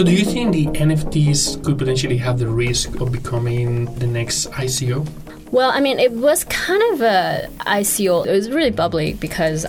So, 0.00 0.04
do 0.04 0.12
you 0.12 0.24
think 0.24 0.52
the 0.52 0.66
NFTs 0.66 1.62
could 1.62 1.76
potentially 1.76 2.16
have 2.16 2.38
the 2.38 2.48
risk 2.48 3.00
of 3.00 3.12
becoming 3.12 3.84
the 3.96 4.06
next 4.06 4.50
ICO? 4.52 5.06
Well, 5.52 5.70
I 5.70 5.80
mean, 5.80 5.98
it 5.98 6.12
was 6.12 6.44
kind 6.44 6.82
of 6.94 7.02
a 7.02 7.50
ICO. 7.66 8.26
It 8.26 8.32
was 8.32 8.50
really 8.50 8.70
bubbly 8.70 9.12
because 9.12 9.66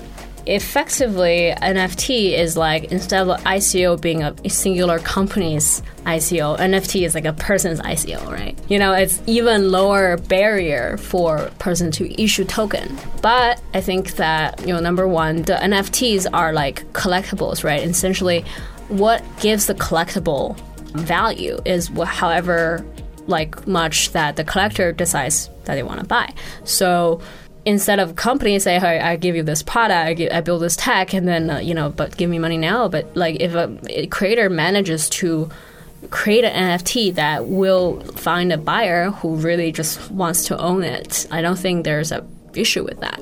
effectively 0.52 1.54
NFT 1.62 2.38
is 2.38 2.58
like 2.58 2.92
instead 2.92 3.28
of 3.28 3.40
ICO 3.44 4.00
being 4.00 4.22
a 4.22 4.50
singular 4.50 5.00
company's 5.00 5.82
ICO, 6.06 6.58
NFT 6.58 7.06
is 7.06 7.16
like 7.16 7.26
a 7.26 7.34
person's 7.34 7.80
ICO, 7.80 8.30
right? 8.30 8.58
You 8.70 8.78
know, 8.78 8.94
it's 8.94 9.22
even 9.28 9.72
lower 9.72 10.18
barrier 10.18 10.98
for 10.98 11.50
person 11.60 11.90
to 11.92 12.22
issue 12.22 12.44
token. 12.44 12.98
But 13.22 13.62
I 13.74 13.82
think 13.82 14.16
that, 14.16 14.60
you 14.62 14.74
know, 14.74 14.80
number 14.80 15.08
one, 15.08 15.44
the 15.44 15.54
NFTs 15.54 16.28
are 16.34 16.52
like 16.52 16.84
collectibles, 16.92 17.64
right? 17.64 17.82
Essentially, 17.82 18.44
what 18.90 19.24
gives 19.40 19.68
the 19.68 19.76
collectible 19.76 20.60
value 20.94 21.60
is 21.64 21.88
however 21.88 22.86
like 23.28 23.66
much 23.68 24.12
that 24.12 24.36
the 24.36 24.44
collector 24.44 24.92
decides 24.92 25.50
that 25.64 25.76
they 25.76 25.84
want 25.84 26.02
to 26.02 26.06
buy. 26.06 26.34
So 26.66 27.22
instead 27.66 28.00
of 28.00 28.16
companies 28.16 28.64
say, 28.64 28.80
"Hey, 28.80 29.00
I 29.00 29.16
give 29.16 29.36
you 29.36 29.44
this 29.44 29.64
product, 29.64 30.08
I, 30.08 30.14
give, 30.14 30.32
I 30.32 30.42
build 30.42 30.62
this 30.62 30.76
tech, 30.76 31.14
and 31.14 31.28
then 31.28 31.50
uh, 31.50 31.60
you 31.60 31.74
know, 31.74 31.90
but 31.90 32.18
give 32.18 32.30
me 32.30 32.40
money 32.40 32.58
now." 32.58 32.88
But 32.88 33.16
like 33.16 33.40
if 33.40 33.54
a, 33.54 33.78
a 33.90 34.08
creator 34.08 34.50
manages 34.50 35.10
to 35.10 35.50
create 36.10 36.44
an 36.44 36.80
NFT 36.80 37.16
that 37.16 37.46
will 37.46 38.00
find 38.02 38.52
a 38.52 38.58
buyer 38.58 39.12
who 39.12 39.36
really 39.36 39.72
just 39.72 40.12
wants 40.12 40.46
to 40.46 40.58
own 40.58 40.84
it, 40.84 41.28
I 41.32 41.42
don't 41.42 41.60
think 41.60 41.86
there's 41.86 42.12
a 42.12 42.26
issue 42.56 42.84
with 42.84 43.00
that. 43.02 43.22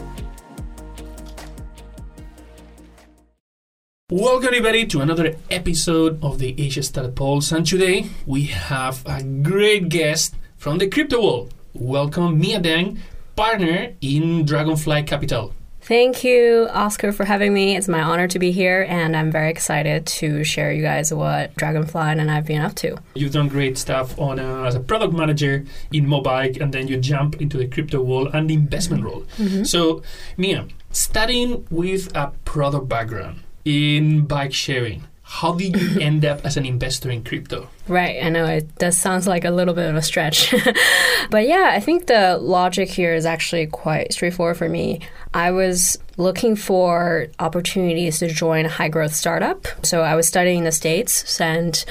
Welcome, 4.11 4.47
everybody, 4.47 4.85
to 4.87 4.99
another 4.99 5.37
episode 5.49 6.21
of 6.21 6.37
the 6.37 6.53
Asia 6.61 6.83
Startup 6.83 7.15
Pulse. 7.15 7.53
And 7.53 7.65
today 7.65 8.09
we 8.25 8.43
have 8.43 9.01
a 9.05 9.23
great 9.23 9.87
guest 9.87 10.35
from 10.57 10.79
the 10.79 10.89
crypto 10.89 11.21
world. 11.23 11.53
Welcome, 11.73 12.37
Mia 12.37 12.59
Deng, 12.59 12.97
partner 13.37 13.93
in 14.01 14.43
Dragonfly 14.43 15.03
Capital. 15.03 15.53
Thank 15.79 16.25
you, 16.25 16.67
Oscar, 16.73 17.13
for 17.13 17.23
having 17.23 17.53
me. 17.53 17.77
It's 17.77 17.87
my 17.87 18.01
honor 18.01 18.27
to 18.27 18.37
be 18.37 18.51
here, 18.51 18.85
and 18.89 19.15
I'm 19.15 19.31
very 19.31 19.49
excited 19.49 20.05
to 20.07 20.43
share 20.43 20.73
you 20.73 20.81
guys 20.81 21.13
what 21.13 21.55
Dragonfly 21.55 22.19
and 22.19 22.29
I've 22.29 22.45
been 22.45 22.61
up 22.61 22.75
to. 22.75 22.97
You've 23.15 23.31
done 23.31 23.47
great 23.47 23.77
stuff 23.77 24.19
on 24.19 24.39
uh, 24.39 24.63
as 24.63 24.75
a 24.75 24.81
product 24.81 25.13
manager 25.13 25.63
in 25.93 26.05
Mobike, 26.05 26.59
and 26.59 26.73
then 26.73 26.89
you 26.89 26.97
jump 26.97 27.39
into 27.41 27.55
the 27.55 27.65
crypto 27.65 28.01
world 28.01 28.31
and 28.33 28.49
the 28.49 28.55
investment 28.55 29.05
role. 29.05 29.23
So, 29.63 30.03
Mia, 30.35 30.67
starting 30.91 31.65
with 31.69 32.13
a 32.13 32.33
product 32.43 32.89
background 32.89 33.43
in 33.65 34.25
bike 34.25 34.53
sharing, 34.53 35.03
how 35.23 35.53
did 35.53 35.79
you 35.79 35.99
end 36.01 36.25
up 36.25 36.45
as 36.45 36.57
an 36.57 36.65
investor 36.65 37.09
in 37.09 37.23
crypto? 37.23 37.69
Right, 37.87 38.23
I 38.23 38.29
know 38.29 38.45
it 38.45 38.75
does 38.75 38.97
sounds 38.97 39.27
like 39.27 39.45
a 39.45 39.51
little 39.51 39.73
bit 39.73 39.89
of 39.89 39.95
a 39.95 40.01
stretch. 40.01 40.53
but 41.29 41.47
yeah, 41.47 41.71
I 41.73 41.79
think 41.79 42.07
the 42.07 42.37
logic 42.37 42.89
here 42.89 43.13
is 43.13 43.25
actually 43.25 43.67
quite 43.67 44.13
straightforward 44.13 44.57
for 44.57 44.67
me. 44.67 44.99
I 45.33 45.51
was 45.51 45.97
looking 46.17 46.55
for 46.57 47.27
opportunities 47.39 48.19
to 48.19 48.27
join 48.27 48.65
a 48.65 48.69
high 48.69 48.89
growth 48.89 49.15
startup. 49.15 49.67
So 49.85 50.01
I 50.01 50.15
was 50.15 50.27
studying 50.27 50.59
in 50.59 50.63
the 50.65 50.71
States 50.71 51.39
and 51.39 51.83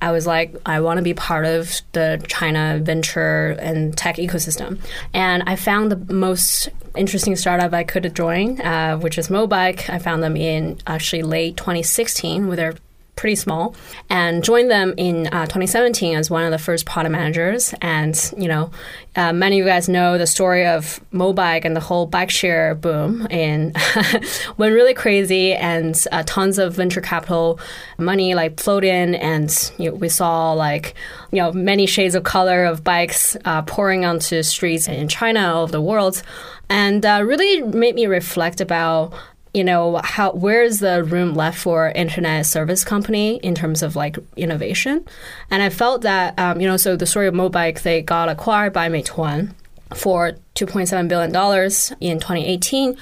I 0.00 0.12
was 0.12 0.26
like, 0.26 0.54
I 0.66 0.80
want 0.80 0.98
to 0.98 1.02
be 1.02 1.14
part 1.14 1.46
of 1.46 1.80
the 1.92 2.22
China 2.28 2.78
venture 2.82 3.56
and 3.58 3.96
tech 3.96 4.16
ecosystem. 4.16 4.78
And 5.14 5.42
I 5.46 5.56
found 5.56 5.90
the 5.90 6.12
most 6.12 6.68
interesting 6.96 7.34
startup 7.36 7.72
I 7.72 7.84
could 7.84 8.14
join, 8.14 8.60
uh, 8.60 8.98
which 8.98 9.18
is 9.18 9.28
Mobike. 9.28 9.88
I 9.88 9.98
found 9.98 10.22
them 10.22 10.36
in 10.36 10.78
actually 10.86 11.22
late 11.22 11.56
2016 11.56 12.46
with 12.46 12.58
their 12.58 12.74
pretty 13.16 13.34
small, 13.34 13.74
and 14.10 14.44
joined 14.44 14.70
them 14.70 14.92
in 14.98 15.26
uh, 15.28 15.46
2017 15.46 16.16
as 16.16 16.30
one 16.30 16.44
of 16.44 16.50
the 16.50 16.58
first 16.58 16.84
product 16.84 17.12
managers. 17.12 17.74
And 17.80 18.14
you 18.36 18.46
know, 18.46 18.70
uh, 19.16 19.32
many 19.32 19.58
of 19.58 19.66
you 19.66 19.70
guys 19.70 19.88
know 19.88 20.18
the 20.18 20.26
story 20.26 20.66
of 20.66 21.00
Mobike 21.12 21.64
and 21.64 21.74
the 21.74 21.80
whole 21.80 22.06
bike 22.06 22.30
share 22.30 22.74
boom, 22.74 23.26
and 23.30 23.74
went 24.58 24.74
really 24.74 24.94
crazy, 24.94 25.54
and 25.54 26.02
uh, 26.12 26.22
tons 26.26 26.58
of 26.58 26.74
venture 26.74 27.00
capital 27.00 27.58
money 27.98 28.34
like 28.34 28.60
flowed 28.60 28.84
in, 28.84 29.14
and 29.14 29.72
you 29.78 29.90
know, 29.90 29.96
we 29.96 30.08
saw 30.08 30.52
like 30.52 30.94
you 31.32 31.38
know 31.38 31.52
many 31.52 31.86
shades 31.86 32.14
of 32.14 32.22
color 32.22 32.64
of 32.64 32.84
bikes 32.84 33.36
uh, 33.46 33.62
pouring 33.62 34.04
onto 34.04 34.42
streets 34.42 34.86
in 34.86 35.08
China 35.08 35.54
all 35.54 35.62
over 35.62 35.72
the 35.72 35.80
world, 35.80 36.22
and 36.68 37.04
uh, 37.06 37.22
really 37.24 37.62
made 37.62 37.94
me 37.94 38.06
reflect 38.06 38.60
about 38.60 39.14
you 39.56 39.64
know 39.64 39.98
how 40.04 40.32
where's 40.32 40.80
the 40.80 41.02
room 41.02 41.32
left 41.32 41.58
for 41.58 41.88
internet 41.88 42.44
service 42.44 42.84
company 42.84 43.36
in 43.38 43.54
terms 43.54 43.82
of 43.82 43.96
like 43.96 44.18
innovation? 44.36 45.02
And 45.50 45.62
i 45.62 45.70
felt 45.70 46.02
that 46.02 46.38
um, 46.38 46.60
you 46.60 46.68
know 46.68 46.76
so 46.76 46.94
the 46.94 47.06
story 47.06 47.26
of 47.26 47.32
mobike 47.34 47.80
they 47.80 48.02
got 48.02 48.28
acquired 48.28 48.74
by 48.74 48.90
meituan 48.90 49.52
for 49.94 50.32
2.7 50.56 51.08
billion 51.08 51.32
dollars 51.32 51.92
in 52.00 52.18
2018 52.20 52.98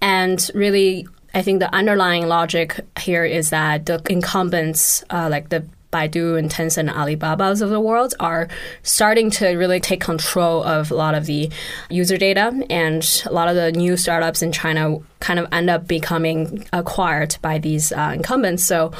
and 0.00 0.50
really 0.54 1.08
i 1.34 1.42
think 1.42 1.58
the 1.58 1.74
underlying 1.74 2.28
logic 2.28 2.80
here 3.00 3.24
is 3.24 3.50
that 3.50 3.86
the 3.86 4.00
incumbents 4.08 5.02
uh, 5.10 5.28
like 5.28 5.48
the 5.48 5.66
Baidu 5.96 6.38
and 6.38 6.50
Tencent 6.50 6.76
and 6.76 6.90
Alibaba's 6.90 7.62
of 7.62 7.70
the 7.70 7.80
world 7.80 8.14
are 8.20 8.48
starting 8.82 9.30
to 9.30 9.56
really 9.56 9.80
take 9.80 10.00
control 10.00 10.62
of 10.62 10.90
a 10.90 10.94
lot 10.94 11.14
of 11.14 11.24
the 11.24 11.50
user 11.88 12.18
data, 12.18 12.52
and 12.68 13.22
a 13.24 13.32
lot 13.32 13.48
of 13.48 13.54
the 13.56 13.72
new 13.72 13.96
startups 13.96 14.42
in 14.42 14.52
China 14.52 14.98
kind 15.20 15.38
of 15.38 15.48
end 15.52 15.70
up 15.70 15.86
becoming 15.86 16.66
acquired 16.72 17.36
by 17.40 17.58
these 17.58 17.92
uh, 17.92 18.12
incumbents. 18.14 18.64
So, 18.64 18.92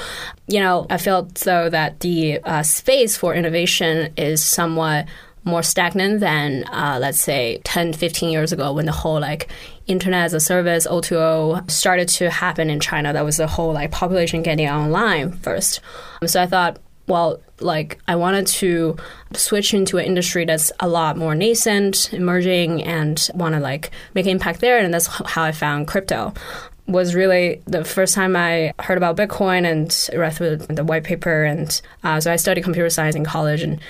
you 0.49 0.61
know, 0.61 0.87
I 0.89 0.97
felt 0.97 1.34
though 1.34 1.69
that 1.69 2.01
the 2.01 2.41
uh, 2.41 2.62
space 2.62 3.17
for 3.17 3.34
innovation 3.34 4.13
is 4.17 4.43
somewhat 4.43 5.07
more 5.47 5.63
stagnant 5.63 6.19
than 6.21 6.65
uh, 6.65 6.99
let's 7.01 7.21
say 7.21 7.61
10 7.63 7.93
15 7.93 8.31
years 8.31 8.53
ago 8.53 8.73
when 8.73 8.84
the 8.84 8.93
whole 8.93 9.21
like 9.21 9.49
internet 9.87 10.25
as 10.25 10.34
a 10.34 10.41
service 10.41 10.89
o2o 10.89 11.71
started 11.71 12.09
to 12.09 12.28
happen 12.28 12.69
in 12.69 12.81
china. 12.81 13.13
That 13.13 13.25
was 13.25 13.37
the 13.37 13.47
whole 13.47 13.73
like 13.73 13.93
population 13.93 14.43
getting 14.43 14.69
online 14.69 15.33
first. 15.33 15.81
So 16.27 16.43
i 16.43 16.47
thought 16.47 16.78
well 17.06 17.41
like 17.61 17.99
i 18.09 18.15
wanted 18.15 18.47
to 18.47 18.97
switch 19.33 19.72
into 19.72 19.99
an 19.99 20.05
industry 20.05 20.44
that's 20.44 20.71
a 20.81 20.89
lot 20.89 21.17
more 21.17 21.34
nascent 21.34 22.12
emerging 22.12 22.83
and 22.83 23.31
want 23.34 23.55
to 23.55 23.61
like 23.61 23.91
make 24.15 24.27
an 24.27 24.33
impact 24.33 24.61
there 24.61 24.78
and 24.78 24.93
that's 24.93 25.06
how 25.06 25.43
i 25.43 25.53
found 25.53 25.87
crypto 25.87 26.33
was 26.89 27.15
really 27.15 27.62
the 27.66 27.84
first 27.84 28.15
time 28.15 28.37
I 28.37 28.72
heard 28.78 28.97
about 28.97 29.16
Bitcoin 29.16 29.66
and 29.71 30.19
read 30.19 30.34
through 30.34 30.56
the 30.56 30.84
white 30.84 31.05
paper. 31.05 31.45
And 31.45 31.81
uh, 32.05 32.21
so 32.21 32.33
I 32.33 32.37
studied 32.37 32.62
computer 32.62 32.91
science 32.91 33.16
in 33.16 33.25
college 33.25 33.62
and 33.62 33.81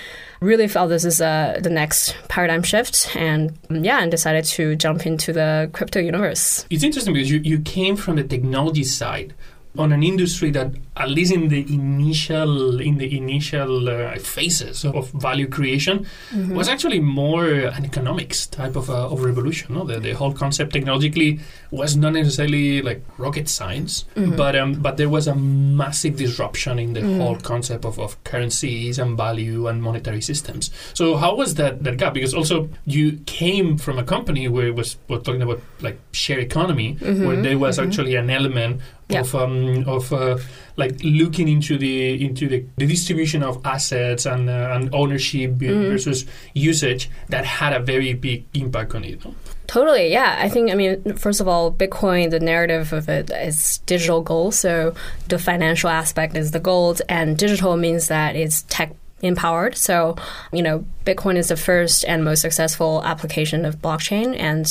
really 0.40 0.68
felt 0.68 0.90
this 0.90 1.04
is 1.04 1.20
uh, 1.20 1.58
the 1.62 1.70
next 1.70 2.16
paradigm 2.28 2.62
shift. 2.62 3.14
And 3.14 3.56
yeah, 3.70 4.00
and 4.02 4.10
decided 4.10 4.44
to 4.46 4.76
jump 4.76 5.06
into 5.06 5.32
the 5.32 5.70
crypto 5.72 6.00
universe. 6.00 6.66
It's 6.70 6.84
interesting 6.84 7.14
because 7.14 7.30
you, 7.30 7.40
you 7.40 7.60
came 7.60 7.96
from 7.96 8.16
the 8.16 8.24
technology 8.24 8.84
side 8.84 9.34
on 9.78 9.92
an 9.92 10.02
industry 10.02 10.50
that 10.50 10.68
at 10.96 11.10
least 11.10 11.32
in 11.32 11.48
the 11.48 11.60
initial 11.74 12.80
in 12.80 12.98
the 12.98 13.16
initial 13.16 13.88
uh, 13.88 14.16
phases 14.18 14.84
of 14.84 15.10
value 15.12 15.48
creation 15.48 16.06
Mm-hmm. 16.32 16.54
was 16.56 16.68
actually 16.68 17.00
more 17.00 17.46
an 17.46 17.84
economics 17.84 18.46
type 18.46 18.76
of, 18.76 18.90
uh, 18.90 19.08
of 19.12 19.22
revolution 19.22 19.74
no? 19.74 19.84
the, 19.84 19.98
the 20.00 20.12
whole 20.12 20.32
concept 20.32 20.72
technologically 20.72 21.40
was 21.70 21.96
not 21.96 22.12
necessarily 22.12 22.82
like 22.82 23.02
rocket 23.18 23.48
science 23.48 24.04
Mm-hmm. 24.16 24.36
but 24.36 24.54
um, 24.56 24.74
but 24.74 24.96
there 24.96 25.08
was 25.08 25.26
a 25.28 25.34
massive 25.34 26.16
disruption 26.16 26.78
in 26.78 26.92
the 26.94 27.02
whole 27.18 27.36
concept 27.36 27.84
of, 27.84 27.98
of 27.98 28.22
currencies 28.24 28.98
and 28.98 29.16
value 29.16 29.66
and 29.68 29.82
monetary 29.82 30.20
systems 30.20 30.70
so 30.94 31.16
how 31.16 31.34
was 31.34 31.54
that 31.54 31.82
that 31.84 31.96
gap 31.98 32.14
because 32.14 32.34
also 32.34 32.68
you 32.86 33.18
came 33.26 33.76
from 33.78 33.98
a 33.98 34.04
company 34.04 34.48
where 34.48 34.66
it 34.68 34.74
was 34.74 34.96
we're 35.08 35.18
talking 35.18 35.42
about 35.42 35.60
like 35.80 35.98
share 36.12 36.38
economy 36.38 36.96
Mm-hmm. 36.96 37.26
where 37.26 37.36
there 37.42 37.58
was 37.58 37.78
actually 37.78 38.14
an 38.16 38.30
element 38.30 38.80
Yeah. 39.08 39.20
of 39.20 39.34
um, 39.36 39.84
of 39.88 40.12
uh, 40.12 40.36
like 40.76 40.96
looking 41.04 41.46
into 41.48 41.78
the 41.78 42.24
into 42.24 42.48
the, 42.48 42.64
the 42.76 42.86
distribution 42.86 43.42
of 43.44 43.64
assets 43.64 44.26
and 44.26 44.50
uh, 44.50 44.72
and 44.74 44.92
ownership 44.92 45.52
Mm-hmm. 45.52 45.90
versus 45.90 46.26
usage 46.54 47.08
that 47.28 47.44
had 47.44 47.72
a 47.72 47.78
very 47.80 48.14
big 48.14 48.44
impact 48.54 48.94
on 48.94 49.04
it. 49.04 49.24
no? 49.24 49.34
Totally, 49.68 50.12
yeah. 50.12 50.36
I 50.40 50.48
think, 50.48 50.70
I 50.70 50.74
mean, 50.74 51.14
first 51.16 51.40
of 51.40 51.48
all, 51.48 51.72
Bitcoin, 51.72 52.30
the 52.30 52.38
narrative 52.40 52.92
of 52.92 53.08
it 53.08 53.30
is 53.30 53.78
digital 53.86 54.22
gold. 54.22 54.54
So 54.54 54.94
the 55.28 55.38
financial 55.38 55.90
aspect 55.90 56.36
is 56.36 56.52
the 56.52 56.60
gold, 56.60 57.02
and 57.08 57.36
digital 57.36 57.76
means 57.76 58.06
that 58.08 58.36
it's 58.36 58.62
tech 58.68 58.94
empowered. 59.22 59.76
So, 59.76 60.14
you 60.52 60.62
know, 60.62 60.84
Bitcoin 61.04 61.36
is 61.36 61.48
the 61.48 61.56
first 61.56 62.04
and 62.06 62.24
most 62.24 62.42
successful 62.42 63.02
application 63.04 63.64
of 63.64 63.76
blockchain. 63.82 64.36
And 64.38 64.66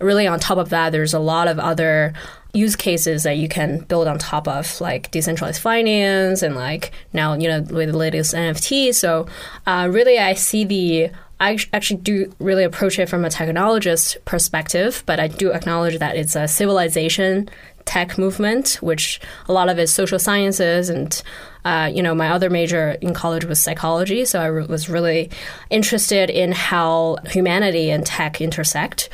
really, 0.00 0.26
on 0.26 0.40
top 0.40 0.58
of 0.58 0.70
that, 0.70 0.90
there's 0.90 1.12
a 1.14 1.18
lot 1.18 1.46
of 1.48 1.58
other 1.58 2.14
use 2.52 2.76
cases 2.76 3.22
that 3.22 3.36
you 3.36 3.48
can 3.48 3.80
build 3.80 4.08
on 4.08 4.18
top 4.18 4.48
of, 4.48 4.80
like 4.80 5.10
decentralized 5.10 5.60
finance 5.60 6.42
and 6.42 6.54
like 6.54 6.92
now, 7.12 7.34
you 7.34 7.48
know, 7.48 7.60
with 7.62 7.90
the 7.90 7.96
latest 7.96 8.34
NFT. 8.34 8.94
So, 8.94 9.26
uh, 9.66 9.88
really, 9.90 10.18
I 10.18 10.34
see 10.34 10.64
the 10.64 11.10
I 11.40 11.56
actually 11.72 12.00
do 12.02 12.34
really 12.38 12.64
approach 12.64 12.98
it 12.98 13.08
from 13.08 13.24
a 13.24 13.28
technologist 13.28 14.22
perspective, 14.26 15.02
but 15.06 15.18
I 15.18 15.28
do 15.28 15.52
acknowledge 15.52 15.98
that 15.98 16.14
it's 16.14 16.36
a 16.36 16.46
civilization 16.46 17.48
tech 17.86 18.18
movement, 18.18 18.78
which 18.82 19.20
a 19.48 19.52
lot 19.52 19.70
of 19.70 19.78
is 19.78 19.92
social 19.92 20.18
sciences 20.18 20.90
and 20.90 21.22
uh, 21.64 21.90
you 21.92 22.02
know 22.02 22.14
my 22.14 22.30
other 22.30 22.48
major 22.48 22.92
in 23.02 23.12
college 23.12 23.44
was 23.44 23.60
psychology, 23.60 24.24
so 24.24 24.40
I 24.40 24.46
re- 24.46 24.66
was 24.66 24.88
really 24.88 25.30
interested 25.70 26.30
in 26.30 26.52
how 26.52 27.16
humanity 27.26 27.90
and 27.90 28.04
tech 28.04 28.40
intersect. 28.40 29.08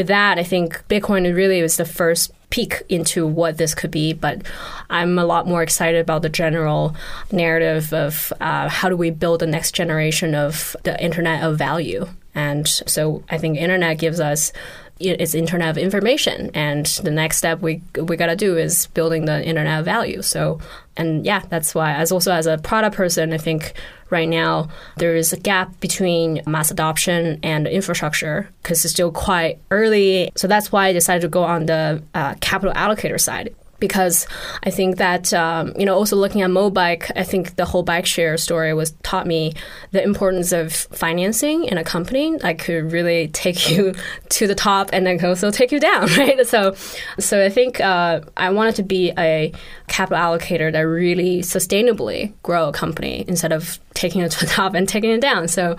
With 0.00 0.06
that, 0.06 0.38
I 0.38 0.44
think 0.44 0.82
Bitcoin 0.88 1.36
really 1.36 1.60
was 1.60 1.76
the 1.76 1.84
first 1.84 2.32
peek 2.48 2.84
into 2.88 3.26
what 3.26 3.58
this 3.58 3.74
could 3.74 3.90
be, 3.90 4.14
but 4.14 4.40
I'm 4.88 5.18
a 5.18 5.26
lot 5.26 5.46
more 5.46 5.62
excited 5.62 6.00
about 6.00 6.22
the 6.22 6.30
general 6.30 6.96
narrative 7.30 7.92
of 7.92 8.32
uh, 8.40 8.70
how 8.70 8.88
do 8.88 8.96
we 8.96 9.10
build 9.10 9.40
the 9.40 9.46
next 9.46 9.74
generation 9.74 10.34
of 10.34 10.74
the 10.84 10.98
internet 11.04 11.44
of 11.44 11.58
value. 11.58 12.08
And 12.34 12.66
so 12.66 13.22
I 13.28 13.36
think 13.36 13.58
internet 13.58 13.98
gives 13.98 14.20
us 14.20 14.54
it's 15.00 15.34
internet 15.34 15.68
of 15.68 15.78
information 15.78 16.50
and 16.52 16.86
the 17.02 17.10
next 17.10 17.38
step 17.38 17.60
we 17.60 17.82
we 17.94 18.16
got 18.16 18.26
to 18.26 18.36
do 18.36 18.58
is 18.58 18.86
building 18.88 19.24
the 19.24 19.42
internet 19.42 19.78
of 19.78 19.84
value 19.86 20.20
so 20.20 20.60
and 20.94 21.24
yeah 21.24 21.42
that's 21.48 21.74
why 21.74 21.94
as 21.94 22.12
also 22.12 22.30
as 22.30 22.44
a 22.44 22.58
product 22.58 22.94
person 22.94 23.32
i 23.32 23.38
think 23.38 23.72
right 24.10 24.28
now 24.28 24.68
there 24.96 25.16
is 25.16 25.32
a 25.32 25.36
gap 25.36 25.78
between 25.80 26.42
mass 26.46 26.70
adoption 26.70 27.38
and 27.42 27.66
infrastructure 27.66 28.48
because 28.62 28.84
it's 28.84 28.92
still 28.92 29.12
quite 29.12 29.58
early 29.70 30.30
so 30.36 30.46
that's 30.46 30.72
why 30.72 30.86
i 30.86 30.92
decided 30.92 31.22
to 31.22 31.28
go 31.28 31.42
on 31.42 31.66
the 31.66 32.02
uh, 32.14 32.34
capital 32.40 32.74
allocator 32.74 33.20
side 33.20 33.54
because 33.80 34.26
I 34.62 34.70
think 34.70 34.98
that 34.98 35.34
um, 35.34 35.72
you 35.76 35.86
know 35.86 35.94
also 35.94 36.14
looking 36.14 36.42
at 36.42 36.50
Mobike, 36.50 37.10
I 37.16 37.24
think 37.24 37.56
the 37.56 37.64
whole 37.64 37.82
bike 37.82 38.06
share 38.06 38.36
story 38.36 38.72
was 38.74 38.92
taught 39.02 39.26
me 39.26 39.54
the 39.90 40.02
importance 40.02 40.52
of 40.52 40.72
financing 40.72 41.64
in 41.64 41.78
a 41.78 41.82
company. 41.82 42.38
I 42.44 42.54
could 42.54 42.92
really 42.92 43.28
take 43.28 43.70
you 43.70 43.94
to 44.28 44.46
the 44.46 44.54
top 44.54 44.90
and 44.92 45.06
then 45.06 45.24
also 45.24 45.50
take 45.50 45.72
you 45.72 45.80
down, 45.80 46.06
right? 46.18 46.46
So, 46.46 46.74
so 47.18 47.44
I 47.44 47.48
think 47.48 47.80
uh, 47.80 48.20
I 48.36 48.50
wanted 48.50 48.76
to 48.76 48.82
be 48.82 49.12
a 49.18 49.52
capital 49.88 50.18
allocator 50.22 50.70
that 50.70 50.80
really 50.80 51.40
sustainably 51.40 52.32
grow 52.42 52.68
a 52.68 52.72
company 52.72 53.24
instead 53.26 53.52
of 53.52 53.80
taking 54.00 54.22
it 54.22 54.32
to 54.32 54.40
the 54.40 54.46
top 54.58 54.74
and 54.74 54.88
taking 54.88 55.10
it 55.10 55.20
down. 55.20 55.46
So 55.48 55.72
uh, 55.72 55.76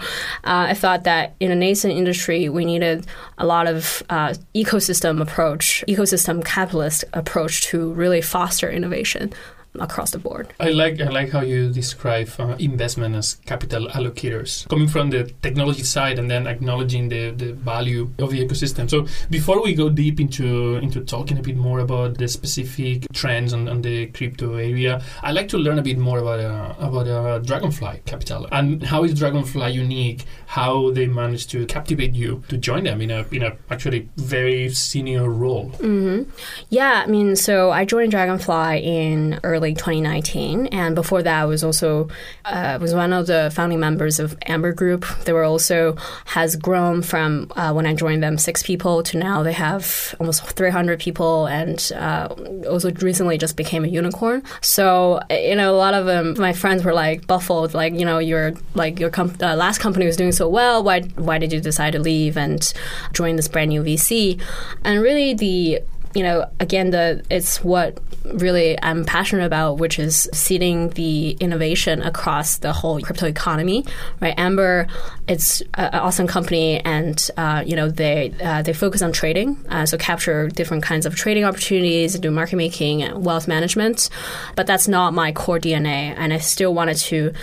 I 0.70 0.74
thought 0.74 1.04
that 1.04 1.36
in 1.40 1.52
a 1.52 1.56
nascent 1.56 1.94
industry, 1.94 2.48
we 2.50 2.64
needed 2.66 3.08
a 3.38 3.46
lot 3.46 3.68
of 3.68 4.04
uh, 4.10 4.36
ecosystem 4.56 5.22
approach, 5.22 5.84
ecosystem 5.88 6.46
capitalist 6.46 7.04
approach 7.14 7.62
to 7.64 7.92
really 7.94 8.22
foster 8.22 8.70
innovation 8.70 9.34
across 9.80 10.12
the 10.12 10.20
board. 10.20 10.54
I 10.60 10.70
like 10.70 11.00
I 11.00 11.10
like 11.10 11.30
how 11.30 11.42
you 11.42 11.72
describe 11.72 12.30
uh, 12.40 12.56
investment 12.60 13.16
as 13.16 13.36
capital 13.46 13.88
allocators, 13.88 14.68
coming 14.70 14.88
from 14.88 15.10
the 15.10 15.24
technology 15.42 15.84
side 15.84 16.20
and 16.20 16.30
then 16.30 16.48
acknowledging 16.48 17.10
the, 17.10 17.32
the 17.32 17.54
value 17.54 18.10
of 18.20 18.32
the 18.32 18.46
ecosystem. 18.46 18.90
So 18.90 19.08
before 19.30 19.62
we 19.64 19.74
go 19.74 19.90
deep 19.90 20.20
into 20.20 20.76
into 20.76 21.02
talking 21.02 21.38
a 21.38 21.42
bit 21.42 21.58
more 21.58 21.80
about 21.80 22.18
the 22.18 22.28
specific 22.28 23.06
trends 23.14 23.54
on, 23.54 23.68
on 23.68 23.82
the 23.82 24.08
crypto 24.08 24.56
area, 24.56 25.02
I'd 25.24 25.36
like 25.36 25.48
to 25.50 25.58
learn 25.58 25.80
a 25.80 25.84
bit 25.84 25.98
more 25.98 26.20
about 26.20 26.40
uh, 26.40 26.74
about 26.80 27.08
uh, 27.08 27.40
Dragonfly 27.40 28.02
Capital 28.06 28.48
and 28.52 28.84
how 28.84 29.04
is 29.04 29.14
Dragonfly 29.14 29.72
unique? 29.72 30.26
How 30.48 30.92
they 30.92 31.08
managed 31.08 31.50
to 31.52 31.66
captivate 31.66 32.14
you 32.14 32.44
to 32.50 32.58
join 32.58 32.84
them 32.84 33.02
in 33.02 33.12
a 33.12 33.26
in 33.32 33.44
a 33.44 33.56
actually 33.70 34.10
very 34.18 34.70
senior 34.70 35.30
role. 35.30 35.70
Mm-hmm. 35.78 36.30
Yeah, 36.70 37.04
I 37.06 37.10
mean, 37.10 37.36
so 37.36 37.72
I 37.72 37.86
joined 37.86 38.12
Dragonfly 38.12 38.80
in 38.80 39.40
early 39.44 39.61
2019, 39.70 40.68
and 40.68 40.96
before 40.96 41.24
that, 41.24 41.42
I 41.42 41.46
was 41.46 41.64
also 41.64 42.10
uh, 42.46 42.78
was 42.82 42.94
one 42.94 43.14
of 43.14 43.28
the 43.28 43.52
founding 43.54 43.80
members 43.80 44.20
of 44.20 44.38
Amber 44.46 44.74
Group. 44.74 45.06
They 45.26 45.34
were 45.34 45.44
also 45.44 45.96
has 46.26 46.56
grown 46.56 47.02
from 47.02 47.52
uh, 47.56 47.72
when 47.74 47.86
I 47.86 47.94
joined 47.94 48.24
them 48.24 48.38
six 48.38 48.64
people 48.64 49.04
to 49.04 49.18
now 49.18 49.44
they 49.44 49.54
have 49.54 50.16
almost 50.20 50.44
300 50.44 51.00
people, 51.00 51.48
and 51.48 51.92
uh, 51.96 52.28
also 52.68 52.92
recently 52.92 53.38
just 53.38 53.56
became 53.56 53.84
a 53.84 53.88
unicorn. 53.88 54.44
So 54.62 55.20
you 55.30 55.56
know, 55.56 55.74
a 55.74 55.78
lot 55.78 55.94
of 55.94 56.06
them, 56.06 56.36
my 56.38 56.54
friends 56.54 56.84
were 56.84 56.94
like 56.94 57.28
baffled, 57.28 57.74
like 57.74 57.94
you 57.94 58.06
know, 58.06 58.20
your 58.20 58.54
like 58.76 59.00
your 59.00 59.12
uh, 59.18 59.56
last 59.56 59.80
company 59.80 60.06
was 60.06 60.18
doing 60.18 60.32
so 60.32 60.48
well. 60.48 60.84
Why 60.84 61.02
why 61.16 61.38
did 61.38 61.54
you 61.54 61.62
decide 61.62 61.94
to 61.94 62.00
leave 62.00 62.38
and 62.38 62.72
join 63.14 63.36
this 63.36 63.48
brand 63.48 63.70
new 63.70 63.84
VC? 63.84 64.42
And 64.84 65.02
really 65.02 65.34
the 65.34 65.82
you 66.14 66.24
know, 66.24 66.50
again, 66.60 66.90
the 66.92 67.24
it's 67.30 67.64
what 67.64 68.00
really 68.26 68.78
I'm 68.82 69.06
passionate 69.06 69.46
about, 69.46 69.78
which 69.78 70.00
is 70.00 70.30
seeding 70.34 70.90
the 70.90 71.32
innovation 71.40 72.02
across 72.02 72.58
the 72.58 72.74
whole 72.74 73.00
crypto 73.02 73.28
economy. 73.28 73.86
Right, 74.20 74.34
Amber, 74.38 74.88
it's 75.28 75.62
an 75.76 75.94
awesome 75.94 76.28
company, 76.28 76.80
and 76.80 77.30
uh, 77.38 77.64
you 77.66 77.76
know 77.76 77.90
they 77.90 78.34
uh, 78.42 78.62
they 78.62 78.74
focus 78.74 79.02
on 79.02 79.12
trading, 79.12 79.58
uh, 79.70 79.86
so 79.86 79.98
capture 79.98 80.48
different 80.48 80.84
kinds 80.84 81.06
of 81.06 81.16
trading 81.16 81.44
opportunities, 81.44 82.18
do 82.20 82.32
market 82.32 82.56
making, 82.56 83.22
wealth 83.22 83.48
management. 83.48 84.10
But 84.56 84.68
that's 84.68 84.88
not 84.88 85.14
my 85.14 85.32
core 85.32 85.60
DNA, 85.60 86.14
and 86.18 86.34
I 86.34 86.40
still 86.40 86.74
wanted 86.74 86.98
to 86.98 87.34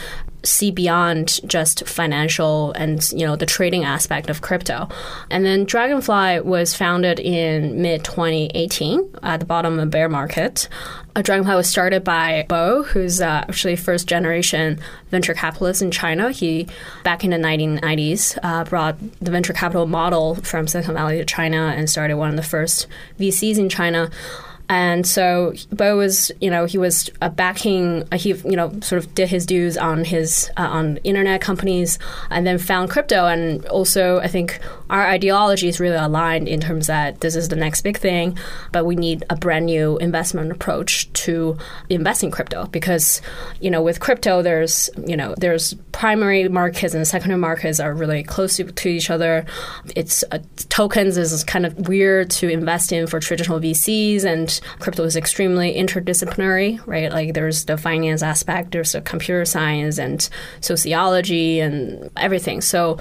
see 0.44 0.70
beyond 0.70 1.40
just 1.46 1.86
financial 1.86 2.72
and 2.72 3.10
you 3.12 3.26
know 3.26 3.36
the 3.36 3.46
trading 3.46 3.84
aspect 3.84 4.30
of 4.30 4.40
crypto. 4.40 4.88
And 5.30 5.44
then 5.44 5.64
Dragonfly 5.64 6.40
was 6.40 6.74
founded 6.74 7.18
in 7.18 7.82
mid 7.82 8.04
2018 8.04 9.16
at 9.22 9.40
the 9.40 9.46
bottom 9.46 9.74
of 9.74 9.80
the 9.80 9.86
bear 9.86 10.08
market. 10.08 10.68
Uh, 11.16 11.22
Dragonfly 11.22 11.54
was 11.54 11.68
started 11.68 12.04
by 12.04 12.46
Bo, 12.48 12.84
who's 12.84 13.20
uh, 13.20 13.44
actually 13.48 13.76
first 13.76 14.06
generation 14.06 14.78
venture 15.10 15.34
capitalist 15.34 15.82
in 15.82 15.90
China. 15.90 16.30
He 16.30 16.68
back 17.02 17.24
in 17.24 17.30
the 17.30 17.36
1990s 17.36 18.38
uh, 18.42 18.64
brought 18.64 18.98
the 19.20 19.30
venture 19.30 19.52
capital 19.52 19.86
model 19.86 20.36
from 20.36 20.68
Silicon 20.68 20.94
Valley 20.94 21.18
to 21.18 21.24
China 21.24 21.74
and 21.76 21.90
started 21.90 22.16
one 22.16 22.30
of 22.30 22.36
the 22.36 22.42
first 22.42 22.86
VCs 23.18 23.58
in 23.58 23.68
China. 23.68 24.10
And 24.68 25.06
so 25.06 25.54
Bo 25.72 25.96
was, 25.96 26.30
you 26.40 26.50
know, 26.50 26.66
he 26.66 26.76
was 26.76 27.08
uh, 27.22 27.30
backing. 27.30 28.06
Uh, 28.12 28.18
he, 28.18 28.34
you 28.34 28.56
know, 28.56 28.70
sort 28.80 29.02
of 29.02 29.14
did 29.14 29.28
his 29.28 29.46
dues 29.46 29.78
on 29.78 30.04
his 30.04 30.50
uh, 30.58 30.68
on 30.68 30.98
internet 30.98 31.40
companies, 31.40 31.98
and 32.30 32.46
then 32.46 32.58
found 32.58 32.90
crypto. 32.90 33.26
And 33.26 33.64
also, 33.66 34.20
I 34.20 34.28
think 34.28 34.60
our 34.90 35.06
ideology 35.06 35.68
is 35.68 35.80
really 35.80 35.96
aligned 35.96 36.48
in 36.48 36.60
terms 36.60 36.86
that 36.86 37.20
this 37.20 37.34
is 37.34 37.48
the 37.48 37.56
next 37.56 37.82
big 37.82 37.98
thing, 37.98 38.38
but 38.72 38.84
we 38.84 38.94
need 38.94 39.24
a 39.30 39.36
brand 39.36 39.66
new 39.66 39.96
investment 39.98 40.52
approach 40.52 41.10
to 41.14 41.56
investing 41.88 42.30
crypto 42.30 42.66
because, 42.66 43.22
you 43.60 43.70
know, 43.70 43.82
with 43.82 44.00
crypto, 44.00 44.42
there's, 44.42 44.90
you 45.06 45.16
know, 45.16 45.34
there's 45.38 45.74
primary 45.92 46.48
markets 46.48 46.94
and 46.94 47.06
secondary 47.06 47.40
markets 47.40 47.80
are 47.80 47.94
really 47.94 48.22
close 48.22 48.56
to, 48.56 48.64
to 48.64 48.88
each 48.88 49.10
other. 49.10 49.44
It's 49.96 50.24
uh, 50.30 50.38
tokens 50.68 51.16
is 51.16 51.42
kind 51.44 51.66
of 51.66 51.88
weird 51.88 52.30
to 52.32 52.48
invest 52.48 52.92
in 52.92 53.06
for 53.06 53.18
traditional 53.18 53.60
VCs 53.60 54.24
and 54.24 54.57
crypto 54.78 55.04
is 55.04 55.16
extremely 55.16 55.74
interdisciplinary, 55.74 56.84
right? 56.86 57.10
Like 57.12 57.34
there's 57.34 57.64
the 57.64 57.76
finance 57.76 58.22
aspect, 58.22 58.72
there's 58.72 58.92
the 58.92 59.00
computer 59.00 59.44
science 59.44 59.98
and 59.98 60.28
sociology 60.60 61.60
and 61.60 62.10
everything. 62.16 62.60
So 62.60 62.98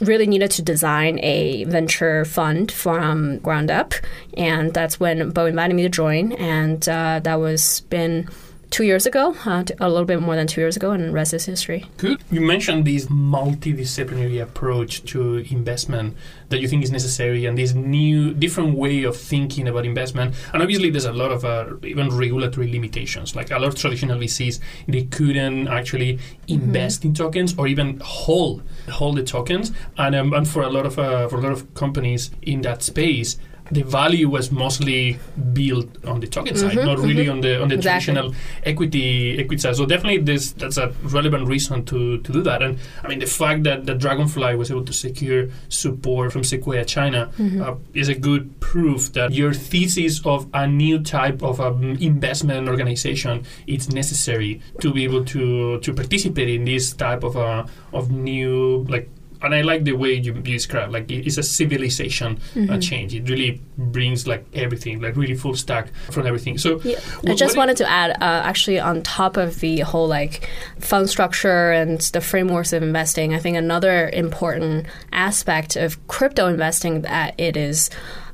really 0.00 0.26
needed 0.26 0.50
to 0.50 0.62
design 0.62 1.18
a 1.22 1.64
venture 1.64 2.24
fund 2.24 2.72
from 2.72 3.38
ground 3.38 3.70
up, 3.70 3.94
and 4.34 4.72
that's 4.72 4.98
when 4.98 5.30
Bo 5.30 5.46
invited 5.46 5.74
me 5.74 5.82
to 5.82 5.88
join, 5.90 6.32
and 6.32 6.88
uh, 6.88 7.20
that 7.22 7.38
was 7.38 7.80
been 7.90 8.28
two 8.70 8.84
years 8.84 9.04
ago, 9.04 9.36
uh, 9.44 9.64
a 9.80 9.88
little 9.88 10.04
bit 10.04 10.20
more 10.20 10.36
than 10.36 10.46
two 10.46 10.60
years 10.60 10.76
ago, 10.76 10.92
and 10.92 11.04
the 11.04 11.10
rest 11.10 11.34
is 11.34 11.44
history. 11.44 11.86
Good. 11.96 12.22
You 12.30 12.40
mentioned 12.40 12.86
this 12.86 13.06
multidisciplinary 13.06 14.40
approach 14.40 15.04
to 15.06 15.38
investment 15.52 16.16
that 16.48 16.60
you 16.60 16.68
think 16.68 16.84
is 16.84 16.90
necessary, 16.90 17.46
and 17.46 17.58
this 17.58 17.74
new, 17.74 18.32
different 18.32 18.76
way 18.76 19.02
of 19.02 19.16
thinking 19.16 19.68
about 19.68 19.84
investment. 19.84 20.34
And 20.52 20.62
obviously, 20.62 20.90
there's 20.90 21.04
a 21.04 21.12
lot 21.12 21.32
of 21.32 21.44
uh, 21.44 21.74
even 21.84 22.08
regulatory 22.16 22.70
limitations. 22.70 23.34
Like 23.36 23.50
a 23.50 23.58
lot 23.58 23.68
of 23.68 23.74
traditional 23.74 24.18
VCs, 24.18 24.60
they 24.86 25.02
couldn't 25.02 25.68
actually 25.68 26.18
invest 26.48 27.00
mm-hmm. 27.00 27.08
in 27.08 27.14
tokens 27.14 27.58
or 27.58 27.66
even 27.66 28.00
hold 28.00 28.62
hold 28.88 29.16
the 29.16 29.22
tokens. 29.22 29.72
And 29.98 30.14
um, 30.14 30.32
and 30.32 30.48
for 30.48 30.62
a 30.62 30.70
lot 30.70 30.86
of 30.86 30.98
uh, 30.98 31.28
for 31.28 31.38
a 31.38 31.40
lot 31.40 31.52
of 31.52 31.74
companies 31.74 32.30
in 32.42 32.62
that 32.62 32.82
space, 32.82 33.36
the 33.72 33.82
value 33.82 34.28
was 34.28 34.50
mostly 34.50 35.18
built 35.52 35.88
on 36.04 36.20
the 36.20 36.26
token 36.26 36.56
side, 36.56 36.76
not 36.76 36.98
really 36.98 37.28
on 37.28 37.40
the 37.40 37.60
on 37.62 37.68
the 37.68 37.76
Mm-hmm, 37.76 37.80
Exactly. 37.80 38.14
traditional 38.14 38.34
equity 38.64 39.38
equity 39.38 39.58
side. 39.60 39.76
So 39.76 39.86
definitely 39.86 40.18
this 40.22 40.52
that's 40.52 40.76
a 40.76 40.88
relevant 41.02 41.46
reason 41.48 41.84
to, 41.86 42.18
to 42.18 42.32
do 42.32 42.42
that. 42.42 42.62
And 42.62 42.78
I 43.04 43.08
mean 43.08 43.20
the 43.20 43.26
fact 43.26 43.62
that, 43.64 43.86
that 43.86 43.98
Dragonfly 43.98 44.54
was 44.56 44.70
able 44.70 44.84
to 44.84 44.92
secure 44.92 45.48
support 45.68 46.32
from 46.32 46.44
Sequoia 46.44 46.84
China 46.84 47.30
Mm-hmm. 47.38 47.62
uh, 47.62 47.74
is 47.94 48.08
a 48.08 48.14
good 48.14 48.58
proof 48.60 49.12
that 49.12 49.32
your 49.32 49.52
thesis 49.54 50.20
of 50.26 50.48
a 50.52 50.66
new 50.66 50.98
type 51.00 51.42
of 51.42 51.60
um, 51.60 51.96
investment 52.00 52.68
organization 52.68 53.44
is 53.66 53.90
necessary 53.92 54.60
to 54.80 54.92
be 54.92 55.04
able 55.04 55.24
to 55.26 55.78
to 55.80 55.92
participate 55.94 56.48
in 56.48 56.64
this 56.64 56.92
type 56.92 57.22
of 57.22 57.36
uh, 57.36 57.64
of 57.92 58.10
new 58.10 58.84
like 58.88 59.08
and 59.42 59.54
I 59.54 59.62
like 59.62 59.84
the 59.84 59.92
way 59.92 60.12
you, 60.14 60.34
you 60.34 60.40
describe 60.42 60.90
like 60.90 61.10
it's 61.10 61.38
a 61.38 61.42
civilization 61.42 62.38
uh, 62.70 62.78
change. 62.78 63.14
It 63.14 63.28
really 63.28 63.60
brings 63.78 64.26
like 64.26 64.44
everything, 64.54 65.00
like 65.00 65.16
really 65.16 65.34
full 65.34 65.54
stack 65.56 65.88
from 66.10 66.26
everything. 66.26 66.58
So 66.58 66.80
Yeah. 66.84 66.98
wh- 67.24 67.30
I 67.30 67.34
just 67.34 67.56
wanted 67.56 67.76
to 67.78 67.88
add, 67.90 68.10
uh, 68.10 68.16
actually, 68.44 68.78
on 68.80 69.02
top 69.02 69.36
of 69.36 69.60
the 69.60 69.80
whole 69.80 70.08
like 70.08 70.48
fund 70.78 71.08
structure 71.08 71.72
and 71.72 72.00
the 72.00 72.20
frameworks 72.20 72.72
of 72.72 72.82
investing, 72.82 73.34
I 73.34 73.38
think 73.38 73.56
another 73.56 74.10
important 74.12 74.86
aspect 75.12 75.76
of 75.76 76.06
crypto 76.08 76.46
investing 76.46 77.02
that 77.02 77.34
it 77.38 77.56
is 77.56 77.90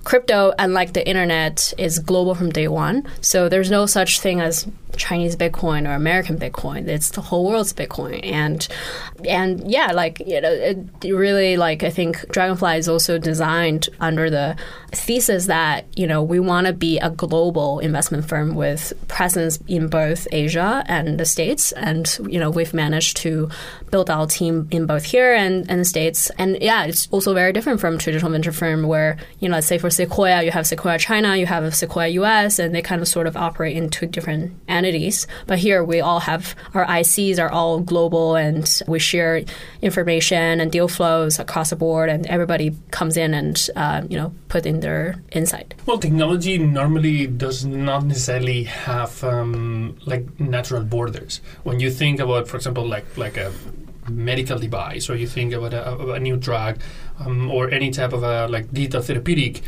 crypto, 0.06 0.54
unlike 0.56 0.92
the 0.92 1.06
internet, 1.06 1.74
is 1.76 1.98
global 1.98 2.34
from 2.36 2.50
day 2.50 2.68
one. 2.68 3.04
So 3.20 3.48
there's 3.48 3.72
no 3.72 3.86
such 3.86 4.20
thing 4.20 4.40
as 4.40 4.66
Chinese 4.96 5.36
Bitcoin 5.36 5.86
or 5.86 5.94
American 5.94 6.38
Bitcoin. 6.38 6.88
It's 6.88 7.10
the 7.10 7.20
whole 7.20 7.46
world's 7.46 7.72
Bitcoin, 7.72 8.20
and 8.24 8.66
and 9.28 9.70
yeah, 9.70 9.92
like 9.92 10.20
you 10.26 10.40
know, 10.40 10.50
it 10.50 10.78
really 11.04 11.56
like 11.56 11.82
I 11.82 11.90
think 11.90 12.26
Dragonfly 12.30 12.78
is 12.78 12.88
also 12.88 13.18
designed 13.18 13.88
under 14.00 14.30
the 14.30 14.56
thesis 14.92 15.46
that 15.46 15.86
you 15.96 16.06
know 16.06 16.22
we 16.22 16.40
want 16.40 16.66
to 16.66 16.72
be 16.72 16.98
a 16.98 17.10
global 17.10 17.78
investment 17.80 18.26
firm 18.28 18.54
with 18.54 18.92
presence 19.08 19.58
in 19.68 19.88
both 19.88 20.26
Asia 20.32 20.84
and 20.86 21.18
the 21.20 21.26
States, 21.26 21.72
and 21.72 22.18
you 22.28 22.38
know 22.38 22.50
we've 22.50 22.74
managed 22.74 23.18
to 23.18 23.50
build 23.90 24.10
our 24.10 24.26
team 24.26 24.68
in 24.70 24.86
both 24.86 25.04
here 25.04 25.34
and, 25.34 25.70
and 25.70 25.80
the 25.80 25.84
States, 25.84 26.30
and 26.38 26.58
yeah, 26.60 26.84
it's 26.84 27.08
also 27.10 27.34
very 27.34 27.52
different 27.52 27.80
from 27.80 27.98
traditional 27.98 28.30
venture 28.30 28.52
firm 28.52 28.84
where 28.84 29.18
you 29.40 29.48
know 29.48 29.56
let's 29.56 29.66
say 29.66 29.78
for 29.78 29.90
Sequoia 29.96 30.42
you 30.42 30.50
have 30.50 30.66
Sequoia 30.66 30.98
China, 30.98 31.36
you 31.36 31.46
have 31.46 31.74
Sequoia 31.74 32.08
US, 32.08 32.58
and 32.58 32.74
they 32.74 32.82
kind 32.82 33.00
of 33.00 33.08
sort 33.08 33.26
of 33.26 33.36
operate 33.36 33.76
in 33.76 33.88
two 33.88 34.06
different 34.06 34.52
entities, 34.68 35.26
but 35.46 35.58
here 35.58 35.82
we 35.82 36.00
all 36.00 36.20
have 36.20 36.54
our 36.74 36.86
ICs 36.86 37.38
are 37.38 37.50
all 37.50 37.80
global 37.80 38.36
and 38.36 38.82
we 38.86 38.98
share 38.98 39.42
information 39.82 40.60
and 40.60 40.70
deal 40.70 40.88
flows 40.88 41.38
across 41.38 41.70
the 41.70 41.76
board, 41.76 42.08
and 42.08 42.26
everybody 42.26 42.74
comes 42.90 43.16
in 43.16 43.34
and 43.34 43.68
uh, 43.76 44.02
you 44.08 44.16
know 44.16 44.32
put 44.48 44.66
in 44.66 44.80
their 44.80 45.16
insight. 45.32 45.74
Well, 45.86 45.98
technology 45.98 46.58
normally 46.58 47.26
does 47.26 47.64
not 47.64 48.04
necessarily 48.04 48.64
have 48.64 49.22
um, 49.24 49.96
like 50.06 50.38
natural 50.38 50.84
borders. 50.84 51.40
When 51.64 51.80
you 51.80 51.90
think 51.90 52.20
about, 52.20 52.48
for 52.48 52.56
example, 52.56 52.86
like 52.86 53.06
like 53.16 53.36
a 53.36 53.52
medical 54.08 54.58
device, 54.58 55.10
or 55.10 55.16
you 55.16 55.26
think 55.26 55.52
about 55.52 55.74
a, 55.74 56.12
a 56.12 56.20
new 56.20 56.36
drug, 56.36 56.78
um, 57.18 57.50
or 57.50 57.70
any 57.70 57.90
type 57.90 58.12
of 58.12 58.22
a 58.22 58.46
like 58.48 58.72
digital 58.72 59.02
therapeutic, 59.02 59.62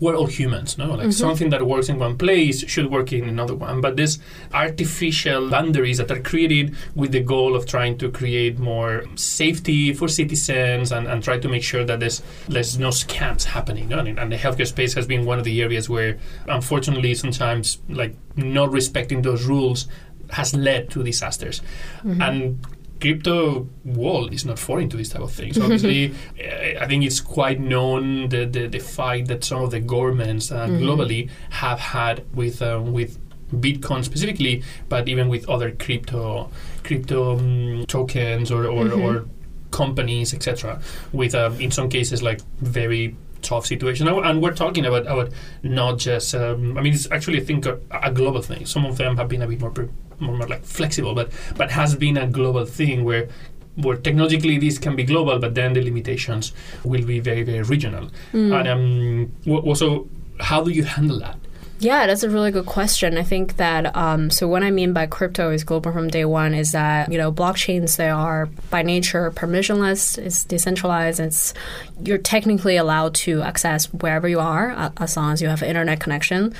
we're 0.00 0.16
all 0.16 0.26
humans, 0.26 0.76
no? 0.78 0.94
Like 0.94 1.12
something 1.12 1.50
that 1.50 1.64
works 1.64 1.88
in 1.88 2.00
one 2.00 2.18
place 2.18 2.68
should 2.68 2.90
work 2.90 3.12
in 3.12 3.28
another 3.28 3.54
one. 3.54 3.80
But 3.80 3.96
these 3.96 4.18
artificial 4.52 5.48
boundaries 5.48 5.98
that 5.98 6.10
are 6.10 6.18
created 6.18 6.74
with 6.96 7.12
the 7.12 7.20
goal 7.20 7.54
of 7.54 7.66
trying 7.66 7.98
to 7.98 8.10
create 8.10 8.58
more 8.58 9.04
safety 9.14 9.94
for 9.94 10.08
citizens 10.08 10.90
and, 10.90 11.06
and 11.06 11.22
try 11.22 11.38
to 11.38 11.48
make 11.48 11.62
sure 11.62 11.84
that 11.84 12.00
there's 12.00 12.20
there's 12.48 12.80
no 12.80 12.88
scams 12.88 13.44
happening. 13.44 13.90
No? 13.90 14.00
And, 14.00 14.18
and 14.18 14.32
the 14.32 14.36
healthcare 14.36 14.66
space 14.66 14.92
has 14.94 15.06
been 15.06 15.24
one 15.24 15.38
of 15.38 15.44
the 15.44 15.62
areas 15.62 15.88
where, 15.88 16.18
unfortunately, 16.48 17.14
sometimes 17.14 17.78
like 17.88 18.16
not 18.34 18.72
respecting 18.72 19.22
those 19.22 19.44
rules 19.44 19.86
has 20.30 20.52
led 20.52 20.90
to 20.90 21.04
disasters. 21.04 21.62
And 22.02 22.66
crypto 23.02 23.66
world 23.84 24.32
is 24.32 24.44
not 24.44 24.58
foreign 24.58 24.88
to 24.88 24.96
this 24.96 25.10
type 25.10 25.22
of 25.22 25.32
things. 25.40 25.58
Obviously, 25.58 26.00
uh, 26.40 26.80
I 26.82 26.86
think 26.88 27.04
it's 27.04 27.20
quite 27.20 27.58
known 27.60 28.28
the, 28.28 28.46
the, 28.46 28.66
the 28.68 28.78
fight 28.78 29.26
that 29.26 29.44
some 29.44 29.62
of 29.64 29.70
the 29.70 29.80
governments 29.80 30.50
uh, 30.52 30.66
globally 30.68 31.28
have 31.50 31.78
had 31.80 32.24
with 32.34 32.62
uh, 32.62 32.80
with 32.98 33.18
Bitcoin 33.52 34.02
specifically, 34.04 34.62
but 34.88 35.08
even 35.08 35.28
with 35.28 35.48
other 35.48 35.70
crypto 35.72 36.48
crypto 36.84 37.38
um, 37.38 37.84
tokens 37.86 38.50
or 38.50 38.64
or, 38.66 38.90
or 38.92 39.24
companies, 39.70 40.32
etc. 40.34 40.80
With 41.12 41.34
uh, 41.34 41.50
in 41.58 41.70
some 41.70 41.88
cases 41.88 42.22
like 42.22 42.40
very 42.60 43.14
tough 43.42 43.66
situation, 43.66 44.06
And- 44.08 44.24
and 44.26 44.40
we're 44.42 44.54
talking 44.54 44.86
about 44.86 45.02
about 45.06 45.28
not 45.62 45.98
just. 45.98 46.34
Um, 46.34 46.78
I 46.78 46.80
mean, 46.82 46.92
it's 46.94 47.10
actually 47.10 47.40
I 47.42 47.44
think 47.44 47.66
a, 47.66 47.78
a 47.90 48.10
global 48.10 48.40
thing. 48.42 48.66
Some 48.66 48.86
of 48.86 48.96
them 48.96 49.16
have 49.16 49.28
been 49.28 49.42
a 49.42 49.46
bit 49.46 49.60
more 49.60 49.70
pre- 49.70 49.88
more, 50.20 50.36
more 50.36 50.48
like 50.48 50.64
flexible, 50.64 51.14
but 51.14 51.30
but 51.56 51.70
has 51.70 51.94
been 51.96 52.16
a 52.16 52.26
global 52.26 52.64
thing 52.64 53.04
where 53.04 53.28
where 53.76 53.96
technologically 53.96 54.58
this 54.58 54.78
can 54.78 54.96
be 54.96 55.04
global, 55.04 55.38
but 55.38 55.54
then 55.54 55.72
the 55.72 55.82
limitations 55.82 56.52
will 56.84 57.04
be 57.04 57.20
very 57.20 57.42
very 57.42 57.62
regional. 57.62 58.10
And 58.32 58.68
um, 58.68 59.32
also, 59.46 60.08
how 60.40 60.62
do 60.62 60.70
you 60.70 60.84
handle 60.84 61.18
that? 61.20 61.38
Yeah, 61.82 62.06
that's 62.06 62.22
a 62.22 62.30
really 62.30 62.52
good 62.52 62.66
question. 62.66 63.18
I 63.18 63.24
think 63.24 63.56
that 63.56 63.96
um, 63.96 64.30
so 64.30 64.46
what 64.46 64.62
I 64.62 64.70
mean 64.70 64.92
by 64.92 65.06
crypto 65.06 65.50
is 65.50 65.64
global 65.64 65.90
from 65.90 66.06
day 66.06 66.24
one 66.24 66.54
is 66.54 66.70
that 66.70 67.10
you 67.10 67.18
know 67.18 67.32
blockchains 67.32 67.96
they 67.96 68.08
are 68.08 68.46
by 68.70 68.82
nature 68.82 69.32
permissionless. 69.32 70.16
It's 70.16 70.44
decentralized. 70.44 71.18
It's 71.18 71.54
you're 72.00 72.18
technically 72.18 72.76
allowed 72.76 73.16
to 73.26 73.42
access 73.42 73.92
wherever 73.94 74.28
you 74.28 74.38
are 74.38 74.70
uh, 74.70 74.90
as 74.98 75.16
long 75.16 75.32
as 75.32 75.42
you 75.42 75.48
have 75.48 75.60
internet 75.64 75.98
connection. 75.98 76.54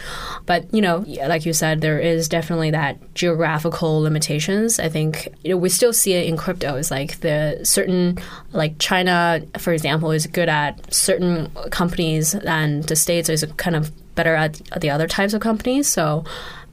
But 0.44 0.74
you 0.74 0.80
know, 0.80 1.04
like 1.06 1.46
you 1.46 1.52
said, 1.52 1.82
there 1.82 2.00
is 2.00 2.28
definitely 2.28 2.72
that 2.72 3.14
geographical 3.14 4.00
limitations. 4.00 4.80
I 4.80 4.88
think 4.88 5.28
you 5.44 5.50
know 5.50 5.56
we 5.56 5.68
still 5.68 5.92
see 5.92 6.14
it 6.14 6.26
in 6.26 6.36
crypto. 6.36 6.74
It's 6.74 6.90
like 6.90 7.20
the 7.20 7.60
certain 7.62 8.18
like 8.50 8.76
China, 8.80 9.40
for 9.58 9.72
example, 9.72 10.10
is 10.10 10.26
good 10.26 10.48
at 10.48 10.92
certain 10.92 11.48
companies, 11.70 12.34
and 12.34 12.82
the 12.82 12.96
states 12.96 13.28
is 13.28 13.46
kind 13.56 13.76
of 13.76 13.92
better 14.14 14.34
at 14.34 14.60
the 14.80 14.90
other 14.90 15.06
types 15.06 15.34
of 15.34 15.40
companies. 15.40 15.88
So, 15.88 16.24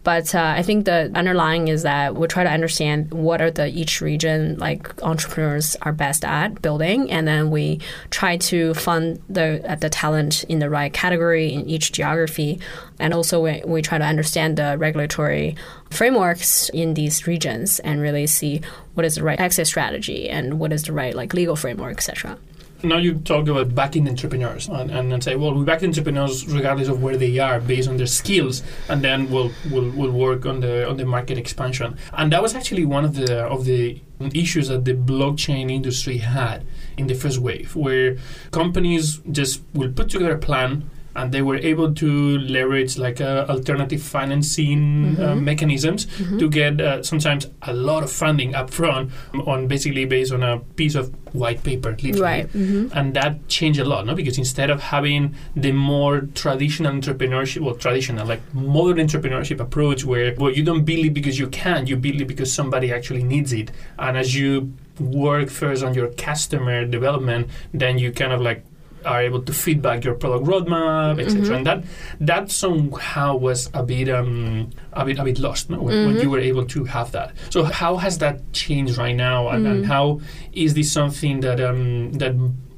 but 0.04 0.34
uh, 0.34 0.54
I 0.56 0.64
think 0.64 0.86
the 0.86 1.12
underlying 1.14 1.68
is 1.68 1.84
that 1.84 2.16
we 2.16 2.26
try 2.28 2.44
to 2.44 2.50
understand 2.50 3.12
what 3.12 3.42
are 3.42 3.52
the 3.52 3.68
each 3.68 4.00
region 4.00 4.58
like 4.58 5.02
entrepreneurs 5.04 5.76
are 5.82 5.92
best 5.92 6.24
at 6.24 6.62
building, 6.62 7.12
and 7.12 7.28
then 7.28 7.52
we 7.52 7.82
try 8.10 8.38
to 8.38 8.74
fund 8.76 9.22
the 9.30 9.62
uh, 9.70 9.76
the 9.76 9.90
talent 9.90 10.46
in 10.46 10.60
the 10.60 10.70
right 10.70 10.94
category 10.94 11.54
in 11.54 11.70
each 11.70 11.92
geography, 11.92 12.60
and 12.98 13.14
also 13.14 13.44
we, 13.44 13.62
we 13.66 13.82
try 13.82 13.98
to 13.98 14.06
understand 14.06 14.58
the 14.58 14.78
regulatory 14.78 15.56
frameworks 15.90 16.70
in 16.70 16.94
these 16.94 17.28
regions 17.28 17.80
and 17.80 18.02
really 18.02 18.26
see 18.26 18.62
what 18.94 19.06
is 19.06 19.16
the 19.16 19.24
right 19.24 19.40
exit 19.40 19.68
strategy 19.68 20.30
and 20.30 20.60
what 20.60 20.72
is 20.72 20.84
the 20.84 20.94
right 20.94 21.14
like 21.14 21.34
legal 21.34 21.58
framework, 21.58 21.98
etc. 21.98 22.38
Now 22.82 22.98
you 22.98 23.16
talk 23.16 23.48
about 23.48 23.76
backing 23.76 24.08
entrepreneurs 24.08 24.70
and, 24.70 24.90
and, 24.90 25.12
and 25.12 25.22
say, 25.22 25.36
well, 25.36 25.54
we 25.54 25.66
back 25.66 25.84
entrepreneurs 25.84 26.48
regardless 26.48 26.88
of 26.88 27.04
where 27.04 27.18
they 27.18 27.38
are, 27.38 27.60
based 27.60 27.90
on 27.90 27.98
their 27.98 28.08
skills, 28.08 28.64
and 28.88 29.02
then 29.02 29.30
we'll 29.30 29.52
we'll, 29.70 29.92
we'll 29.92 30.12
work 30.12 30.46
on 30.46 30.62
the 30.62 30.88
on 30.90 30.96
the 30.96 31.06
market 31.06 31.38
expansion. 31.38 31.98
And 32.14 32.32
that 32.32 32.42
was 32.42 32.56
actually 32.56 32.86
one 32.86 33.04
of 33.04 33.16
the 33.16 33.46
of 33.46 33.66
the 33.66 34.02
issues 34.34 34.70
that 34.70 34.86
the 34.86 34.94
blockchain 34.94 35.72
industry 35.72 36.18
had 36.18 36.66
in 36.98 37.08
the 37.08 37.16
first 37.16 37.40
wave, 37.40 37.76
where 37.76 38.18
companies 38.52 39.20
just 39.30 39.62
will 39.74 39.92
put 39.92 40.10
together 40.10 40.36
a 40.36 40.38
plan 40.38 40.90
and 41.16 41.32
they 41.32 41.42
were 41.42 41.58
able 41.58 41.94
to 41.94 42.38
leverage 42.40 42.98
like 42.98 43.20
uh, 43.22 43.46
alternative 43.50 44.02
financing 44.02 45.18
uh, 45.20 45.36
mechanisms 45.36 46.08
to 46.38 46.50
get 46.50 46.80
uh, 46.80 47.02
sometimes 47.04 47.48
a 47.64 47.74
lot 47.74 48.04
of 48.04 48.12
funding 48.12 48.56
up 48.56 48.70
front 48.70 49.12
on 49.46 49.68
basically 49.68 50.06
based 50.06 50.32
on 50.32 50.44
a 50.44 50.60
piece 50.76 50.96
of 50.96 51.14
white 51.34 51.64
paper 51.64 51.92
literally. 51.92 52.22
Right. 52.22 52.50
hmm 52.50 52.88
and 52.94 53.14
that 53.14 53.48
changed 53.48 53.80
a 53.80 53.86
lot 53.86 54.06
no? 54.06 54.16
Because 54.16 54.38
instead 54.38 54.70
of 54.70 54.82
having 54.82 55.36
the 55.56 55.72
more 55.72 56.22
traditional 56.34 56.92
entrepreneurship 56.92 57.62
well 57.62 57.76
traditional 57.76 58.26
like 58.26 58.42
modern 58.54 58.98
entrepreneurship 59.08 59.60
approach 59.60 60.04
where 60.06 60.34
well 60.38 60.52
you 60.52 60.64
don't 60.64 60.86
build 60.86 61.06
it 61.06 61.14
because 61.14 61.38
you 61.38 61.48
can 61.48 61.88
you 61.88 61.96
build 61.96 62.22
it 62.22 62.26
because 62.26 62.52
somebody 62.54 62.92
actually 62.94 63.24
needs 63.24 63.54
it. 63.54 63.72
And 63.98 64.18
as 64.18 64.36
you 64.36 64.74
work 65.00 65.50
first 65.50 65.84
on 65.84 65.94
your 65.94 66.10
customer 66.10 66.86
development 66.86 67.48
then 67.74 67.98
you 67.98 68.12
kind 68.12 68.34
of 68.34 68.42
like 68.42 68.66
are 69.06 69.22
able 69.22 69.42
to 69.42 69.54
feedback 69.54 70.04
your 70.04 70.16
product 70.16 70.46
roadmap, 70.46 71.22
etc. 71.22 71.58
And 71.58 71.66
that 71.66 71.84
that 72.20 72.52
somehow 72.52 73.36
was 73.36 73.70
a 73.74 73.84
bit 73.84 74.10
um, 74.10 74.70
a 74.94 75.06
bit 75.06 75.20
a 75.20 75.24
bit 75.24 75.40
lost 75.40 75.70
no? 75.70 75.82
when, 75.82 76.08
when 76.08 76.20
you 76.20 76.30
were 76.30 76.40
able 76.40 76.66
to 76.66 76.84
have 76.86 77.12
that. 77.12 77.34
So 77.50 77.64
how 77.64 77.98
has 77.98 78.18
that 78.20 78.52
changed 78.54 78.98
right 78.98 79.16
now, 79.16 79.50
and, 79.50 79.66
and 79.66 79.86
how 79.86 80.22
is 80.54 80.74
this 80.74 80.92
something 80.92 81.40
that 81.42 81.60
um, 81.60 82.14
that 82.14 82.36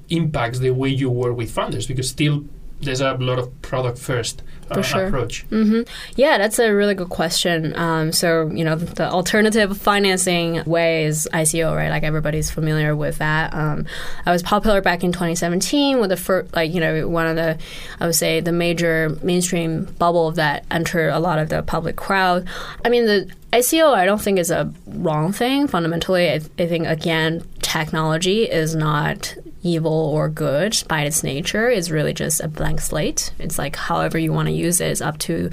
impacts 0.09 0.59
the 0.59 0.71
way 0.71 0.89
you 0.89 1.09
work 1.09 1.35
with 1.37 1.51
founders? 1.51 1.87
Because 1.87 2.09
still 2.09 2.45
there's 2.81 3.01
a 3.01 3.13
lot 3.13 3.39
of 3.39 3.61
product 3.61 3.97
first 3.97 4.41
uh, 4.71 4.81
sure. 4.81 5.07
approach. 5.07 5.41
hmm 5.43 5.81
Yeah, 6.15 6.37
that's 6.37 6.59
a 6.59 6.73
really 6.73 6.95
good 6.95 7.09
question. 7.09 7.75
Um, 7.77 8.11
so, 8.11 8.49
you 8.51 8.63
know, 8.63 8.75
the 8.75 9.09
alternative 9.09 9.77
financing 9.77 10.63
way 10.65 11.05
is 11.05 11.27
ICO, 11.33 11.75
right? 11.75 11.89
Like 11.89 12.03
everybody's 12.03 12.49
familiar 12.49 12.95
with 12.95 13.17
that. 13.17 13.53
Um, 13.53 13.85
I 14.25 14.31
was 14.31 14.43
popular 14.43 14.81
back 14.81 15.03
in 15.03 15.11
2017 15.11 15.99
with 15.99 16.09
the 16.09 16.17
first, 16.17 16.53
like, 16.55 16.73
you 16.73 16.79
know, 16.79 17.07
one 17.07 17.27
of 17.27 17.35
the, 17.35 17.57
I 17.99 18.05
would 18.05 18.15
say, 18.15 18.39
the 18.39 18.51
major 18.51 19.17
mainstream 19.21 19.85
bubble 19.99 20.31
that 20.31 20.65
entered 20.71 21.09
a 21.09 21.19
lot 21.19 21.39
of 21.39 21.49
the 21.49 21.63
public 21.63 21.95
crowd. 21.95 22.47
I 22.85 22.89
mean, 22.89 23.05
the 23.05 23.31
ICO, 23.53 23.93
I 23.93 24.05
don't 24.05 24.21
think 24.21 24.39
is 24.39 24.51
a 24.51 24.71
wrong 24.87 25.33
thing. 25.33 25.67
Fundamentally, 25.67 26.29
I, 26.29 26.35
I 26.57 26.67
think 26.67 26.87
again, 26.87 27.43
technology 27.59 28.43
is 28.43 28.75
not 28.75 29.35
evil 29.63 29.91
or 29.91 30.29
good 30.29 30.81
by 30.87 31.01
its 31.03 31.23
nature. 31.23 31.69
is 31.69 31.91
really 31.91 32.13
just 32.13 32.41
a 32.41 32.47
blank 32.47 32.81
slate. 32.81 33.31
It's 33.39 33.57
like 33.57 33.75
however 33.75 34.17
you 34.17 34.33
want 34.33 34.47
to 34.47 34.53
use 34.53 34.81
it 34.81 34.91
is 34.91 35.01
up 35.01 35.17
to 35.19 35.49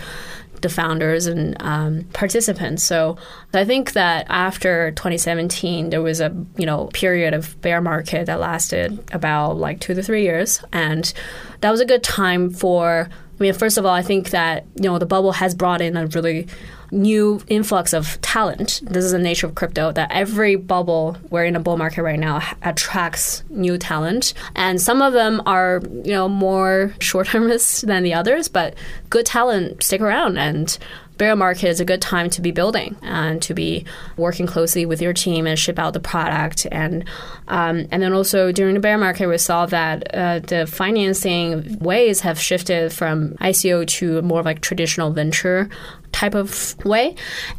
the 0.60 0.68
founders 0.68 1.26
and 1.26 1.56
um, 1.60 2.04
participants. 2.12 2.82
So 2.82 3.16
I 3.54 3.64
think 3.64 3.92
that 3.92 4.26
after 4.28 4.90
2017, 4.92 5.90
there 5.90 6.02
was 6.02 6.20
a 6.20 6.34
you 6.56 6.66
know 6.66 6.86
period 6.92 7.34
of 7.34 7.60
bear 7.60 7.80
market 7.80 8.26
that 8.26 8.40
lasted 8.40 8.98
about 9.12 9.56
like 9.56 9.80
two 9.80 9.94
to 9.94 10.02
three 10.02 10.22
years, 10.22 10.62
and 10.72 11.12
that 11.60 11.70
was 11.70 11.80
a 11.80 11.86
good 11.86 12.02
time 12.02 12.50
for. 12.50 13.08
I 13.10 13.42
mean, 13.42 13.54
first 13.54 13.78
of 13.78 13.86
all, 13.86 13.94
I 13.94 14.02
think 14.02 14.30
that 14.30 14.66
you 14.76 14.90
know 14.90 14.98
the 14.98 15.06
bubble 15.06 15.32
has 15.32 15.54
brought 15.54 15.80
in 15.80 15.96
a 15.96 16.06
really 16.08 16.48
new 16.90 17.40
influx 17.48 17.92
of 17.92 18.20
talent. 18.20 18.80
This 18.84 19.04
is 19.04 19.12
the 19.12 19.18
nature 19.18 19.46
of 19.46 19.54
crypto 19.54 19.92
that 19.92 20.10
every 20.10 20.56
bubble 20.56 21.16
we're 21.30 21.44
in 21.44 21.56
a 21.56 21.60
bull 21.60 21.76
market 21.76 22.02
right 22.02 22.18
now 22.18 22.42
attracts 22.62 23.42
new 23.50 23.78
talent, 23.78 24.34
and 24.54 24.80
some 24.80 25.02
of 25.02 25.12
them 25.12 25.42
are 25.46 25.80
you 26.04 26.12
know 26.12 26.28
more 26.28 26.94
short 27.00 27.28
termist 27.28 27.86
than 27.86 28.02
the 28.02 28.14
others, 28.14 28.48
but 28.48 28.74
good 29.10 29.26
talent 29.26 29.82
stick 29.82 30.00
around 30.00 30.38
and 30.38 30.78
bear 31.18 31.34
market 31.34 31.68
is 31.68 31.80
a 31.80 31.84
good 31.84 32.00
time 32.00 32.30
to 32.30 32.40
be 32.40 32.52
building 32.52 32.96
and 33.02 33.42
to 33.42 33.52
be 33.52 33.84
working 34.16 34.46
closely 34.46 34.86
with 34.86 35.02
your 35.02 35.12
team 35.12 35.46
and 35.46 35.58
ship 35.58 35.78
out 35.78 35.92
the 35.92 36.00
product. 36.00 36.66
And 36.70 37.04
um, 37.48 37.86
and 37.90 38.02
then 38.02 38.12
also 38.12 38.52
during 38.52 38.74
the 38.74 38.80
bear 38.80 38.96
market, 38.96 39.26
we 39.26 39.36
saw 39.36 39.66
that 39.66 40.14
uh, 40.14 40.38
the 40.38 40.66
financing 40.66 41.78
ways 41.80 42.20
have 42.20 42.40
shifted 42.40 42.92
from 42.92 43.30
ICO 43.40 43.86
to 43.86 44.22
more 44.22 44.42
like 44.42 44.60
traditional 44.60 45.10
venture 45.10 45.68
type 46.12 46.34
of 46.34 46.76
way, 46.84 47.14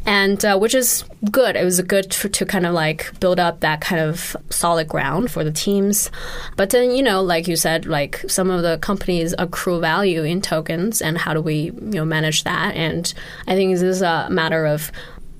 and 0.06 0.44
uh, 0.44 0.58
which 0.58 0.74
is 0.74 1.04
good. 1.30 1.56
It 1.56 1.64
was 1.64 1.80
good 1.82 2.14
for, 2.14 2.28
to 2.28 2.46
kind 2.46 2.66
of 2.66 2.74
like 2.74 3.18
build 3.20 3.38
up 3.38 3.60
that 3.60 3.80
kind 3.80 4.00
of 4.00 4.36
solid 4.50 4.88
ground 4.88 5.30
for 5.30 5.44
the 5.44 5.52
teams. 5.52 6.10
But 6.56 6.70
then, 6.70 6.90
you 6.92 7.02
know, 7.02 7.22
like 7.22 7.48
you 7.48 7.56
said, 7.56 7.86
like 7.86 8.24
some 8.28 8.50
of 8.50 8.62
the 8.62 8.78
companies 8.78 9.34
accrue 9.38 9.80
value 9.80 10.22
in 10.22 10.40
tokens, 10.40 11.00
and 11.00 11.18
how 11.18 11.34
do 11.34 11.40
we, 11.40 11.54
you 11.64 11.72
know, 11.80 12.04
manage 12.04 12.44
that? 12.44 12.74
And 12.74 13.12
I 13.46 13.54
think 13.54 13.72
this 13.72 13.82
is 13.82 14.02
a 14.02 14.28
matter 14.30 14.66
of 14.66 14.90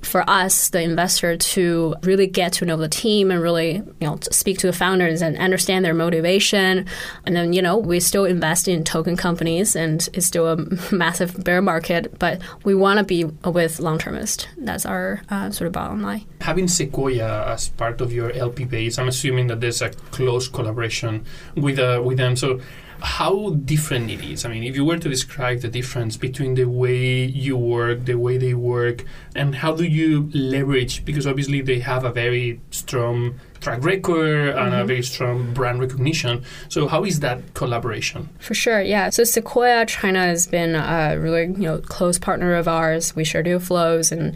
for 0.03 0.29
us, 0.29 0.71
the 0.71 0.83
investor, 0.83 1.37
to 1.37 1.95
really 2.03 2.27
get 2.27 2.53
to 2.55 2.65
know 2.65 2.77
the 2.77 2.89
team 2.89 3.31
and 3.31 3.41
really, 3.41 3.75
you 3.75 3.95
know, 4.01 4.19
speak 4.31 4.59
to 4.59 4.67
the 4.67 4.73
founders 4.73 5.23
and 5.23 5.37
understand 5.39 5.85
their 5.85 5.95
motivation. 5.95 6.87
And 7.27 7.37
then, 7.37 7.53
you 7.53 7.63
know, 7.63 7.77
we 7.77 8.01
still 8.01 8.25
invest 8.25 8.69
in 8.69 8.85
token 8.85 9.17
companies 9.17 9.77
and 9.77 10.09
it's 10.13 10.27
still 10.27 10.47
a 10.49 10.57
massive 10.95 11.43
bear 11.45 11.63
market, 11.63 12.19
but 12.19 12.41
we 12.65 12.75
want 12.75 12.99
to 12.99 13.05
be 13.05 13.25
with 13.25 13.81
long 13.81 13.99
termists. 13.99 14.47
That's 14.57 14.87
our 14.87 15.23
uh, 15.31 15.51
sort 15.51 15.67
of 15.67 15.73
bottom 15.73 16.03
line. 16.03 16.25
Having 16.41 16.69
Sequoia 16.69 17.47
as 17.47 17.69
part 17.69 18.01
of 18.01 18.13
your 18.13 18.33
LP 18.33 18.65
base, 18.65 18.99
I'm 18.99 19.09
assuming 19.09 19.49
that 19.49 19.61
there's 19.61 19.83
a 19.83 19.91
close 19.91 20.49
collaboration 20.49 21.25
with 21.55 21.79
uh, 21.79 22.03
with 22.05 22.19
them. 22.19 22.37
So 22.37 22.61
how 23.03 23.51
different 23.65 24.11
it 24.11 24.23
is. 24.23 24.45
I 24.45 24.49
mean, 24.49 24.63
if 24.65 24.77
you 24.77 24.85
were 24.85 24.99
to 24.99 25.09
describe 25.09 25.61
the 25.61 25.69
difference 25.69 26.17
between 26.17 26.55
the 26.55 26.65
way 26.67 27.25
you 27.25 27.57
work, 27.57 28.05
the 28.05 28.15
way 28.15 28.39
they 28.39 28.55
work, 28.55 29.05
and 29.35 29.55
how 29.55 29.75
do 29.75 29.85
you 29.85 30.31
leverage? 30.35 31.05
Because 31.05 31.27
obviously 31.27 31.61
they 31.63 31.81
have 31.81 32.05
a 32.05 32.13
very 32.13 32.61
strong 32.71 33.41
track 33.61 33.83
record 33.85 34.49
and 34.51 34.71
Mm-hmm. 34.73 34.81
a 34.81 34.85
very 34.85 35.03
strong 35.03 35.53
brand 35.53 35.81
recognition. 35.81 36.43
So 36.69 36.89
how 36.89 37.05
is 37.05 37.21
that 37.21 37.55
collaboration? 37.55 38.29
For 38.39 38.55
sure, 38.55 38.81
yeah. 38.81 39.11
So 39.11 39.25
Sequoia 39.25 39.85
China 39.87 40.21
has 40.25 40.47
been 40.47 40.75
a 40.75 41.19
really 41.19 41.47
you 41.47 41.69
know 41.69 41.79
close 41.79 42.19
partner 42.19 42.55
of 42.55 42.69
ours. 42.69 43.15
We 43.17 43.25
share 43.25 43.43
deal 43.43 43.61
flows, 43.61 44.13
and 44.13 44.35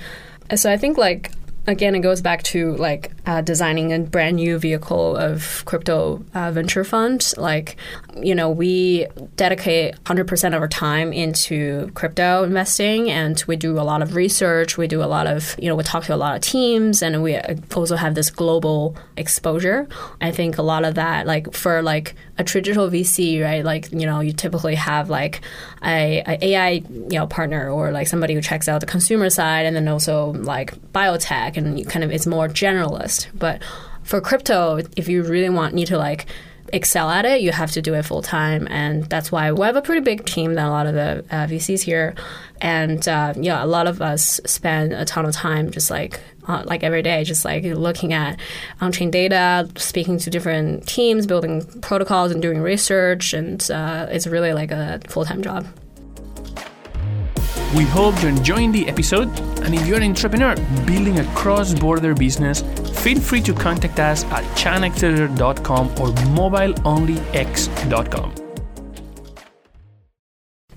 so 0.56 0.71
I 0.71 0.76
think 0.76 0.99
like 0.99 1.30
again 1.66 1.94
it 1.94 2.00
goes 2.00 2.21
back 2.21 2.42
to 2.44 2.76
like 2.76 3.12
uh, 3.26 3.40
designing 3.40 3.93
a 3.93 4.00
brand 4.00 4.37
new 4.37 4.59
vehicle 4.59 5.16
of 5.16 5.64
crypto 5.64 6.25
uh, 6.35 6.50
venture 6.52 6.85
fund. 6.85 7.33
Like 7.37 7.76
you 8.21 8.35
know 8.35 8.50
we 8.50 9.07
dedicate 9.37 10.02
100% 10.04 10.54
of 10.54 10.61
our 10.61 10.69
time 10.69 11.12
into 11.12 11.90
crypto 11.95 12.45
investing, 12.45 13.11
and 13.11 13.43
we 13.47 13.57
do 13.57 13.78
a 13.78 13.83
lot 13.83 14.02
of 14.02 14.14
research. 14.14 14.76
We 14.76 14.87
do 14.87 15.02
a 15.02 15.07
lot 15.07 15.26
of 15.26 15.57
you 15.59 15.69
know 15.69 15.75
we 15.76 15.85
talk 15.85 16.04
to 16.04 16.14
a 16.14 16.16
lot 16.16 16.37
of 16.37 16.43
teams, 16.43 17.02
and 17.02 17.23
we 17.23 17.38
also 17.75 17.97
have 17.97 18.14
this 18.14 18.31
global 18.31 18.97
exposure. 19.16 19.89
I 20.21 20.30
think 20.30 20.58
a 20.58 20.63
lot 20.63 20.84
of 20.84 20.95
that 20.97 21.26
like 21.26 21.54
for 21.54 21.82
like 21.82 22.15
a 22.37 22.45
traditional 22.45 22.89
VC, 22.91 23.43
right? 23.43 23.65
Like 23.65 23.91
you 23.93 24.06
know, 24.06 24.21
you 24.21 24.32
typically 24.32 24.75
have 24.75 25.08
like 25.08 25.41
a, 25.82 26.23
a 26.26 26.45
AI 26.45 26.71
you 26.71 27.19
know 27.19 27.26
partner 27.26 27.71
or 27.71 27.91
like 27.91 28.06
somebody 28.06 28.34
who 28.34 28.41
checks 28.41 28.69
out 28.69 28.80
the 28.80 28.87
consumer 28.87 29.30
side, 29.30 29.67
and 29.67 29.75
then 29.75 29.89
also 29.89 30.32
like 30.32 30.75
biotech, 30.93 31.56
and 31.56 31.78
you 31.78 31.84
kind 31.84 32.04
of 32.04 32.10
it's 32.10 32.26
more 32.26 32.49
generalist. 32.49 33.13
But 33.34 33.62
for 34.02 34.20
crypto, 34.20 34.80
if 34.96 35.08
you 35.08 35.22
really 35.22 35.50
want 35.50 35.74
need 35.74 35.88
to 35.88 35.98
like 35.98 36.26
excel 36.72 37.10
at 37.10 37.24
it, 37.24 37.40
you 37.40 37.52
have 37.52 37.70
to 37.72 37.82
do 37.82 37.94
it 37.94 38.04
full 38.04 38.22
time, 38.22 38.66
and 38.70 39.04
that's 39.04 39.30
why 39.30 39.52
we 39.52 39.64
have 39.66 39.76
a 39.76 39.82
pretty 39.82 40.00
big 40.00 40.24
team 40.26 40.54
than 40.54 40.66
a 40.66 40.70
lot 40.70 40.86
of 40.86 40.94
the 40.94 41.24
uh, 41.30 41.46
VCs 41.46 41.82
here, 41.82 42.14
and 42.60 43.06
uh, 43.08 43.32
yeah, 43.36 43.64
a 43.64 43.66
lot 43.66 43.86
of 43.86 44.02
us 44.02 44.40
spend 44.44 44.92
a 44.92 45.04
ton 45.04 45.24
of 45.24 45.32
time 45.32 45.70
just 45.70 45.90
like 45.90 46.20
uh, 46.48 46.62
like 46.66 46.82
every 46.82 47.02
day, 47.02 47.24
just 47.24 47.44
like 47.44 47.64
looking 47.64 48.12
at 48.12 48.38
on-chain 48.80 49.10
data, 49.10 49.68
speaking 49.76 50.18
to 50.18 50.30
different 50.30 50.86
teams, 50.86 51.26
building 51.26 51.64
protocols, 51.80 52.30
and 52.32 52.42
doing 52.42 52.60
research, 52.60 53.32
and 53.32 53.70
uh, 53.70 54.06
it's 54.10 54.26
really 54.26 54.52
like 54.52 54.70
a 54.70 55.00
full-time 55.08 55.42
job. 55.42 55.66
We 57.76 57.84
hope 57.84 58.20
you're 58.22 58.30
enjoying 58.30 58.72
the 58.72 58.88
episode, 58.88 59.28
and 59.62 59.74
if 59.74 59.86
you're 59.86 59.96
an 59.96 60.04
entrepreneur 60.04 60.54
building 60.86 61.18
a 61.18 61.24
cross-border 61.34 62.14
business, 62.14 62.62
feel 63.04 63.21
free 63.21 63.43
to 63.43 63.52
contact 63.52 64.00
us 64.00 64.25
at 64.25 64.43
chinaccelerator.com 64.56 65.88
or 66.00 66.08
mobileonlyx.com. 66.38 68.34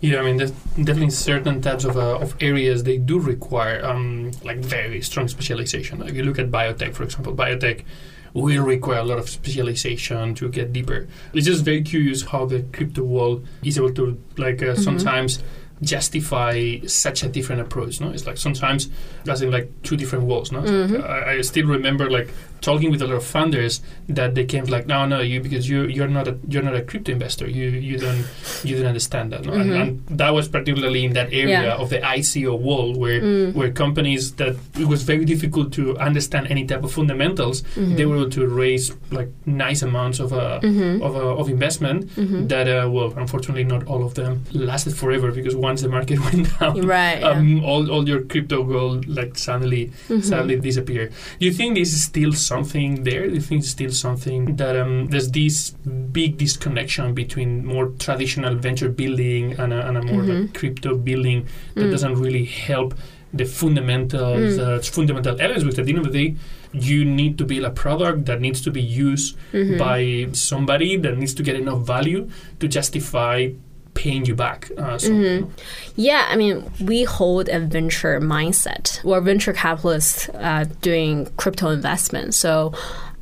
Yeah, 0.02 0.20
I 0.20 0.24
mean, 0.24 0.36
there's 0.36 0.52
definitely 0.52 1.12
certain 1.12 1.62
types 1.62 1.86
of, 1.86 1.96
uh, 1.96 2.18
of 2.20 2.36
areas 2.42 2.84
they 2.84 2.98
do 2.98 3.18
require 3.18 3.84
um, 3.84 4.32
like 4.44 4.58
very 4.58 5.02
strong 5.02 5.30
specialization. 5.30 6.00
Like 6.00 6.14
you 6.14 6.24
look 6.24 6.38
at 6.38 6.52
biotech, 6.52 6.94
for 6.94 7.04
example, 7.04 7.34
biotech 7.34 7.86
will 8.34 8.62
require 8.62 9.00
a 9.00 9.06
lot 9.06 9.20
of 9.20 9.30
specialization 9.30 10.36
to 10.36 10.50
get 10.50 10.74
deeper. 10.74 11.08
It's 11.34 11.46
just 11.46 11.64
very 11.64 11.82
curious 11.82 12.24
how 12.24 12.46
the 12.46 12.64
crypto 12.74 13.04
world 13.04 13.48
is 13.64 13.78
able 13.78 13.94
to 13.94 14.22
like 14.38 14.62
uh, 14.62 14.76
sometimes 14.76 15.42
justify 15.82 16.80
such 16.88 17.24
a 17.24 17.28
different 17.30 17.62
approach. 17.62 18.02
No, 18.02 18.10
it's 18.10 18.26
like 18.26 18.38
sometimes 18.38 18.90
that's 19.24 19.42
in 19.42 19.52
like 19.52 19.72
two 19.84 19.98
different 19.98 20.26
worlds. 20.26 20.52
No, 20.52 20.62
It's 20.64 20.94
like, 20.94 21.04
I, 21.04 21.38
I 21.38 21.42
still 21.42 21.68
remember 21.68 22.10
like 22.10 22.30
talking 22.62 22.92
with 22.92 23.02
a 23.02 23.08
lot 23.08 23.16
of 23.16 23.26
founders 23.26 23.82
that 24.10 24.36
they 24.36 24.46
came 24.46 24.66
like, 24.66 24.88
no, 24.88 25.06
no, 25.06 25.20
you 25.22 25.42
because 25.42 25.70
you 25.70 25.84
you're 25.88 26.08
not 26.08 26.28
a 26.28 26.38
you're 26.48 26.64
not 26.64 26.76
a 26.76 26.82
crypto 26.82 27.12
investor. 27.12 27.48
You 27.50 27.70
you 27.70 27.98
don't 27.98 28.26
you 28.64 28.78
don't 28.78 28.86
understand 28.88 29.32
that. 29.34 29.46
No? 29.46 29.54
And, 29.54 29.72
and 29.72 30.04
that 30.20 30.34
was 30.34 30.48
particularly 30.48 31.06
in 31.06 31.14
that 31.14 31.28
area 31.34 31.62
Yeah. 31.64 31.76
of 31.76 31.90
the 31.90 32.00
ICO 32.00 32.60
world 32.60 32.98
where 32.98 33.52
where 33.52 33.72
companies 33.72 34.34
that 34.36 34.56
it 34.80 34.88
was 34.88 35.04
very 35.04 35.26
difficult 35.26 35.72
to 35.74 35.98
understand 36.00 36.48
any 36.50 36.66
type 36.66 36.84
of 36.84 36.92
fundamentals. 36.92 37.64
They 37.76 38.06
were 38.06 38.18
able 38.18 38.30
to 38.32 38.48
raise 38.48 38.92
like 39.12 39.30
nice 39.46 39.82
amounts 39.82 40.20
of 40.20 40.34
uh, 40.34 40.60
of, 41.08 41.16
uh, 41.16 41.38
of 41.42 41.50
investment 41.50 42.10
that 42.50 42.68
uh, 42.68 42.90
well, 42.90 43.14
unfortunately, 43.18 43.64
not 43.64 43.86
all 43.88 44.04
of 44.06 44.14
them 44.16 44.44
lasted 44.54 44.96
forever 44.96 45.32
because 45.32 45.56
once 45.56 45.82
the 45.82 45.90
market 45.90 46.20
went 46.28 46.48
down, 46.60 46.82
Right. 46.82 47.20
yeah. 47.20 47.30
um, 47.30 47.64
all, 47.64 47.90
all 47.92 48.08
your 48.08 48.22
crypto 48.22 48.64
gold 48.64 49.08
like 49.08 49.38
suddenly 49.38 49.92
suddenly 50.22 50.60
disappear. 50.60 51.10
Do 51.40 51.46
you 51.46 51.54
think 51.54 51.76
this 51.76 51.94
is 51.94 52.04
still 52.04 52.34
something 52.48 53.04
there? 53.04 53.28
Do 53.28 53.34
you 53.36 53.42
think 53.42 53.60
it's 53.62 53.70
still 53.72 53.92
something 53.92 54.56
that 54.56 54.76
um, 54.76 55.08
there's 55.12 55.30
this 55.32 55.72
big 56.20 56.38
disconnection 56.38 57.14
between 57.14 57.66
more 57.66 57.88
traditional 58.00 58.56
venture 58.56 58.90
building 58.90 59.44
and 59.60 59.74
a, 59.74 59.88
and 59.88 59.98
a 59.98 60.02
more 60.02 60.24
like 60.24 60.54
crypto 60.60 60.96
building 60.96 61.48
that 61.76 61.84
doesn't 61.92 62.16
really 62.16 62.46
help 62.46 62.94
the 63.34 63.46
fundamentals, 63.46 64.58
uh, 64.58 64.80
fundamental 64.82 65.40
elements? 65.40 65.64
Because 65.64 65.80
at 65.80 65.86
the 65.86 65.92
end 65.96 66.06
of 66.06 66.12
the 66.12 66.18
day, 66.30 66.36
you 66.74 67.06
need 67.06 67.38
to 67.38 67.46
build 67.46 67.66
a 67.66 67.70
product 67.72 68.26
that 68.26 68.40
needs 68.42 68.62
to 68.62 68.72
be 68.72 68.82
used 68.82 69.38
by 69.78 70.28
somebody 70.34 70.98
that 70.98 71.18
needs 71.18 71.34
to 71.34 71.44
get 71.44 71.56
enough 71.56 71.82
value 71.82 72.30
to 72.60 72.68
justify 72.68 73.50
paying 73.98 74.26
you 74.26 74.36
back. 74.36 74.70
Uh, 74.78 74.98
so, 74.98 75.50
Yeah, 75.96 76.28
I 76.30 76.36
mean, 76.36 76.72
we 76.80 77.04
hold 77.04 77.50
a 77.50 77.60
venture 77.60 78.22
mindset. 78.22 79.04
We're 79.04 79.22
venture 79.22 79.54
capitalists 79.54 80.30
uh, 80.30 80.66
doing 80.82 81.26
crypto 81.38 81.70
investment. 81.70 82.36
So 82.36 82.74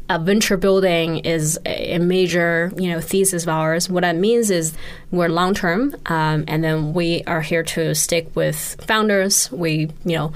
uh, 0.09 0.19
venture 0.19 0.57
building 0.57 1.19
is 1.19 1.57
a 1.65 1.97
major, 1.97 2.71
you 2.77 2.89
know, 2.89 2.99
thesis 2.99 3.43
of 3.43 3.49
ours. 3.49 3.89
What 3.89 4.01
that 4.01 4.17
means 4.17 4.51
is 4.51 4.73
we're 5.11 5.29
long 5.29 5.53
term, 5.53 5.95
um, 6.07 6.43
and 6.47 6.63
then 6.63 6.93
we 6.93 7.23
are 7.25 7.41
here 7.41 7.63
to 7.63 7.95
stick 7.95 8.35
with 8.35 8.75
founders. 8.85 9.51
We, 9.51 9.89
you 10.03 10.15
know, 10.17 10.33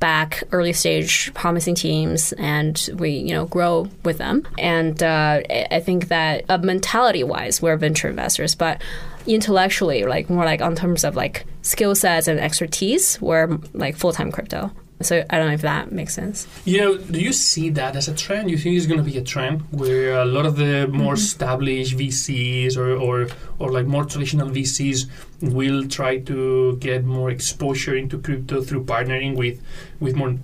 back 0.00 0.42
early 0.50 0.72
stage 0.72 1.32
promising 1.32 1.76
teams 1.76 2.32
and 2.32 2.90
we 2.96 3.10
you 3.10 3.32
know 3.32 3.46
grow 3.46 3.88
with 4.04 4.18
them 4.18 4.44
and 4.58 5.00
uh, 5.00 5.40
i 5.70 5.78
think 5.78 6.08
that 6.08 6.44
uh, 6.48 6.58
mentality 6.58 7.22
wise 7.22 7.62
we're 7.62 7.76
venture 7.76 8.08
investors 8.08 8.56
but 8.56 8.82
intellectually 9.26 10.04
like 10.04 10.28
more 10.28 10.44
like 10.44 10.60
on 10.60 10.74
terms 10.74 11.04
of 11.04 11.16
like 11.16 11.46
skill 11.62 11.94
sets 11.94 12.28
and 12.28 12.40
expertise 12.40 13.20
we're 13.20 13.58
like 13.74 13.96
full-time 13.96 14.30
crypto 14.32 14.70
so 15.02 15.24
I 15.30 15.38
don't 15.38 15.48
know 15.48 15.54
if 15.54 15.62
that 15.62 15.92
makes 15.92 16.14
sense. 16.14 16.46
You 16.64 16.78
know, 16.78 16.96
do 16.96 17.20
you 17.20 17.32
see 17.32 17.70
that 17.70 17.96
as 17.96 18.08
a 18.08 18.14
trend? 18.14 18.50
You 18.50 18.58
think 18.58 18.76
it's 18.76 18.86
going 18.86 19.04
to 19.04 19.10
be 19.10 19.18
a 19.18 19.22
trend 19.22 19.62
where 19.70 20.20
a 20.20 20.24
lot 20.24 20.46
of 20.46 20.56
the 20.56 20.86
more 20.88 21.14
mm-hmm. 21.14 21.22
established 21.22 21.96
VCs 21.96 22.76
or, 22.76 22.94
or 22.94 23.28
or 23.58 23.72
like 23.72 23.86
more 23.86 24.04
traditional 24.04 24.48
VCs 24.48 25.08
will 25.40 25.88
try 25.88 26.18
to 26.18 26.76
get 26.76 27.04
more 27.04 27.30
exposure 27.30 27.96
into 27.96 28.18
crypto 28.18 28.62
through 28.62 28.84
partnering 28.84 29.36
with 29.36 29.60
with 30.00 30.14
more 30.14 30.36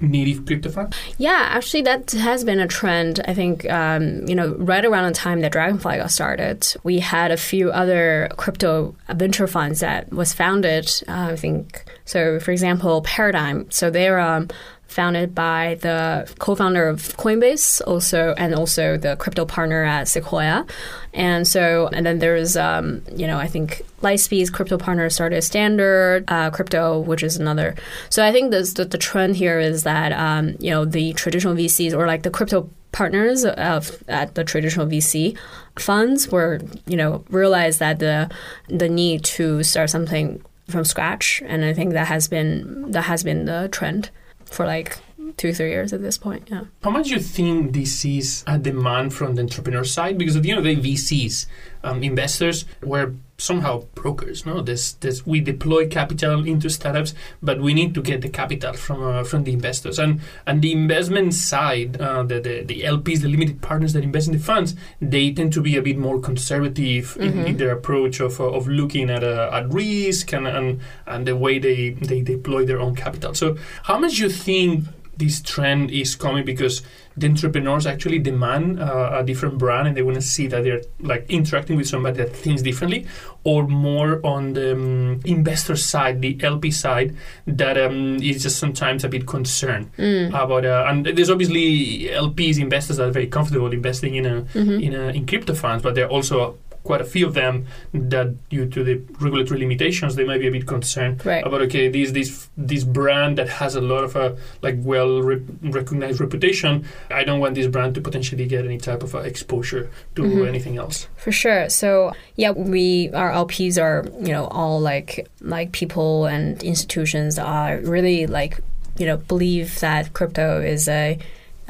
native 0.00 0.46
crypto 0.46 0.70
fund? 0.70 0.94
Yeah, 1.18 1.46
actually, 1.50 1.82
that 1.82 2.10
has 2.12 2.44
been 2.44 2.60
a 2.60 2.66
trend. 2.66 3.20
I 3.26 3.34
think, 3.34 3.68
um, 3.70 4.26
you 4.26 4.34
know, 4.34 4.54
right 4.54 4.84
around 4.84 5.12
the 5.12 5.18
time 5.18 5.40
that 5.40 5.52
Dragonfly 5.52 5.98
got 5.98 6.10
started, 6.10 6.66
we 6.82 6.98
had 6.98 7.30
a 7.30 7.36
few 7.36 7.70
other 7.70 8.28
crypto 8.36 8.94
venture 9.14 9.46
funds 9.46 9.80
that 9.80 10.10
was 10.12 10.32
founded. 10.32 10.90
Uh, 11.08 11.30
I 11.32 11.36
think 11.36 11.84
so. 12.04 12.40
For 12.40 12.50
example, 12.50 13.02
Paradigm. 13.02 13.70
So 13.70 13.90
they're 13.90 14.20
um, 14.20 14.48
founded 14.90 15.34
by 15.34 15.78
the 15.82 16.28
co-founder 16.40 16.88
of 16.88 17.16
Coinbase, 17.16 17.80
also 17.86 18.34
and 18.36 18.54
also 18.54 18.96
the 18.96 19.14
crypto 19.16 19.44
partner 19.44 19.84
at 19.84 20.08
Sequoia. 20.08 20.66
And 21.14 21.46
so, 21.46 21.88
and 21.92 22.04
then 22.04 22.18
there's, 22.18 22.56
um, 22.56 23.02
you 23.14 23.26
know, 23.26 23.38
I 23.38 23.46
think 23.46 23.82
Lightspeed's 24.02 24.50
crypto 24.50 24.78
partner 24.78 25.08
started 25.08 25.42
Standard 25.42 26.24
uh, 26.28 26.50
Crypto, 26.50 26.98
which 26.98 27.22
is 27.22 27.36
another. 27.36 27.76
So 28.08 28.24
I 28.24 28.32
think 28.32 28.50
this, 28.50 28.74
the, 28.74 28.84
the 28.84 28.98
trend 28.98 29.36
here 29.36 29.60
is 29.60 29.84
that, 29.84 30.12
um, 30.12 30.56
you 30.58 30.70
know, 30.70 30.84
the 30.84 31.12
traditional 31.12 31.54
VCs 31.54 31.94
or 31.94 32.06
like 32.06 32.24
the 32.24 32.30
crypto 32.30 32.68
partners 32.92 33.44
of 33.44 34.02
at 34.08 34.34
the 34.34 34.42
traditional 34.42 34.86
VC 34.86 35.38
funds 35.76 36.28
were, 36.28 36.60
you 36.86 36.96
know, 36.96 37.24
realized 37.30 37.78
that 37.78 38.00
the 38.00 38.28
the 38.66 38.88
need 38.88 39.22
to 39.22 39.62
start 39.62 39.88
something 39.88 40.42
from 40.68 40.84
scratch, 40.84 41.42
and 41.46 41.64
I 41.64 41.72
think 41.72 41.92
that 41.92 42.08
has 42.08 42.26
been 42.26 42.90
that 42.90 43.02
has 43.02 43.22
been 43.22 43.44
the 43.44 43.68
trend 43.70 44.10
for 44.50 44.66
like 44.66 44.98
two 45.36 45.52
three 45.52 45.70
years 45.70 45.92
at 45.92 46.02
this 46.02 46.18
point 46.18 46.48
yeah. 46.50 46.64
How 46.82 46.90
much 46.90 47.08
do 47.08 47.14
you 47.14 47.20
think 47.20 47.72
this 47.72 48.04
is 48.04 48.42
a 48.46 48.58
demand 48.58 49.14
from 49.14 49.34
the 49.36 49.42
entrepreneur 49.42 49.84
side? 49.84 50.18
Because 50.18 50.36
at 50.36 50.42
the 50.42 50.50
end 50.50 50.58
of 50.58 50.64
the 50.64 50.74
day 50.74 50.80
vcs 50.80 51.46
um, 51.82 52.02
investors 52.02 52.64
were 52.82 53.14
somehow 53.38 53.82
brokers 53.94 54.44
no? 54.44 54.60
This, 54.60 54.92
this 54.94 55.26
we 55.26 55.40
deploy 55.40 55.88
capital 55.88 56.46
into 56.46 56.68
startups 56.68 57.14
but 57.42 57.60
we 57.60 57.74
need 57.74 57.94
to 57.94 58.02
get 58.02 58.20
the 58.20 58.28
capital 58.28 58.74
from 58.74 59.02
uh, 59.02 59.24
from 59.24 59.44
the 59.44 59.52
investors. 59.52 59.98
And 59.98 60.20
and 60.46 60.62
the 60.62 60.72
investment 60.72 61.34
side 61.34 62.00
uh, 62.00 62.22
the, 62.22 62.40
the, 62.40 62.62
the 62.64 62.82
lps 62.82 63.22
the 63.22 63.28
limited 63.28 63.62
partners 63.62 63.92
that 63.94 64.04
invest 64.04 64.28
in 64.28 64.34
the 64.34 64.38
funds 64.38 64.74
they 65.00 65.32
tend 65.32 65.52
to 65.54 65.62
be 65.62 65.76
a 65.76 65.82
bit 65.82 65.96
more 65.96 66.20
conservative 66.20 67.14
mm-hmm. 67.14 67.22
in, 67.22 67.46
in, 67.46 67.56
their 67.56 67.72
approach 67.72 68.20
of, 68.20 68.40
uh, 68.40 68.44
of 68.44 68.68
looking 68.68 69.10
at, 69.10 69.24
uh, 69.24 69.50
at 69.52 69.68
risk 69.72 70.32
and, 70.32 70.46
and 70.46 70.80
and 71.06 71.26
the 71.26 71.36
way 71.36 71.58
they 71.58 71.90
they 71.90 72.20
deploy 72.20 72.64
their 72.64 72.80
own 72.80 72.94
capital. 72.94 73.34
So 73.34 73.56
how 73.84 73.98
much 73.98 74.18
you 74.18 74.28
think 74.28 74.84
this 75.20 75.40
trend 75.40 75.90
is 75.90 76.16
coming 76.16 76.44
because 76.44 76.82
the 77.16 77.26
entrepreneurs 77.28 77.86
actually 77.86 78.18
demand 78.18 78.80
uh, 78.80 79.18
a 79.18 79.22
different 79.22 79.58
brand 79.58 79.86
and 79.86 79.96
they 79.96 80.02
want 80.02 80.14
to 80.14 80.22
see 80.22 80.46
that 80.46 80.64
they're 80.64 80.80
like 81.00 81.28
interacting 81.28 81.76
with 81.76 81.86
somebody 81.86 82.16
that 82.16 82.34
thinks 82.34 82.62
differently 82.62 83.06
or 83.44 83.66
more 83.68 84.24
on 84.24 84.54
the 84.54 84.72
um, 84.72 85.20
investor 85.24 85.76
side 85.76 86.20
the 86.22 86.38
lp 86.42 86.70
side 86.70 87.14
that 87.46 87.76
um, 87.78 88.16
is 88.22 88.42
just 88.42 88.58
sometimes 88.58 89.04
a 89.04 89.08
bit 89.08 89.26
concerned 89.26 89.90
mm. 89.96 90.28
about 90.28 90.64
uh, 90.64 90.86
and 90.88 91.06
there's 91.06 91.30
obviously 91.30 92.08
lps 92.08 92.58
investors 92.58 92.96
that 92.96 93.08
are 93.08 93.12
very 93.12 93.26
comfortable 93.26 93.70
investing 93.72 94.14
in 94.14 94.26
a, 94.26 94.42
mm-hmm. 94.42 94.80
in, 94.80 94.94
a 94.94 95.08
in 95.08 95.26
crypto 95.26 95.54
funds 95.54 95.82
but 95.82 95.94
they're 95.94 96.08
also 96.08 96.56
quite 96.84 97.00
a 97.00 97.04
few 97.04 97.26
of 97.26 97.34
them 97.34 97.66
that 97.92 98.48
due 98.48 98.66
to 98.66 98.82
the 98.82 98.94
regulatory 99.20 99.60
limitations 99.60 100.14
they 100.16 100.24
might 100.24 100.40
be 100.40 100.48
a 100.48 100.50
bit 100.50 100.66
concerned 100.66 101.24
right. 101.26 101.46
about 101.46 101.60
okay 101.60 101.88
this 101.88 102.12
this 102.12 102.48
this 102.56 102.84
brand 102.84 103.36
that 103.38 103.48
has 103.48 103.74
a 103.74 103.80
lot 103.80 104.04
of 104.04 104.16
a 104.16 104.20
uh, 104.20 104.36
like 104.62 104.76
well 104.78 105.20
re- 105.20 105.42
recognized 105.62 106.20
reputation 106.20 106.84
i 107.10 107.22
don't 107.22 107.40
want 107.40 107.54
this 107.54 107.66
brand 107.66 107.94
to 107.94 108.00
potentially 108.00 108.46
get 108.46 108.64
any 108.64 108.78
type 108.78 109.02
of 109.02 109.14
uh, 109.14 109.18
exposure 109.18 109.90
to 110.14 110.22
mm-hmm. 110.22 110.46
anything 110.46 110.78
else 110.78 111.08
for 111.16 111.32
sure 111.32 111.68
so 111.68 112.12
yeah 112.36 112.50
we 112.50 113.10
our 113.10 113.30
lps 113.30 113.80
are 113.80 114.06
you 114.20 114.32
know 114.32 114.46
all 114.46 114.80
like 114.80 115.28
like 115.40 115.72
people 115.72 116.26
and 116.26 116.62
institutions 116.62 117.38
are 117.38 117.78
really 117.80 118.26
like 118.26 118.60
you 118.98 119.06
know 119.06 119.16
believe 119.16 119.80
that 119.80 120.12
crypto 120.12 120.60
is 120.60 120.88
a 120.88 121.18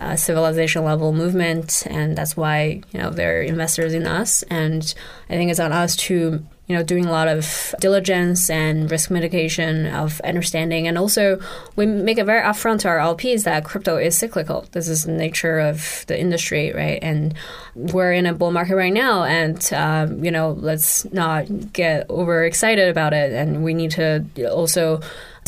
uh, 0.01 0.17
civilization 0.17 0.83
level 0.85 1.13
movement, 1.13 1.85
and 1.87 2.17
that's 2.17 2.37
why 2.37 2.83
you 2.93 3.01
know 3.01 3.11
they're 3.11 3.43
investors 3.43 3.95
in 3.95 4.07
us. 4.07 4.43
And 4.45 4.95
I 5.29 5.35
think 5.35 5.51
it's 5.51 5.61
on 5.61 5.73
us 5.73 5.95
to 5.97 6.45
you 6.67 6.77
know 6.77 6.83
doing 6.83 7.05
a 7.05 7.11
lot 7.11 7.29
of 7.29 7.75
diligence 7.81 8.49
and 8.49 8.91
risk 8.91 9.11
mitigation 9.11 9.87
of 9.87 10.21
understanding, 10.23 10.89
and 10.89 10.97
also 10.97 11.39
we 11.77 11.85
make 11.85 12.19
it 12.19 12.25
very 12.25 12.41
upfront 12.43 12.81
to 12.81 12.89
our 12.89 12.99
LPs 12.99 13.45
that 13.45 13.65
crypto 13.65 13.97
is 13.97 14.17
cyclical. 14.17 14.67
This 14.73 14.89
is 14.89 15.05
the 15.05 15.13
nature 15.13 15.59
of 15.59 16.05
the 16.07 16.19
industry, 16.19 16.73
right? 16.73 16.99
And 17.03 17.35
we're 17.75 18.13
in 18.13 18.25
a 18.25 18.33
bull 18.33 18.53
market 18.53 18.77
right 18.77 18.93
now, 18.93 19.25
and 19.25 19.71
um, 19.75 20.25
you 20.25 20.31
know 20.31 20.53
let's 20.53 21.05
not 21.13 21.73
get 21.73 22.09
overexcited 22.09 22.89
about 22.89 23.13
it, 23.13 23.33
and 23.33 23.63
we 23.63 23.75
need 23.75 23.91
to 23.93 24.25
also 24.51 25.01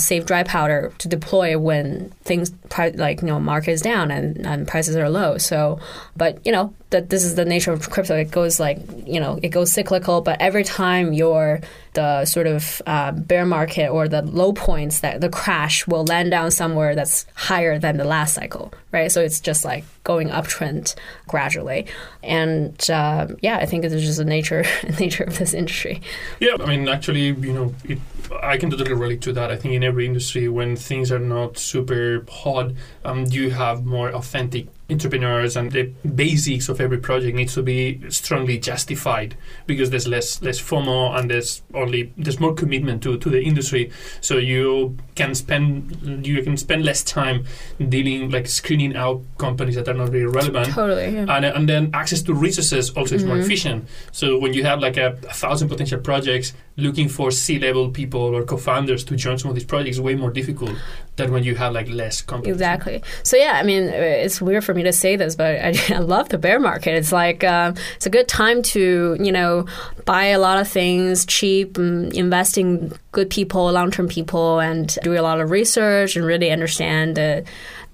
save 0.03 0.27
dry 0.27 0.43
powder 0.43 0.93
to 0.99 1.09
deploy 1.09 1.59
when 1.59 2.11
things 2.23 2.53
like 2.79 3.21
you 3.21 3.29
know 3.29 3.41
market 3.41 3.73
is 3.73 3.83
down 3.83 4.11
and, 4.11 4.47
and 4.47 4.69
prices 4.69 4.97
are 4.97 5.09
low. 5.09 5.39
So, 5.39 5.81
but 6.17 6.45
you 6.45 6.53
know 6.53 6.75
that 6.91 7.11
this 7.11 7.25
is 7.25 7.35
the 7.35 7.45
nature 7.45 7.73
of 7.73 7.89
crypto. 7.91 8.17
It 8.17 8.31
goes 8.31 8.61
like 8.61 8.79
you 9.07 9.21
know 9.21 9.39
it 9.43 9.49
goes 9.49 9.73
cyclical, 9.73 10.21
but 10.21 10.41
every 10.41 10.65
time 10.65 11.13
you're 11.13 11.61
the 11.95 12.25
sort 12.25 12.47
of 12.47 12.81
uh, 12.87 13.13
bear 13.13 13.45
market 13.45 13.89
or 13.89 14.09
the 14.09 14.23
low 14.23 14.53
points 14.53 15.01
that 15.01 15.21
the 15.21 15.29
crash 15.29 15.87
will 15.87 16.05
land 16.05 16.31
down 16.31 16.51
somewhere 16.51 16.95
that's 16.95 17.27
higher 17.35 17.79
than 17.79 17.99
the 17.99 18.05
last 18.05 18.35
cycle, 18.35 18.73
right? 18.93 19.13
So 19.13 19.21
it's 19.21 19.41
just 19.41 19.65
like 19.65 19.85
going 20.05 20.29
uptrend 20.29 20.95
gradually, 21.29 21.87
and 22.23 22.91
uh, 22.91 23.29
yeah, 23.41 23.59
I 23.59 23.67
think 23.67 23.85
it's 23.85 23.95
just 23.95 24.19
the 24.19 24.25
nature 24.25 24.65
nature 25.01 25.25
of 25.25 25.39
this 25.39 25.53
industry. 25.55 26.01
Yeah, 26.41 26.57
I 26.61 26.67
mean, 26.67 26.89
actually, 26.89 27.27
you 27.27 27.53
know, 27.53 27.75
it, 27.85 27.99
I 28.43 28.57
can 28.57 28.71
totally 28.71 28.95
relate 28.95 29.21
to 29.23 29.33
that. 29.35 29.51
I 29.51 29.57
think 29.57 29.75
in 29.75 29.85
every 29.85 30.07
industry, 30.07 30.49
when 30.49 30.77
things 30.77 31.13
are 31.13 31.19
not 31.19 31.59
super 31.59 32.25
hot, 32.29 32.73
um, 33.05 33.27
you 33.27 33.51
have 33.51 33.85
more 33.85 34.11
authentic 34.11 34.67
entrepreneurs 34.93 35.57
and 35.57 35.73
the 35.73 35.85
basics 36.15 36.69
of 36.69 36.81
every 36.81 36.99
project 36.99 37.37
needs 37.37 37.55
to 37.55 37.63
be 37.63 38.01
strongly 38.11 38.59
justified 38.59 39.37
because 39.67 39.91
there's 39.91 40.07
less 40.07 40.43
less 40.43 40.61
FOMO 40.61 41.19
and 41.19 41.31
there's 41.31 41.63
only 41.75 42.13
there's 42.17 42.39
more 42.39 42.55
commitment 42.55 43.03
to, 43.03 43.19
to 43.19 43.31
the 43.31 43.43
industry 43.43 43.91
so 44.21 44.37
you 44.37 44.97
can 45.15 45.35
spend 45.35 46.27
you 46.27 46.43
can 46.43 46.57
spend 46.57 46.85
less 46.85 47.03
time 47.03 47.45
dealing 47.89 48.31
like 48.31 48.47
screening 48.47 48.97
out 48.97 49.23
companies 49.39 49.75
that 49.75 49.89
are 49.89 49.95
not 49.95 50.11
really 50.11 50.27
relevant 50.27 50.69
totally 50.69 51.15
yeah. 51.15 51.27
and, 51.29 51.45
and 51.45 51.69
then 51.69 51.91
access 51.95 52.23
to 52.23 52.35
resources 52.35 52.91
also 52.91 53.15
mm-hmm. 53.15 53.17
is 53.17 53.25
more 53.25 53.37
mm-hmm. 53.37 53.45
efficient 53.45 53.89
so 54.13 54.39
when 54.39 54.53
you 54.53 54.65
have 54.65 54.81
like 54.81 54.97
a, 54.97 55.19
a 55.29 55.33
thousand 55.33 55.69
potential 55.69 55.99
projects 55.99 56.53
looking 56.77 57.09
for 57.09 57.31
C-level 57.31 57.91
people 57.91 58.21
or 58.21 58.45
co-founders 58.45 59.05
to 59.05 59.17
join 59.17 59.39
some 59.39 59.51
of 59.51 59.55
these 59.55 59.65
projects 59.65 59.97
is 59.97 60.01
way 60.01 60.15
more 60.15 60.31
difficult 60.31 60.75
than 61.17 61.31
when 61.31 61.45
you 61.45 61.55
have 61.57 61.73
like 61.73 61.89
less 61.89 62.23
companies. 62.23 62.55
Exactly. 62.55 63.03
So 63.23 63.37
yeah, 63.37 63.53
I 63.57 63.63
mean, 63.63 63.85
it's 63.85 64.41
weird 64.41 64.65
for 64.65 64.73
me 64.73 64.83
to 64.85 64.93
say 64.93 65.17
this, 65.17 65.37
but 65.37 65.47
I, 65.47 65.75
I 65.95 65.99
love 65.99 66.31
the 66.31 66.39
bear 66.39 66.59
market. 66.59 66.95
It's 66.95 67.13
like 67.13 67.45
uh, 67.45 67.75
it's 67.97 68.07
a 68.07 68.11
good 68.11 68.29
time 68.29 68.63
to 68.63 69.17
you 69.21 69.33
know 69.33 69.67
buy 70.05 70.27
a 70.27 70.39
lot 70.39 70.59
of 70.59 70.69
things 70.69 71.27
cheap, 71.27 71.77
and 71.77 72.13
invest 72.15 72.57
in 72.57 72.93
good 73.13 73.29
people, 73.29 73.71
long-term 73.71 74.09
people, 74.09 74.61
and 74.61 74.97
do 75.03 75.19
a 75.19 75.21
lot 75.21 75.41
of 75.41 75.51
research 75.51 76.17
and 76.17 76.25
really 76.25 76.51
understand 76.51 77.17
the 77.17 77.45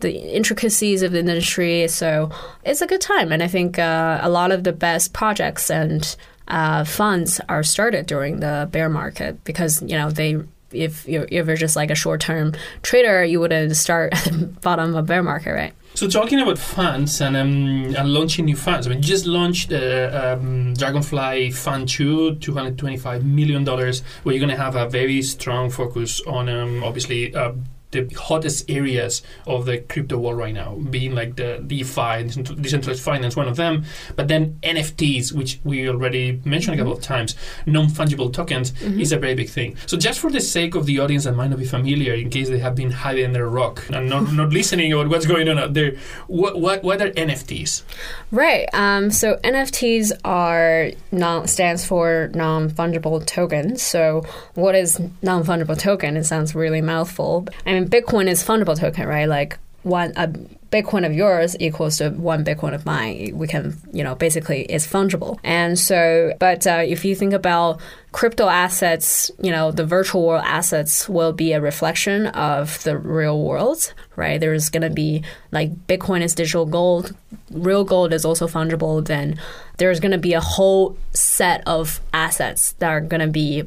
the 0.01 0.35
intricacies 0.35 1.03
of 1.03 1.11
the 1.11 1.19
industry. 1.19 1.89
So 1.89 2.31
it's 2.65 2.81
a 2.81 2.87
good 2.87 3.01
time, 3.01 3.33
and 3.33 3.43
I 3.43 3.49
think 3.49 3.79
uh, 3.79 4.21
a 4.23 4.31
lot 4.31 4.53
of 4.53 4.63
the 4.63 4.73
best 4.73 5.13
projects 5.13 5.71
and 5.71 6.17
uh, 6.47 6.85
funds 6.85 7.41
are 7.49 7.63
started 7.63 8.07
during 8.07 8.41
the 8.41 8.69
bear 8.71 8.89
market 8.89 9.43
because 9.45 9.83
you 9.83 9.97
know 9.97 10.11
they 10.11 10.39
if 10.73 11.09
you're, 11.09 11.27
if 11.31 11.47
you're 11.47 11.57
just 11.57 11.77
like 11.77 11.91
a 11.91 11.95
short 11.95 12.21
term 12.21 12.55
trader, 12.83 13.25
you 13.25 13.41
wouldn't 13.41 13.77
start 13.77 14.13
at 14.27 14.33
the 14.33 14.47
bottom 14.47 14.91
of 14.91 14.97
a 14.97 15.03
bear 15.03 15.23
market, 15.23 15.53
right? 15.53 15.73
So 15.95 16.09
talking 16.09 16.39
about 16.41 16.59
funds 16.59 17.21
and, 17.21 17.37
um, 17.37 17.97
and 17.97 18.13
launching 18.13 18.45
new 18.45 18.57
funds, 18.57 18.87
I 18.87 18.91
mean, 18.91 19.03
just 19.03 19.27
launched 19.27 19.73
uh, 19.73 20.37
um, 20.39 20.75
Dragonfly 20.75 21.51
Fund 21.51 21.89
2, 21.89 22.37
$225 22.37 23.25
million, 23.25 23.65
where 23.65 23.93
you're 24.27 24.39
going 24.39 24.49
to 24.49 24.57
have 24.57 24.77
a 24.77 24.89
very 24.89 25.23
strong 25.23 25.71
focus 25.71 26.21
on, 26.21 26.49
um, 26.49 26.85
obviously, 26.85 27.35
uh, 27.35 27.53
the 27.91 28.07
hottest 28.15 28.69
areas 28.71 29.23
of 29.47 29.65
the 29.65 29.79
crypto 29.79 30.19
world 30.19 30.39
right 30.39 30.55
now, 30.55 30.75
being 30.91 31.15
like 31.15 31.37
the 31.37 31.63
DeFi, 31.67 32.25
decentralized 32.61 33.03
finance, 33.03 33.37
one 33.37 33.49
of 33.49 33.57
them, 33.57 33.85
but 34.17 34.29
then 34.29 34.59
NFTs, 34.63 35.33
which 35.33 35.59
we 35.65 35.89
already 35.89 36.41
mentioned 36.45 36.77
mm-hmm. 36.77 36.87
a 36.87 36.91
couple 36.91 36.99
of 36.99 37.03
times, 37.03 37.35
non 37.67 37.87
fungible 37.87 38.33
tokens, 38.33 38.73
mm-hmm. 38.73 39.01
is 39.01 39.13
a 39.13 39.19
very 39.19 39.35
big 39.35 39.49
thing. 39.49 39.77
So, 39.87 39.97
just 39.97 40.21
for 40.21 40.31
the 40.31 40.41
sake 40.41 40.75
of 40.75 40.87
the 40.87 40.99
audience 40.99 41.25
that 41.25 41.35
might 41.35 41.49
not 41.49 41.59
be 41.59 41.65
familiar, 41.65 42.15
in 42.15 42.31
case 42.31 42.49
they 42.49 42.59
have 42.59 42.75
been 42.75 42.91
hiding 42.91 43.27
under 43.27 43.47
a 43.47 43.49
rock 43.49 43.85
and 43.91 44.09
not, 44.09 44.33
not 44.33 44.51
listening 44.51 44.93
about 44.93 45.09
what's 45.09 45.27
going 45.27 45.49
on 45.49 45.59
out 45.59 45.75
there, 45.75 45.97
what, 46.27 46.61
what, 46.61 46.83
what 46.83 47.01
are 47.01 47.11
NFTs? 47.11 47.83
Right. 48.31 48.69
Um, 48.75 49.11
so, 49.11 49.37
NFTs 49.37 50.13
are 50.25 50.91
non, 51.11 51.47
stands 51.47 51.87
for 51.87 52.31
non 52.35 52.71
fungible 52.71 53.25
tokens. 53.25 53.83
So, 53.83 54.25
what 54.55 54.75
is 54.75 55.01
non 55.23 55.45
fungible 55.45 55.79
token? 55.79 56.17
It 56.17 56.25
sounds 56.25 56.55
really 56.55 56.83
mouthful. 56.83 57.49
I 57.65 57.73
mean, 57.73 57.78
Bitcoin 57.87 58.29
is 58.29 58.43
fungible 58.43 58.79
token, 58.79 59.07
right? 59.07 59.29
Like 59.29 59.59
one 59.83 60.13
a 60.17 60.29
Bitcoin 60.71 61.07
of 61.07 61.15
yours 61.15 61.57
equals 61.61 61.97
to 61.97 62.11
one 62.11 62.45
Bitcoin 62.45 62.75
of 62.75 62.85
mine. 62.85 63.31
We 63.33 63.47
can, 63.47 63.79
you 63.91 64.05
know, 64.05 64.15
basically 64.15 64.63
it's 64.65 64.87
fungible. 64.87 65.39
And 65.43 65.79
so, 65.79 66.35
but 66.39 66.67
uh, 66.67 66.83
if 66.87 67.07
you 67.07 67.15
think 67.15 67.33
about 67.33 67.81
crypto 68.13 68.49
assets, 68.49 69.31
you 69.41 69.51
know, 69.51 69.71
the 69.71 69.87
virtual 69.87 70.27
world 70.27 70.45
assets 70.45 71.09
will 71.09 71.33
be 71.33 71.53
a 71.53 71.61
reflection 71.61 72.27
of 72.29 72.83
the 72.85 72.99
real 72.99 73.43
world, 73.43 73.95
right? 74.15 74.39
There's 74.39 74.69
going 74.69 74.83
to 74.83 74.91
be 74.91 75.23
like 75.53 75.73
Bitcoin 75.87 76.21
is 76.21 76.35
digital 76.35 76.67
gold, 76.67 77.15
real 77.51 77.85
gold 77.85 78.13
is 78.13 78.27
also 78.27 78.47
fungible. 78.47 79.03
Then 79.03 79.41
there's 79.79 80.01
going 80.01 80.13
to 80.13 80.19
be 80.19 80.35
a 80.35 80.41
whole 80.41 80.99
set 81.15 81.67
of 81.67 82.01
assets 82.13 82.73
that 82.73 82.91
are 82.91 83.01
going 83.01 83.21
to 83.21 83.27
be 83.29 83.65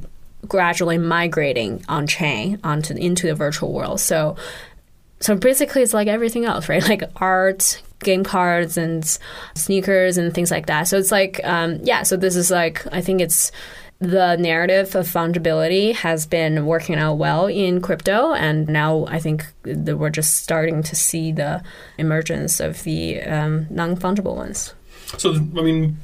gradually 0.47 0.97
migrating 0.97 1.83
on 1.87 2.07
chain 2.07 2.59
onto 2.63 2.93
into 2.95 3.27
the 3.27 3.35
virtual 3.35 3.71
world. 3.73 3.99
So 3.99 4.35
so 5.19 5.35
basically 5.35 5.83
it's 5.83 5.93
like 5.93 6.07
everything 6.07 6.45
else, 6.45 6.67
right? 6.67 6.83
Like 6.89 7.03
art, 7.17 7.81
game 7.99 8.23
cards 8.23 8.77
and 8.77 9.05
sneakers 9.55 10.17
and 10.17 10.33
things 10.33 10.51
like 10.51 10.65
that. 10.65 10.87
So 10.87 10.97
it's 10.97 11.11
like 11.11 11.39
um, 11.43 11.79
yeah, 11.83 12.03
so 12.03 12.17
this 12.17 12.35
is 12.35 12.51
like 12.51 12.85
I 12.93 13.01
think 13.01 13.21
it's 13.21 13.51
the 14.01 14.35
narrative 14.35 14.95
of 14.95 15.05
fungibility 15.05 15.93
has 15.93 16.25
been 16.25 16.65
working 16.65 16.95
out 16.95 17.13
well 17.15 17.45
in 17.45 17.81
crypto, 17.81 18.33
and 18.33 18.67
now 18.67 19.05
I 19.05 19.19
think 19.19 19.45
that 19.61 19.97
we're 19.97 20.09
just 20.09 20.37
starting 20.37 20.81
to 20.83 20.95
see 20.95 21.31
the 21.31 21.63
emergence 21.99 22.59
of 22.59 22.81
the 22.83 23.21
um, 23.21 23.67
non 23.69 23.95
fungible 23.95 24.35
ones. 24.35 24.73
So, 25.17 25.35
I 25.35 25.61
mean, 25.61 25.99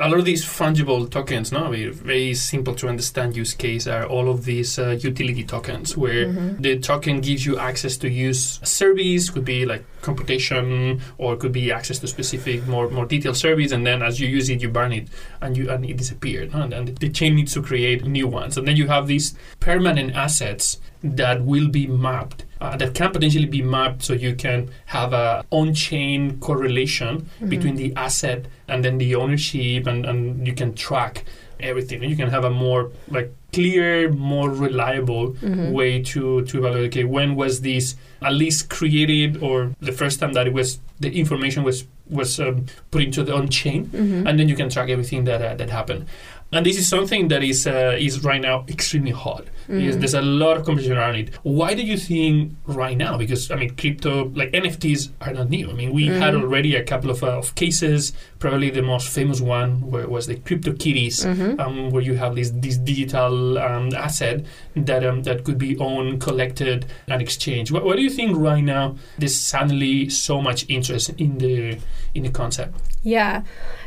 a 0.00 0.08
lot 0.08 0.18
of 0.18 0.24
these 0.24 0.44
fungible 0.44 1.08
tokens, 1.10 1.52
no, 1.52 1.70
very 1.70 2.34
simple 2.34 2.74
to 2.74 2.88
understand 2.88 3.36
use 3.36 3.52
case 3.52 3.86
are 3.86 4.06
all 4.06 4.30
of 4.30 4.44
these 4.44 4.78
uh, 4.78 4.98
utility 5.00 5.44
tokens, 5.44 5.96
where 5.96 6.26
mm-hmm. 6.26 6.60
the 6.60 6.78
token 6.78 7.20
gives 7.20 7.44
you 7.44 7.58
access 7.58 7.98
to 7.98 8.08
use 8.08 8.58
a 8.62 8.66
service, 8.66 9.28
could 9.28 9.44
be 9.44 9.66
like 9.66 9.84
computation, 10.00 11.00
or 11.18 11.36
could 11.36 11.52
be 11.52 11.70
access 11.70 11.98
to 11.98 12.06
specific 12.06 12.66
more 12.66 12.88
more 12.88 13.04
detailed 13.04 13.36
service, 13.36 13.72
and 13.72 13.86
then 13.86 14.02
as 14.02 14.18
you 14.18 14.26
use 14.26 14.48
it, 14.48 14.62
you 14.62 14.70
burn 14.70 14.92
it, 14.92 15.08
and 15.42 15.56
you 15.56 15.70
and 15.70 15.84
it 15.84 15.98
disappeared, 15.98 16.52
no? 16.52 16.62
and, 16.62 16.72
and 16.72 16.96
the 16.98 17.10
chain 17.10 17.36
needs 17.36 17.52
to 17.52 17.62
create 17.62 18.04
new 18.06 18.26
ones, 18.26 18.56
and 18.56 18.66
then 18.66 18.76
you 18.76 18.88
have 18.88 19.06
these 19.06 19.34
permanent 19.60 20.14
assets 20.14 20.78
that 21.02 21.44
will 21.44 21.68
be 21.68 21.86
mapped 21.86 22.44
uh, 22.60 22.76
that 22.76 22.94
can 22.94 23.10
potentially 23.10 23.46
be 23.46 23.62
mapped 23.62 24.02
so 24.02 24.12
you 24.12 24.34
can 24.34 24.70
have 24.86 25.12
a 25.12 25.44
on-chain 25.50 26.38
correlation 26.40 27.20
mm-hmm. 27.20 27.48
between 27.48 27.76
the 27.76 27.92
asset 27.96 28.46
and 28.68 28.84
then 28.84 28.98
the 28.98 29.14
ownership 29.14 29.86
and, 29.86 30.04
and 30.04 30.46
you 30.46 30.52
can 30.52 30.74
track 30.74 31.24
everything 31.60 32.02
and 32.02 32.10
you 32.10 32.16
can 32.16 32.28
have 32.28 32.44
a 32.44 32.50
more 32.50 32.90
like 33.08 33.34
clear 33.52 34.10
more 34.10 34.50
reliable 34.50 35.32
mm-hmm. 35.32 35.72
way 35.72 36.00
to 36.02 36.42
to 36.44 36.58
evaluate 36.58 36.86
okay 36.86 37.04
when 37.04 37.34
was 37.34 37.60
this 37.60 37.96
at 38.22 38.32
least 38.32 38.70
created 38.70 39.42
or 39.42 39.74
the 39.80 39.92
first 39.92 40.20
time 40.20 40.32
that 40.32 40.46
it 40.46 40.52
was 40.52 40.78
the 41.00 41.10
information 41.18 41.62
was 41.62 41.84
was 42.08 42.40
um, 42.40 42.64
put 42.90 43.02
into 43.02 43.22
the 43.22 43.34
on 43.34 43.48
chain 43.48 43.86
mm-hmm. 43.86 44.26
and 44.26 44.38
then 44.38 44.48
you 44.48 44.56
can 44.56 44.68
track 44.70 44.88
everything 44.88 45.24
that 45.24 45.42
uh, 45.42 45.54
that 45.54 45.68
happened 45.68 46.06
and 46.52 46.66
this 46.66 46.78
is 46.78 46.88
something 46.88 47.28
that 47.28 47.42
is 47.42 47.66
uh, 47.66 47.96
is 47.98 48.24
right 48.24 48.40
now 48.40 48.64
extremely 48.68 49.12
hot. 49.12 49.46
Mm. 49.70 50.00
There's 50.00 50.14
a 50.14 50.22
lot 50.22 50.56
of 50.56 50.64
competition 50.64 50.96
around 50.96 51.14
it. 51.16 51.34
Why 51.42 51.74
do 51.74 51.82
you 51.82 51.96
think 51.96 52.54
right 52.66 52.96
now? 52.96 53.16
Because 53.16 53.50
I 53.50 53.56
mean, 53.56 53.76
crypto 53.76 54.28
like 54.30 54.50
NFTs 54.50 55.10
are 55.20 55.32
not 55.32 55.48
new. 55.48 55.70
I 55.70 55.74
mean, 55.74 55.92
we 55.92 56.08
mm. 56.08 56.18
had 56.18 56.34
already 56.34 56.74
a 56.74 56.84
couple 56.84 57.10
of, 57.10 57.22
uh, 57.22 57.38
of 57.38 57.54
cases. 57.54 58.12
Probably 58.38 58.70
the 58.70 58.82
most 58.82 59.08
famous 59.08 59.40
one 59.40 59.90
was 59.90 60.26
the 60.26 60.36
CryptoKitties, 60.36 61.24
mm-hmm. 61.24 61.60
um, 61.60 61.90
where 61.90 62.02
you 62.02 62.14
have 62.14 62.34
this 62.34 62.50
this 62.50 62.78
digital 62.78 63.58
um, 63.58 63.94
asset 63.94 64.44
that 64.74 65.04
um, 65.04 65.22
that 65.22 65.44
could 65.44 65.58
be 65.58 65.78
owned, 65.78 66.20
collected, 66.20 66.86
and 67.06 67.22
exchanged. 67.22 67.70
What, 67.70 67.84
what 67.84 67.96
do 67.96 68.02
you 68.02 68.10
think 68.10 68.36
right 68.36 68.64
now? 68.64 68.96
There's 69.18 69.36
suddenly 69.36 70.08
so 70.08 70.40
much 70.40 70.66
interest 70.68 71.10
in 71.10 71.38
the 71.38 71.78
in 72.14 72.24
the 72.24 72.30
concept. 72.30 72.74
Yeah. 73.02 73.42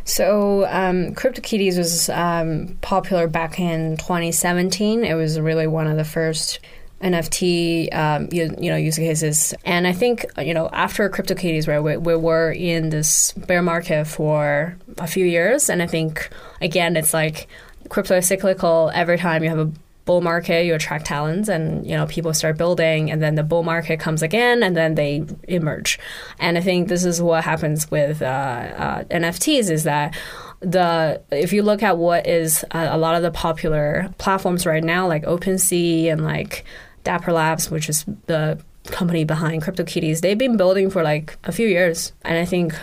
So 0.05 0.65
um, 0.65 1.13
CryptoKitties 1.15 1.77
was 1.77 2.09
um, 2.09 2.77
popular 2.81 3.27
back 3.27 3.59
in 3.59 3.97
2017. 3.97 5.05
It 5.05 5.13
was 5.13 5.39
really 5.39 5.67
one 5.73 5.87
of 5.87 5.97
the 5.97 6.05
first 6.05 6.59
NFT, 7.01 7.93
um, 7.93 8.29
you, 8.31 8.55
you, 8.59 8.69
know, 8.69 8.77
use 8.77 8.95
cases. 8.95 9.53
And 9.65 9.85
I 9.85 9.91
think, 9.91 10.25
you 10.37 10.53
know, 10.53 10.69
after 10.71 11.09
CryptoKitties, 11.09 11.67
right, 11.67 11.79
we, 11.79 11.97
we, 11.97 12.15
were 12.15 12.51
in 12.51 12.89
this 12.89 13.33
bear 13.33 13.61
market 13.61 14.05
for 14.05 14.77
a 14.99 15.07
few 15.07 15.25
years. 15.25 15.69
And 15.69 15.83
I 15.83 15.87
think, 15.87 16.29
again, 16.61 16.95
it's 16.95 17.13
like 17.13 17.47
crypto 17.89 18.17
is 18.17 18.27
cyclical. 18.27 18.89
Every 18.93 19.17
time 19.17 19.43
you 19.43 19.49
have 19.49 19.59
a 19.59 19.71
bull 20.05 20.21
market, 20.21 20.65
you 20.65 20.75
attract 20.75 21.05
talents, 21.05 21.49
and 21.49 21.85
you 21.85 21.95
know 21.95 22.05
people 22.05 22.33
start 22.33 22.57
building, 22.57 23.11
and 23.11 23.21
then 23.21 23.35
the 23.35 23.43
bull 23.43 23.63
market 23.63 23.99
comes 23.99 24.21
again, 24.21 24.63
and 24.63 24.75
then 24.75 24.95
they 24.95 25.25
emerge. 25.47 25.99
And 26.39 26.57
I 26.57 26.61
think 26.61 26.87
this 26.87 27.05
is 27.05 27.21
what 27.21 27.43
happens 27.43 27.89
with 27.89 28.21
uh, 28.21 28.25
uh, 28.25 29.03
NFTs 29.05 29.69
is 29.69 29.83
that 29.83 30.15
the 30.63 31.21
if 31.31 31.53
you 31.53 31.63
look 31.63 31.83
at 31.83 31.97
what 31.97 32.27
is 32.27 32.63
a, 32.71 32.95
a 32.95 32.97
lot 32.97 33.15
of 33.15 33.21
the 33.21 33.31
popular 33.31 34.13
platforms 34.17 34.65
right 34.65 34.83
now, 34.83 35.07
like 35.07 35.23
OpenSea 35.23 36.11
and 36.11 36.23
like 36.23 36.65
Dapper 37.03 37.33
Labs, 37.33 37.69
which 37.69 37.89
is 37.89 38.05
the 38.27 38.59
company 38.85 39.23
behind 39.23 39.63
CryptoKitties, 39.63 40.21
they've 40.21 40.37
been 40.37 40.57
building 40.57 40.89
for 40.89 41.03
like 41.03 41.37
a 41.43 41.51
few 41.51 41.67
years, 41.67 42.13
and 42.23 42.37
I 42.37 42.45
think 42.45 42.73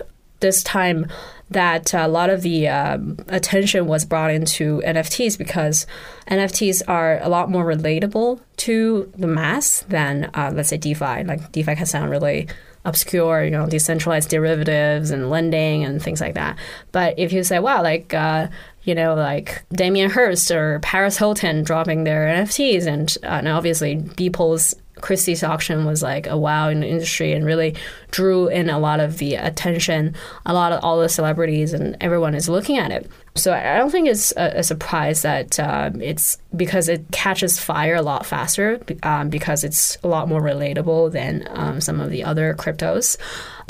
this 0.40 0.62
time 0.62 1.06
that 1.50 1.92
a 1.92 2.06
lot 2.06 2.30
of 2.30 2.42
the 2.42 2.68
um, 2.68 3.18
attention 3.28 3.86
was 3.86 4.04
brought 4.04 4.30
into 4.30 4.80
NFTs 4.86 5.36
because 5.36 5.86
NFTs 6.28 6.82
are 6.86 7.18
a 7.20 7.28
lot 7.28 7.50
more 7.50 7.64
relatable 7.64 8.40
to 8.58 9.12
the 9.16 9.26
mass 9.26 9.80
than, 9.88 10.30
uh, 10.34 10.52
let's 10.54 10.68
say, 10.68 10.76
DeFi. 10.76 11.24
Like 11.24 11.50
DeFi 11.52 11.74
can 11.74 11.86
sound 11.86 12.10
really 12.10 12.48
obscure, 12.84 13.44
you 13.44 13.50
know, 13.50 13.66
decentralized 13.66 14.30
derivatives 14.30 15.10
and 15.10 15.30
lending 15.30 15.84
and 15.84 16.02
things 16.02 16.20
like 16.20 16.34
that. 16.34 16.58
But 16.92 17.18
if 17.18 17.32
you 17.32 17.42
say, 17.42 17.58
wow, 17.58 17.82
like, 17.82 18.14
uh, 18.14 18.48
you 18.84 18.94
know, 18.94 19.14
like 19.14 19.62
Damien 19.70 20.10
Hirst 20.10 20.50
or 20.50 20.80
Paris 20.80 21.18
Hilton 21.18 21.62
dropping 21.62 22.04
their 22.04 22.26
NFTs, 22.26 22.86
and, 22.86 23.14
uh, 23.22 23.38
and 23.38 23.48
obviously 23.48 23.96
Beeple's 23.96 24.74
Christie's 25.00 25.42
auction 25.42 25.84
was 25.84 26.02
like 26.02 26.26
a 26.26 26.36
wow 26.36 26.68
in 26.68 26.80
the 26.80 26.88
industry 26.88 27.32
and 27.32 27.44
really 27.44 27.74
drew 28.10 28.48
in 28.48 28.70
a 28.70 28.78
lot 28.78 29.00
of 29.00 29.18
the 29.18 29.34
attention. 29.34 30.14
A 30.46 30.54
lot 30.54 30.72
of 30.72 30.82
all 30.82 31.00
the 31.00 31.08
celebrities 31.08 31.72
and 31.72 31.96
everyone 32.00 32.34
is 32.34 32.48
looking 32.48 32.78
at 32.78 32.90
it. 32.90 33.10
So 33.36 33.52
I 33.52 33.78
don't 33.78 33.90
think 33.90 34.08
it's 34.08 34.32
a, 34.36 34.58
a 34.58 34.62
surprise 34.62 35.22
that 35.22 35.58
uh, 35.58 35.90
it's 36.00 36.38
because 36.54 36.88
it 36.88 37.10
catches 37.12 37.60
fire 37.60 37.94
a 37.94 38.02
lot 38.02 38.26
faster 38.26 38.80
um, 39.04 39.30
because 39.30 39.62
it's 39.62 39.98
a 40.02 40.08
lot 40.08 40.28
more 40.28 40.42
relatable 40.42 41.12
than 41.12 41.46
um, 41.50 41.80
some 41.80 42.00
of 42.00 42.10
the 42.10 42.24
other 42.24 42.54
cryptos 42.54 43.16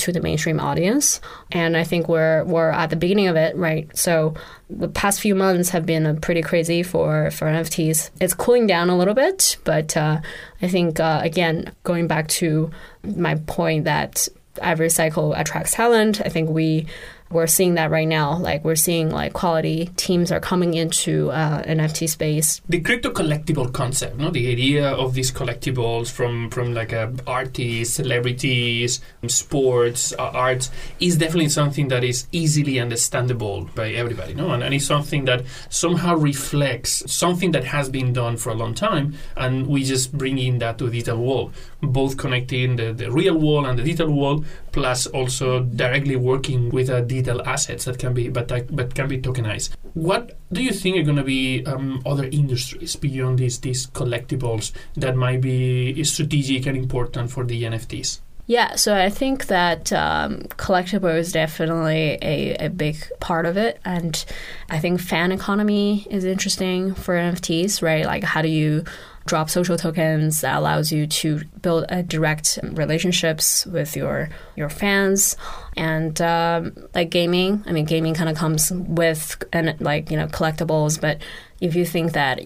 to 0.00 0.12
the 0.12 0.20
mainstream 0.20 0.60
audience. 0.60 1.20
And 1.52 1.76
I 1.76 1.84
think 1.84 2.08
we're 2.08 2.44
we're 2.44 2.70
at 2.70 2.90
the 2.90 2.96
beginning 2.96 3.28
of 3.28 3.36
it, 3.36 3.56
right? 3.56 3.88
So 3.96 4.34
the 4.68 4.88
past 4.88 5.20
few 5.20 5.34
months 5.34 5.70
have 5.70 5.86
been 5.86 6.20
pretty 6.20 6.42
crazy 6.42 6.82
for 6.82 7.30
for 7.30 7.46
NFTs. 7.46 8.10
It's 8.20 8.34
cooling 8.34 8.66
down 8.66 8.90
a 8.90 8.96
little 8.96 9.14
bit, 9.14 9.56
but 9.64 9.96
uh, 9.96 10.20
I 10.62 10.68
think 10.68 11.00
uh, 11.00 11.20
again 11.22 11.72
going 11.84 12.06
back 12.06 12.28
to 12.28 12.70
my 13.04 13.36
point 13.46 13.84
that 13.84 14.28
every 14.60 14.90
cycle 14.90 15.32
attracts 15.34 15.72
talent. 15.72 16.20
I 16.20 16.28
think 16.28 16.50
we 16.50 16.86
we're 17.30 17.46
seeing 17.46 17.74
that 17.74 17.90
right 17.90 18.08
now. 18.08 18.36
Like 18.36 18.64
we're 18.64 18.74
seeing 18.74 19.10
like 19.10 19.32
quality 19.32 19.90
teams 19.96 20.32
are 20.32 20.40
coming 20.40 20.74
into 20.74 21.30
uh, 21.30 21.62
NFT 21.62 22.08
space. 22.08 22.60
The 22.68 22.80
crypto 22.80 23.10
collectible 23.10 23.72
concept, 23.72 24.16
no, 24.16 24.30
the 24.30 24.50
idea 24.50 24.88
of 24.88 25.14
these 25.14 25.30
collectibles 25.30 26.10
from 26.10 26.50
from 26.50 26.74
like 26.74 26.92
uh, 26.92 27.10
artists, 27.26 27.94
celebrities, 27.94 29.00
sports, 29.28 30.12
uh, 30.18 30.30
arts 30.30 30.70
is 30.98 31.16
definitely 31.16 31.48
something 31.50 31.88
that 31.88 32.02
is 32.02 32.26
easily 32.32 32.80
understandable 32.80 33.68
by 33.74 33.90
everybody, 33.90 34.34
no, 34.34 34.50
and, 34.50 34.62
and 34.62 34.74
it's 34.74 34.86
something 34.86 35.24
that 35.24 35.44
somehow 35.68 36.16
reflects 36.16 37.02
something 37.12 37.52
that 37.52 37.64
has 37.64 37.88
been 37.88 38.12
done 38.12 38.36
for 38.36 38.50
a 38.50 38.54
long 38.54 38.74
time, 38.74 39.14
and 39.36 39.66
we 39.66 39.84
just 39.84 40.12
bring 40.16 40.38
in 40.38 40.58
that 40.58 40.78
to 40.78 40.86
the 40.86 40.90
digital 40.90 41.24
world, 41.24 41.54
both 41.80 42.16
connecting 42.16 42.76
the, 42.76 42.92
the 42.92 43.10
real 43.10 43.38
world 43.38 43.66
and 43.66 43.78
the 43.78 43.84
digital 43.84 44.12
world, 44.12 44.44
plus 44.72 45.06
also 45.08 45.60
directly 45.60 46.16
working 46.16 46.70
with 46.70 46.88
a 46.90 47.02
digital 47.02 47.42
assets 47.46 47.84
that 47.84 47.98
can 47.98 48.14
be 48.14 48.28
but 48.28 48.48
but 48.74 48.94
can 48.94 49.08
be 49.08 49.20
tokenized. 49.20 49.70
What 49.94 50.38
do 50.52 50.62
you 50.62 50.72
think 50.72 50.96
are 50.96 51.02
going 51.02 51.16
to 51.16 51.24
be 51.24 51.64
um, 51.66 52.02
other 52.06 52.24
industries 52.24 52.96
beyond 52.96 53.38
these 53.38 53.60
these 53.60 53.86
collectibles 53.88 54.72
that 54.94 55.16
might 55.16 55.40
be 55.40 56.02
strategic 56.04 56.66
and 56.66 56.76
important 56.76 57.30
for 57.30 57.44
the 57.44 57.62
NFTs? 57.64 58.20
Yeah, 58.50 58.74
so 58.74 58.96
I 58.96 59.10
think 59.10 59.46
that 59.46 59.92
um, 59.92 60.40
collectible 60.58 61.16
is 61.16 61.30
definitely 61.30 62.18
a, 62.20 62.56
a 62.66 62.68
big 62.68 62.96
part 63.20 63.46
of 63.46 63.56
it. 63.56 63.78
And 63.84 64.24
I 64.68 64.80
think 64.80 65.00
fan 65.00 65.30
economy 65.30 66.04
is 66.10 66.24
interesting 66.24 66.94
for 66.96 67.14
NFTs, 67.14 67.80
right? 67.80 68.04
Like, 68.04 68.24
how 68.24 68.42
do 68.42 68.48
you 68.48 68.82
drop 69.26 69.50
social 69.50 69.76
tokens 69.76 70.40
that 70.40 70.56
allows 70.56 70.90
you 70.90 71.06
to 71.06 71.44
build 71.62 71.84
a 71.88 72.02
direct 72.02 72.58
relationships 72.62 73.66
with 73.66 73.96
your 73.96 74.28
your 74.56 74.68
fans. 74.68 75.36
And 75.76 76.20
um, 76.20 76.76
like 76.94 77.10
gaming 77.10 77.62
i 77.66 77.72
mean 77.72 77.84
gaming 77.84 78.14
kind 78.14 78.28
of 78.28 78.36
comes 78.36 78.70
with 78.72 79.42
and 79.52 79.80
like 79.80 80.10
you 80.10 80.16
know 80.16 80.26
collectibles 80.26 81.00
but 81.00 81.18
if 81.60 81.74
you 81.74 81.84
think 81.84 82.12
that 82.12 82.40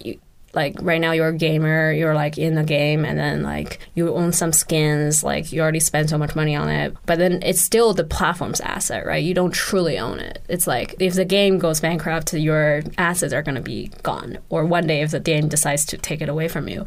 like 0.55 0.75
right 0.81 1.01
now 1.01 1.11
you're 1.11 1.27
a 1.27 1.37
gamer, 1.37 1.91
you're 1.91 2.15
like 2.15 2.37
in 2.37 2.55
the 2.55 2.63
game, 2.63 3.05
and 3.05 3.19
then 3.19 3.43
like 3.43 3.79
you 3.93 4.13
own 4.13 4.31
some 4.31 4.53
skins, 4.53 5.23
like 5.23 5.51
you 5.51 5.61
already 5.61 5.79
spent 5.79 6.09
so 6.09 6.17
much 6.17 6.35
money 6.35 6.55
on 6.55 6.69
it, 6.69 6.95
but 7.05 7.19
then 7.19 7.41
it's 7.43 7.61
still 7.61 7.93
the 7.93 8.03
platform's 8.03 8.61
asset, 8.61 9.05
right? 9.05 9.23
You 9.23 9.33
don't 9.33 9.53
truly 9.53 9.99
own 9.99 10.19
it. 10.19 10.43
It's 10.47 10.65
like 10.65 10.95
if 10.99 11.13
the 11.13 11.25
game 11.25 11.59
goes 11.59 11.81
bankrupt, 11.81 12.33
your 12.33 12.83
assets 12.97 13.33
are 13.33 13.43
going 13.43 13.55
to 13.55 13.61
be 13.61 13.91
gone, 14.01 14.39
or 14.49 14.65
one 14.65 14.87
day 14.87 15.01
if 15.01 15.11
the 15.11 15.19
game 15.19 15.49
decides 15.49 15.85
to 15.87 15.97
take 15.97 16.21
it 16.21 16.29
away 16.29 16.47
from 16.47 16.67
you. 16.67 16.85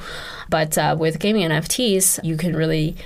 But 0.48 0.78
uh, 0.78 0.96
with 0.98 1.18
gaming 1.18 1.48
NFTs, 1.48 2.24
you 2.24 2.37
can 2.37 2.57
really 2.57 2.96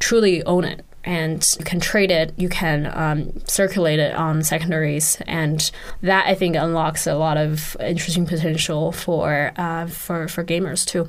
truly 0.00 0.42
own 0.44 0.64
it 0.64 0.84
and 1.08 1.56
you 1.58 1.64
can 1.64 1.80
trade 1.80 2.10
it, 2.10 2.34
you 2.36 2.50
can 2.50 2.92
um, 2.94 3.32
circulate 3.46 3.98
it 3.98 4.14
on 4.14 4.42
secondaries, 4.42 5.16
and 5.26 5.70
that 6.02 6.26
I 6.26 6.34
think 6.34 6.54
unlocks 6.54 7.06
a 7.06 7.14
lot 7.14 7.38
of 7.38 7.76
interesting 7.80 8.26
potential 8.26 8.92
for 8.92 9.52
uh, 9.56 9.86
for 9.86 10.28
for 10.28 10.44
gamers 10.44 10.84
too. 10.84 11.08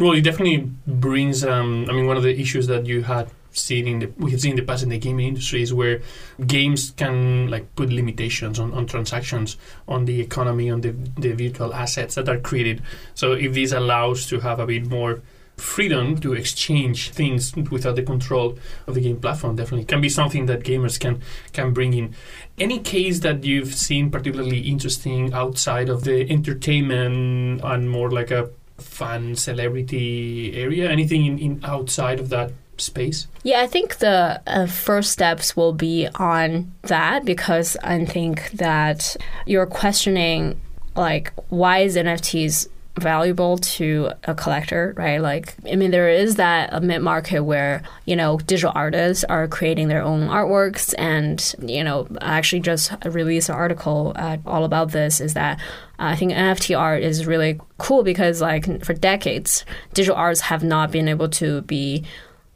Well, 0.00 0.12
it 0.12 0.22
definitely 0.22 0.68
brings. 0.88 1.44
Um, 1.44 1.86
I 1.88 1.92
mean, 1.92 2.06
one 2.08 2.16
of 2.16 2.24
the 2.24 2.36
issues 2.38 2.66
that 2.66 2.86
you 2.86 3.04
had 3.04 3.30
seen 3.52 3.86
in 3.86 3.98
the 4.00 4.12
we 4.18 4.32
have 4.32 4.40
seen 4.40 4.50
in 4.50 4.56
the 4.56 4.62
past 4.62 4.82
in 4.82 4.88
the 4.88 4.98
gaming 4.98 5.28
industry 5.28 5.62
is 5.62 5.72
where 5.72 6.02
games 6.44 6.90
can 6.90 7.48
like 7.48 7.74
put 7.76 7.90
limitations 7.90 8.58
on, 8.58 8.74
on 8.74 8.86
transactions 8.86 9.56
on 9.86 10.04
the 10.04 10.20
economy 10.20 10.68
on 10.68 10.80
the 10.80 10.90
the 11.16 11.32
virtual 11.32 11.72
assets 11.72 12.16
that 12.16 12.28
are 12.28 12.40
created. 12.40 12.82
So 13.14 13.34
if 13.34 13.54
this 13.54 13.70
allows 13.70 14.26
to 14.26 14.40
have 14.40 14.58
a 14.58 14.66
bit 14.66 14.86
more 14.90 15.22
freedom 15.56 16.18
to 16.18 16.34
exchange 16.34 17.10
things 17.10 17.54
without 17.70 17.96
the 17.96 18.02
control 18.02 18.58
of 18.86 18.94
the 18.94 19.00
game 19.00 19.18
platform 19.18 19.56
definitely 19.56 19.84
can 19.84 20.00
be 20.00 20.08
something 20.08 20.46
that 20.46 20.62
gamers 20.62 21.00
can 21.00 21.22
can 21.52 21.72
bring 21.72 21.94
in. 21.94 22.14
Any 22.58 22.78
case 22.78 23.20
that 23.20 23.44
you've 23.44 23.74
seen 23.74 24.10
particularly 24.10 24.60
interesting 24.60 25.32
outside 25.32 25.88
of 25.88 26.04
the 26.04 26.30
entertainment 26.30 27.62
and 27.64 27.90
more 27.90 28.10
like 28.10 28.30
a 28.30 28.50
fan 28.78 29.36
celebrity 29.36 30.54
area? 30.54 30.90
Anything 30.90 31.26
in, 31.26 31.38
in 31.38 31.60
outside 31.64 32.20
of 32.20 32.28
that 32.28 32.52
space? 32.76 33.26
Yeah, 33.42 33.60
I 33.60 33.66
think 33.66 33.98
the 33.98 34.40
uh, 34.46 34.66
first 34.66 35.12
steps 35.12 35.56
will 35.56 35.72
be 35.72 36.08
on 36.16 36.72
that 36.82 37.24
because 37.24 37.76
I 37.82 38.04
think 38.04 38.50
that 38.52 39.16
you're 39.46 39.66
questioning 39.66 40.60
like 40.94 41.32
why 41.48 41.78
is 41.78 41.96
NFTs 41.96 42.68
valuable 42.98 43.58
to 43.58 44.10
a 44.24 44.34
collector, 44.34 44.94
right? 44.96 45.20
Like, 45.20 45.54
I 45.70 45.76
mean, 45.76 45.90
there 45.90 46.08
is 46.08 46.36
that 46.36 46.82
mid 46.82 47.02
market 47.02 47.42
where, 47.42 47.82
you 48.04 48.16
know, 48.16 48.38
digital 48.38 48.72
artists 48.74 49.24
are 49.24 49.46
creating 49.48 49.88
their 49.88 50.02
own 50.02 50.28
artworks. 50.28 50.94
And, 50.98 51.54
you 51.60 51.84
know, 51.84 52.06
I 52.20 52.38
actually 52.38 52.60
just 52.60 52.92
released 53.04 53.48
an 53.48 53.54
article 53.54 54.12
uh, 54.16 54.38
all 54.46 54.64
about 54.64 54.92
this 54.92 55.20
is 55.20 55.34
that 55.34 55.60
I 55.98 56.16
think 56.16 56.32
NFT 56.32 56.78
art 56.78 57.02
is 57.02 57.26
really 57.26 57.60
cool 57.78 58.02
because, 58.02 58.40
like, 58.40 58.84
for 58.84 58.94
decades, 58.94 59.64
digital 59.94 60.16
arts 60.16 60.40
have 60.40 60.64
not 60.64 60.90
been 60.90 61.08
able 61.08 61.28
to 61.30 61.62
be 61.62 62.04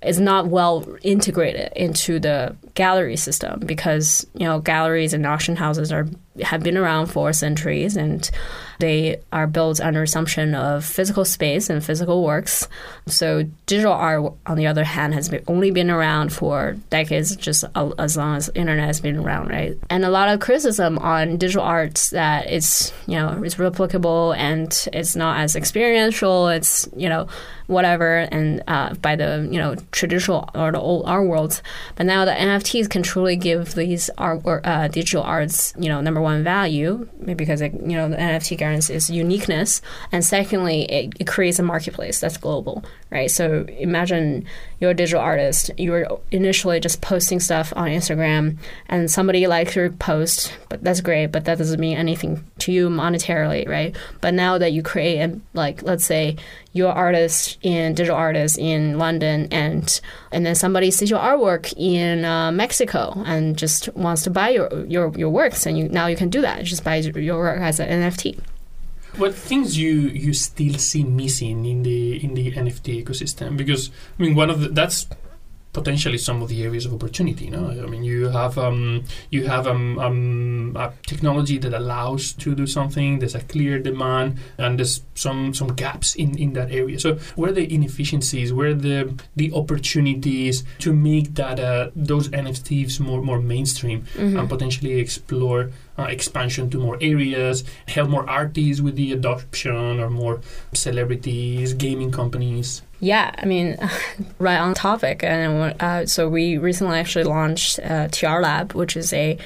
is 0.03 0.18
not 0.18 0.46
well 0.46 0.87
integrated 1.03 1.70
into 1.76 2.18
the 2.18 2.57
gallery 2.74 3.16
system 3.16 3.61
because 3.61 4.26
you 4.35 4.46
know 4.46 4.59
galleries 4.59 5.12
and 5.12 5.26
auction 5.26 5.57
houses 5.57 5.92
are 5.92 6.09
have 6.42 6.62
been 6.62 6.76
around 6.76 7.06
for 7.06 7.32
centuries 7.32 7.96
and 7.96 8.30
they 8.80 9.20
are 9.30 9.46
built 9.46 9.80
under 9.80 10.02
assumption 10.02 10.54
of 10.54 10.84
physical 10.84 11.24
space 11.24 11.68
and 11.68 11.84
physical 11.84 12.24
works. 12.24 12.66
So 13.06 13.44
digital 13.66 13.92
art, 13.92 14.32
on 14.46 14.56
the 14.56 14.66
other 14.66 14.84
hand, 14.84 15.12
has 15.14 15.28
been, 15.28 15.44
only 15.46 15.70
been 15.70 15.90
around 15.90 16.32
for 16.32 16.76
decades, 16.88 17.36
just 17.36 17.64
as 17.74 18.16
long 18.16 18.36
as 18.36 18.48
internet 18.54 18.86
has 18.86 19.00
been 19.00 19.18
around, 19.18 19.50
right? 19.50 19.76
And 19.90 20.04
a 20.04 20.10
lot 20.10 20.30
of 20.30 20.40
criticism 20.40 20.98
on 20.98 21.36
digital 21.36 21.62
arts 21.62 22.10
that 22.10 22.50
it's 22.50 22.92
you 23.06 23.16
know 23.16 23.42
it's 23.44 23.56
replicable 23.56 24.34
and 24.36 24.88
it's 24.92 25.14
not 25.14 25.40
as 25.40 25.56
experiential. 25.56 26.48
It's 26.48 26.88
you 26.96 27.08
know 27.08 27.28
whatever 27.66 28.26
and 28.32 28.62
uh, 28.66 28.94
by 28.94 29.14
the 29.14 29.48
you 29.50 29.58
know 29.58 29.76
traditional 29.92 30.48
or 30.54 30.72
the 30.72 30.80
old 30.80 31.06
art 31.06 31.26
worlds. 31.26 31.62
But 31.96 32.06
now 32.06 32.24
the 32.24 32.32
NFTs 32.32 32.88
can 32.88 33.02
truly 33.02 33.36
give 33.36 33.74
these 33.74 34.10
art 34.16 34.42
uh, 34.46 34.88
digital 34.88 35.22
arts 35.22 35.74
you 35.78 35.88
know 35.88 36.00
number 36.00 36.19
one 36.20 36.44
value 36.44 37.09
maybe 37.18 37.35
because 37.44 37.61
it, 37.61 37.72
you 37.72 37.96
know 37.96 38.09
the 38.09 38.16
NFT 38.16 38.56
guarantees 38.59 39.11
uniqueness, 39.11 39.83
and 40.12 40.24
secondly 40.24 40.83
it, 40.85 41.12
it 41.18 41.26
creates 41.26 41.59
a 41.59 41.62
marketplace 41.62 42.20
that's 42.20 42.37
global, 42.37 42.85
right? 43.11 43.30
So 43.30 43.66
imagine 43.78 44.46
you're 44.78 44.90
a 44.90 44.94
digital 44.94 45.20
artist. 45.20 45.70
You 45.76 45.92
were 45.92 46.20
initially 46.30 46.80
just 46.80 47.00
posting 47.00 47.40
stuff 47.40 47.72
on 47.76 47.88
Instagram, 47.88 48.59
and 48.88 49.11
somebody 49.11 49.46
likes 49.46 49.76
your 49.76 49.90
post, 49.90 50.56
but 50.68 50.83
that's 50.83 51.00
great, 51.00 51.26
but 51.26 51.44
that 51.44 51.59
doesn't 51.59 51.80
mean 51.80 51.96
anything 51.96 52.44
to 52.61 52.72
you 52.72 52.88
monetarily, 52.88 53.68
right? 53.68 53.96
But 54.20 54.35
now 54.35 54.59
that 54.59 54.72
you 54.72 54.83
create, 54.83 55.18
and 55.18 55.42
like, 55.54 55.83
let's 55.83 56.04
say 56.04 56.37
you're 56.72 56.90
an 56.90 56.96
artist 56.96 57.59
in 57.62 57.94
digital 57.94 58.16
artist 58.16 58.59
in 58.59 58.98
London, 58.98 59.48
and 59.50 60.00
and 60.33 60.46
then 60.46 60.54
somebody 60.54 60.90
sees 60.90 61.11
your 61.11 61.18
artwork 61.18 61.74
in 61.76 62.24
uh, 62.24 62.52
Mexico 62.52 63.12
and 63.26 63.56
just 63.56 63.94
wants 63.96 64.22
to 64.22 64.30
buy 64.30 64.50
your 64.50 64.87
your 64.87 65.12
your 65.16 65.30
works, 65.30 65.66
and 65.66 65.76
you 65.76 65.88
now 65.88 66.06
you 66.10 66.16
can 66.16 66.28
do 66.28 66.40
that. 66.42 66.64
Just 66.64 66.84
by 66.84 66.96
your 66.96 67.38
work 67.38 67.60
as 67.60 67.80
an 67.80 67.88
NFT. 67.88 68.38
What 69.16 69.34
things 69.34 69.76
you 69.76 69.92
you 69.92 70.32
still 70.32 70.74
see 70.74 71.02
missing 71.02 71.64
in 71.66 71.82
the 71.82 72.22
in 72.24 72.34
the 72.34 72.52
NFT 72.52 73.04
ecosystem? 73.04 73.56
Because 73.56 73.90
I 74.18 74.22
mean, 74.22 74.34
one 74.34 74.50
of 74.50 74.60
the 74.60 74.68
that's 74.68 75.06
potentially 75.72 76.18
some 76.18 76.42
of 76.42 76.48
the 76.48 76.62
areas 76.64 76.84
of 76.84 76.92
opportunity. 76.92 77.46
You 77.46 77.52
know, 77.52 77.70
I 77.70 77.86
mean, 77.86 78.02
you 78.02 78.28
have 78.28 78.58
um, 78.58 79.04
you 79.30 79.46
have 79.46 79.66
um, 79.66 79.98
um, 79.98 80.76
a 80.76 80.92
technology 81.06 81.58
that 81.58 81.72
allows 81.72 82.32
to 82.34 82.54
do 82.54 82.66
something. 82.66 83.20
There's 83.20 83.34
a 83.34 83.40
clear 83.40 83.78
demand, 83.78 84.38
and 84.58 84.78
there's 84.78 85.02
some 85.14 85.54
some 85.54 85.68
gaps 85.74 86.14
in, 86.14 86.36
in 86.38 86.52
that 86.54 86.70
area. 86.72 86.98
So, 86.98 87.16
where 87.36 87.50
are 87.50 87.54
the 87.54 87.72
inefficiencies? 87.72 88.52
Where 88.52 88.70
are 88.70 88.74
the 88.74 89.14
the 89.36 89.52
opportunities 89.52 90.64
to 90.80 90.92
make 90.92 91.34
that 91.34 91.60
uh, 91.60 91.90
those 91.94 92.28
NFTs 92.28 93.00
more 93.00 93.22
more 93.22 93.40
mainstream 93.40 94.02
mm-hmm. 94.14 94.38
and 94.38 94.48
potentially 94.48 94.98
explore 94.98 95.70
uh, 95.98 96.05
expansion 96.05 96.70
to 96.70 96.79
more 96.79 96.98
areas, 97.00 97.64
help 97.88 98.09
more 98.11 98.29
artists 98.29 98.81
with 98.81 98.96
the 98.96 99.12
adoption, 99.12 100.00
or 100.00 100.11
more 100.11 100.40
celebrities, 100.72 101.74
gaming 101.74 102.11
companies. 102.11 102.83
Yeah, 103.00 103.35
I 103.37 103.46
mean, 103.46 103.76
right 104.38 104.59
on 104.59 104.74
topic. 104.74 105.24
And 105.24 105.74
uh, 105.81 106.07
so 106.07 106.29
we 106.29 106.59
recently 106.59 106.98
actually 106.98 107.24
launched 107.24 107.79
uh, 107.81 108.09
TR 108.09 108.40
Lab, 108.40 108.74
which 108.74 108.96
is 108.96 109.12
a 109.12 109.38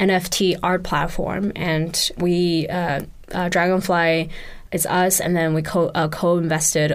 NFT 0.00 0.58
art 0.62 0.82
platform, 0.82 1.52
and 1.54 2.10
we 2.16 2.66
uh, 2.68 3.02
uh, 3.32 3.48
Dragonfly 3.48 4.30
is 4.72 4.86
us, 4.86 5.20
and 5.20 5.36
then 5.36 5.54
we 5.54 5.62
co 5.62 5.88
uh, 5.88 6.08
co-invested 6.08 6.92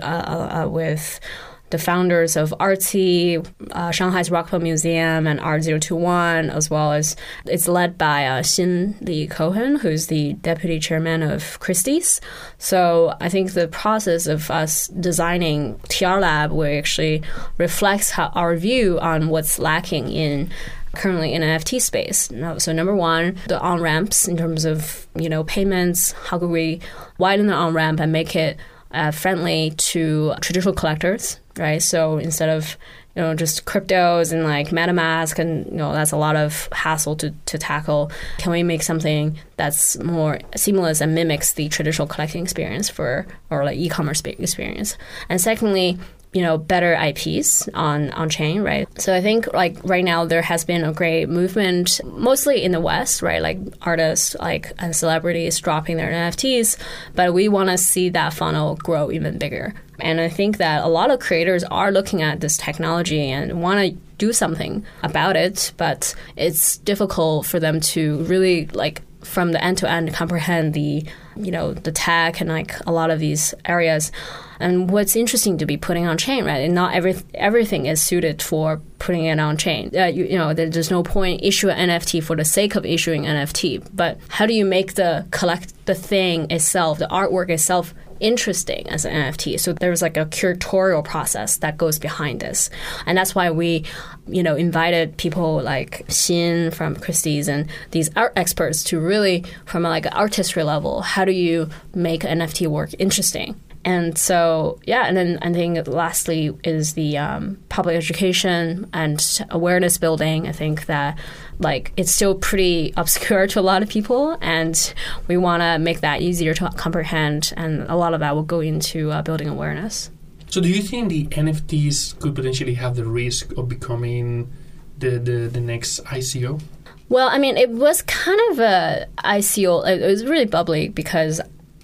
with 0.67 1.19
the 1.69 1.77
founders 1.77 2.35
of 2.35 2.53
Artsy, 2.59 3.45
uh, 3.71 3.91
Shanghai's 3.91 4.29
Rockbund 4.29 4.53
Art 4.53 4.63
Museum, 4.63 5.27
and 5.27 5.39
Art 5.39 5.63
021, 5.63 6.49
as 6.49 6.69
well 6.69 6.93
as 6.93 7.15
it's 7.45 7.67
led 7.67 7.97
by 7.97 8.25
uh, 8.25 8.41
Xin 8.41 8.99
Li 9.01 9.27
Cohen, 9.27 9.77
who's 9.77 10.07
the 10.07 10.33
deputy 10.33 10.79
chairman 10.79 11.21
of 11.21 11.59
Christie's. 11.59 12.21
So 12.57 13.15
I 13.19 13.29
think 13.29 13.53
the 13.53 13.67
process 13.67 14.27
of 14.27 14.49
us 14.49 14.87
designing 14.87 15.79
TR 15.89 16.19
Lab 16.19 16.51
will 16.51 16.77
actually 16.77 17.21
reflects 17.57 18.11
how, 18.11 18.27
our 18.33 18.55
view 18.55 18.99
on 18.99 19.29
what's 19.29 19.59
lacking 19.59 20.09
in 20.09 20.49
currently 20.95 21.33
in 21.33 21.41
NFT 21.41 21.81
space. 21.81 22.29
So 22.57 22.71
number 22.71 22.95
one, 22.95 23.37
the 23.47 23.59
on 23.59 23.81
ramps 23.81 24.27
in 24.27 24.37
terms 24.37 24.65
of 24.65 25.07
you 25.15 25.29
know 25.29 25.43
payments. 25.43 26.13
How 26.13 26.39
could 26.39 26.49
we 26.49 26.79
widen 27.17 27.47
the 27.47 27.53
on 27.53 27.73
ramp 27.73 27.99
and 27.99 28.11
make 28.11 28.35
it 28.35 28.57
uh, 28.91 29.11
friendly 29.11 29.71
to 29.77 30.33
traditional 30.41 30.73
collectors, 30.73 31.39
right? 31.57 31.81
So 31.81 32.17
instead 32.17 32.49
of 32.49 32.77
you 33.15 33.23
know 33.23 33.33
just 33.33 33.65
cryptos 33.65 34.31
and 34.31 34.43
like 34.43 34.67
MetaMask, 34.67 35.39
and 35.39 35.65
you 35.65 35.77
know 35.77 35.91
that's 35.91 36.11
a 36.11 36.17
lot 36.17 36.35
of 36.35 36.69
hassle 36.71 37.15
to, 37.17 37.33
to 37.47 37.57
tackle. 37.57 38.11
Can 38.37 38.51
we 38.51 38.61
make 38.61 38.83
something 38.83 39.39
that's 39.55 39.97
more 40.03 40.39
seamless 40.55 41.01
and 41.01 41.15
mimics 41.15 41.53
the 41.53 41.67
traditional 41.67 42.07
collecting 42.07 42.43
experience 42.43 42.89
for 42.89 43.25
or 43.49 43.65
like 43.65 43.77
e-commerce 43.77 44.21
experience? 44.21 44.97
And 45.29 45.41
secondly, 45.41 45.97
you 46.33 46.41
know 46.41 46.57
better 46.57 46.93
IPs 46.93 47.67
on 47.73 48.11
on 48.11 48.29
chain, 48.29 48.61
right? 48.61 48.87
So 49.01 49.13
I 49.15 49.21
think 49.21 49.53
like 49.53 49.77
right 49.83 50.03
now 50.03 50.25
there 50.25 50.41
has 50.41 50.65
been 50.65 50.83
a 50.83 50.93
great 50.93 51.29
movement, 51.29 52.01
mostly 52.05 52.63
in 52.63 52.71
the 52.71 52.79
West, 52.79 53.21
right? 53.21 53.41
Like 53.41 53.59
artists 53.81 54.35
like 54.39 54.73
and 54.77 54.95
celebrities 54.95 55.59
dropping 55.59 55.97
their 55.97 56.11
NFTs, 56.11 56.77
but 57.15 57.33
we 57.33 57.47
want 57.47 57.69
to 57.69 57.77
see 57.77 58.09
that 58.09 58.33
funnel 58.33 58.75
grow 58.75 59.11
even 59.11 59.37
bigger. 59.37 59.73
And 59.99 60.21
I 60.21 60.29
think 60.29 60.57
that 60.57 60.83
a 60.83 60.87
lot 60.87 61.09
of 61.09 61.19
creators 61.19 61.63
are 61.63 61.91
looking 61.91 62.21
at 62.21 62.39
this 62.39 62.57
technology 62.57 63.31
and 63.31 63.61
want 63.61 63.79
to 63.79 63.97
do 64.17 64.31
something 64.31 64.85
about 65.03 65.35
it, 65.35 65.71
but 65.77 66.13
it's 66.35 66.77
difficult 66.77 67.45
for 67.45 67.59
them 67.59 67.79
to 67.79 68.23
really 68.23 68.67
like 68.67 69.01
from 69.27 69.51
the 69.51 69.63
end 69.63 69.77
to 69.79 69.89
end 69.89 70.13
comprehend 70.13 70.73
the 70.73 71.05
you 71.35 71.51
know 71.51 71.73
the 71.73 71.91
tech 71.91 72.41
and 72.41 72.49
like 72.49 72.73
a 72.85 72.91
lot 72.91 73.09
of 73.09 73.19
these 73.19 73.53
areas. 73.65 74.11
And 74.59 74.89
what's 74.89 75.15
interesting 75.15 75.59
to 75.59 75.67
be 75.67 75.77
putting 75.77 76.07
on 76.07 76.17
chain 76.17 76.45
right 76.45 76.61
and 76.61 76.73
not 76.73 76.95
every 76.95 77.15
everything 77.35 77.85
is 77.85 78.01
suited 78.01 78.41
for 78.41 78.81
putting 78.97 79.25
it 79.25 79.39
on 79.39 79.57
chain. 79.57 79.91
Uh, 79.95 80.05
you, 80.05 80.25
you 80.25 80.37
know 80.37 80.53
there's 80.53 80.89
no 80.89 81.03
point 81.03 81.43
issue 81.43 81.69
an 81.69 81.89
nft 81.89 82.23
for 82.23 82.35
the 82.35 82.45
sake 82.45 82.75
of 82.75 82.85
issuing 82.85 83.23
nft 83.23 83.87
but 83.93 84.17
how 84.29 84.45
do 84.45 84.53
you 84.53 84.65
make 84.65 84.95
the 84.95 85.25
collect 85.31 85.73
the 85.85 85.95
thing 85.95 86.49
itself 86.49 86.97
the 86.97 87.07
artwork 87.07 87.49
itself 87.49 87.93
interesting 88.19 88.89
as 88.89 89.05
an 89.05 89.13
NFT. 89.13 89.59
So 89.59 89.73
there's 89.73 90.01
like 90.01 90.17
a 90.17 90.25
curatorial 90.25 91.03
process 91.03 91.57
that 91.57 91.77
goes 91.77 91.99
behind 91.99 92.39
this. 92.39 92.69
And 93.05 93.17
that's 93.17 93.35
why 93.35 93.51
we, 93.51 93.85
you 94.27 94.43
know, 94.43 94.55
invited 94.55 95.17
people 95.17 95.61
like 95.61 96.05
Xin 96.07 96.73
from 96.73 96.95
Christie's 96.95 97.47
and 97.47 97.69
these 97.91 98.09
art 98.15 98.33
experts 98.35 98.83
to 98.85 98.99
really, 98.99 99.43
from 99.65 99.83
like 99.83 100.05
an 100.05 100.13
artistry 100.13 100.63
level, 100.63 101.01
how 101.01 101.25
do 101.25 101.31
you 101.31 101.69
make 101.93 102.21
NFT 102.21 102.67
work 102.67 102.91
interesting? 102.99 103.59
And 103.87 104.17
so, 104.17 104.81
yeah, 104.85 105.05
and 105.05 105.15
then 105.15 105.39
I 105.41 105.53
think 105.53 105.87
lastly 105.87 106.53
is 106.65 106.95
the 106.95 107.17
um, 107.17 107.57
public 107.69 107.95
education 107.95 108.89
and 108.91 109.17
awareness 109.49 109.97
building. 109.97 110.45
I 110.45 110.51
think 110.51 110.87
that 110.87 111.17
like 111.59 111.93
it's 111.95 112.11
still 112.11 112.35
pretty 112.35 112.93
obscure 112.97 113.47
to 113.47 113.61
a 113.61 113.61
lot 113.61 113.83
of 113.83 113.87
people, 113.87 114.37
and 114.41 114.93
we 115.29 115.37
want 115.37 115.63
to 115.63 115.79
make 115.79 116.01
that 116.01 116.21
easier 116.21 116.53
to 116.55 116.69
comprehend. 116.75 117.53
And 117.55 117.83
a 117.83 117.95
lot 117.95 118.13
of 118.13 118.19
that 118.19 118.35
will 118.35 118.43
go 118.43 118.59
into 118.59 119.09
uh, 119.09 119.21
building 119.21 119.47
awareness. 119.47 120.11
So, 120.49 120.59
do 120.59 120.67
you 120.67 120.81
think 120.81 121.07
the 121.07 121.25
NFTs 121.27 122.19
could 122.19 122.35
potentially 122.35 122.73
have 122.73 122.97
the 122.97 123.05
risk 123.05 123.57
of 123.57 123.69
becoming 123.69 124.51
the, 124.97 125.11
the, 125.11 125.47
the 125.47 125.61
next 125.61 126.03
ICO? 126.03 126.61
Well, 127.07 127.29
I 127.29 127.37
mean, 127.37 127.55
it 127.55 127.69
was 127.69 128.01
kind 128.01 128.39
of 128.51 128.59
a 128.59 129.07
ICO. 129.19 129.87
It 129.87 130.05
was 130.05 130.25
really 130.25 130.45
bubbly 130.45 130.89
because 130.89 131.39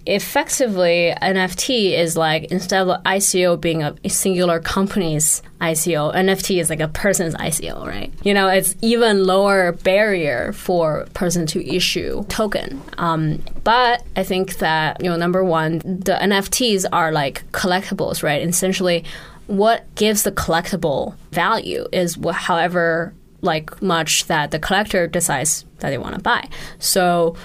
effectively 0.06 1.14
NFT 1.22 1.92
is 1.98 2.18
like 2.18 2.46
instead 2.46 2.88
of 2.88 3.04
ICO 3.04 3.60
being 3.60 3.84
a 3.84 3.96
singular 4.10 4.60
company's 4.60 5.42
ICO, 5.62 6.14
NFT 6.14 6.60
is 6.60 6.70
like 6.70 6.82
a 6.82 6.88
person's 6.90 7.36
ICO, 7.36 7.86
right? 7.86 8.14
You 8.24 8.34
know, 8.34 8.50
it's 8.50 8.76
even 8.82 9.26
lower 9.26 9.72
barrier 9.72 10.52
for 10.54 11.08
person 11.14 11.46
to 11.48 11.66
issue 11.66 12.24
token. 12.26 12.82
Um, 12.98 13.42
but 13.64 14.04
I 14.16 14.24
think 14.24 14.58
that 14.58 15.02
you 15.02 15.10
know, 15.10 15.16
number 15.16 15.44
one, 15.44 15.80
the 15.80 16.18
NFTs 16.22 16.86
are 16.92 17.12
like 17.12 17.50
collectibles, 17.52 18.24
right? 18.24 18.46
Essentially, 18.46 19.06
what 19.48 19.94
gives 19.96 20.24
the 20.24 20.32
collectible 20.32 21.16
value 21.32 21.88
is 21.92 22.16
wh- 22.16 22.32
however 22.32 23.14
like 23.42 23.82
much 23.82 24.26
that 24.26 24.52
the 24.52 24.60
collector 24.60 25.06
decides 25.06 25.66
that 25.80 25.90
they 25.90 25.98
want 25.98 26.16
to 26.16 26.22
buy. 26.22 26.48
So 26.80 27.36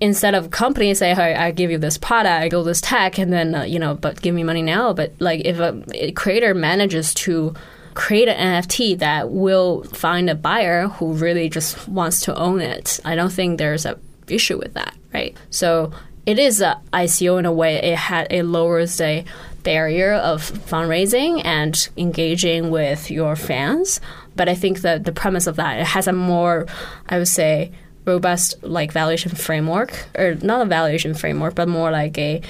instead 0.00 0.34
of 0.34 0.50
companies 0.50 0.98
say, 0.98 1.14
"Hey, 1.14 1.34
I 1.34 1.50
give 1.50 1.70
you 1.70 1.78
this 1.78 1.98
product, 1.98 2.42
I 2.42 2.48
build 2.48 2.66
this 2.66 2.80
tech, 2.80 3.18
and 3.18 3.32
then 3.32 3.54
uh, 3.54 3.62
you 3.62 3.78
know, 3.78 3.94
but 3.94 4.20
give 4.20 4.34
me 4.34 4.44
money 4.44 4.62
now." 4.62 4.92
But 4.92 5.12
like 5.18 5.42
if 5.44 5.58
a, 5.58 5.82
a, 5.94 6.12
creator 6.12 6.54
manages 6.54 7.14
to 7.14 7.54
create 7.94 8.28
an 8.28 8.62
NFT 8.62 8.98
that 8.98 9.30
will 9.30 9.84
find 9.84 10.28
a 10.28 10.34
buyer 10.34 10.88
who 10.88 11.14
really 11.14 11.48
just 11.48 11.88
wants 11.88 12.20
to 12.22 12.34
own 12.36 12.60
it, 12.60 13.00
I 13.04 13.14
don't 13.14 13.32
think 13.32 13.58
there's 13.58 13.86
a 13.86 13.98
issue 14.28 14.58
with 14.58 14.74
that, 14.74 14.94
right? 15.14 15.36
So 15.50 15.92
it 16.26 16.38
is 16.38 16.60
a 16.60 16.80
ICO 16.92 17.38
in 17.38 17.46
a 17.46 17.52
way. 17.52 17.76
It 17.76 17.96
had 17.96 18.26
it 18.30 18.44
lowers 18.44 18.96
the 18.96 19.24
barrier 19.62 20.12
of 20.12 20.42
fundraising 20.42 21.44
and 21.44 21.88
engaging 21.96 22.70
with 22.70 23.10
your 23.10 23.34
fans. 23.34 24.00
But 24.36 24.48
I 24.48 24.54
think 24.54 24.82
that 24.82 25.04
the 25.04 25.12
premise 25.12 25.46
of 25.46 25.56
that 25.56 25.80
it 25.80 25.86
has 25.86 26.06
a 26.06 26.12
more, 26.12 26.66
I 27.08 27.18
would 27.18 27.28
say, 27.28 27.72
robust 28.06 28.62
like 28.62 28.92
valuation 28.92 29.32
framework 29.32 30.06
or 30.16 30.36
not 30.36 30.62
a 30.62 30.64
valuation 30.64 31.12
framework 31.12 31.54
but 31.54 31.68
more 31.68 31.90
like 31.90 32.16
a 32.16 32.40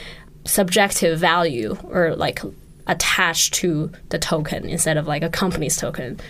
subjective 0.45 1.19
value 1.19 1.77
or 1.85 2.15
like 2.15 2.41
attached 2.87 3.55
to 3.55 3.91
the 4.11 4.19
token 4.19 4.69
instead 4.69 4.97
of 4.97 5.09
like 5.09 5.23
a 5.23 5.29
company's 5.29 5.77
token 5.77 6.21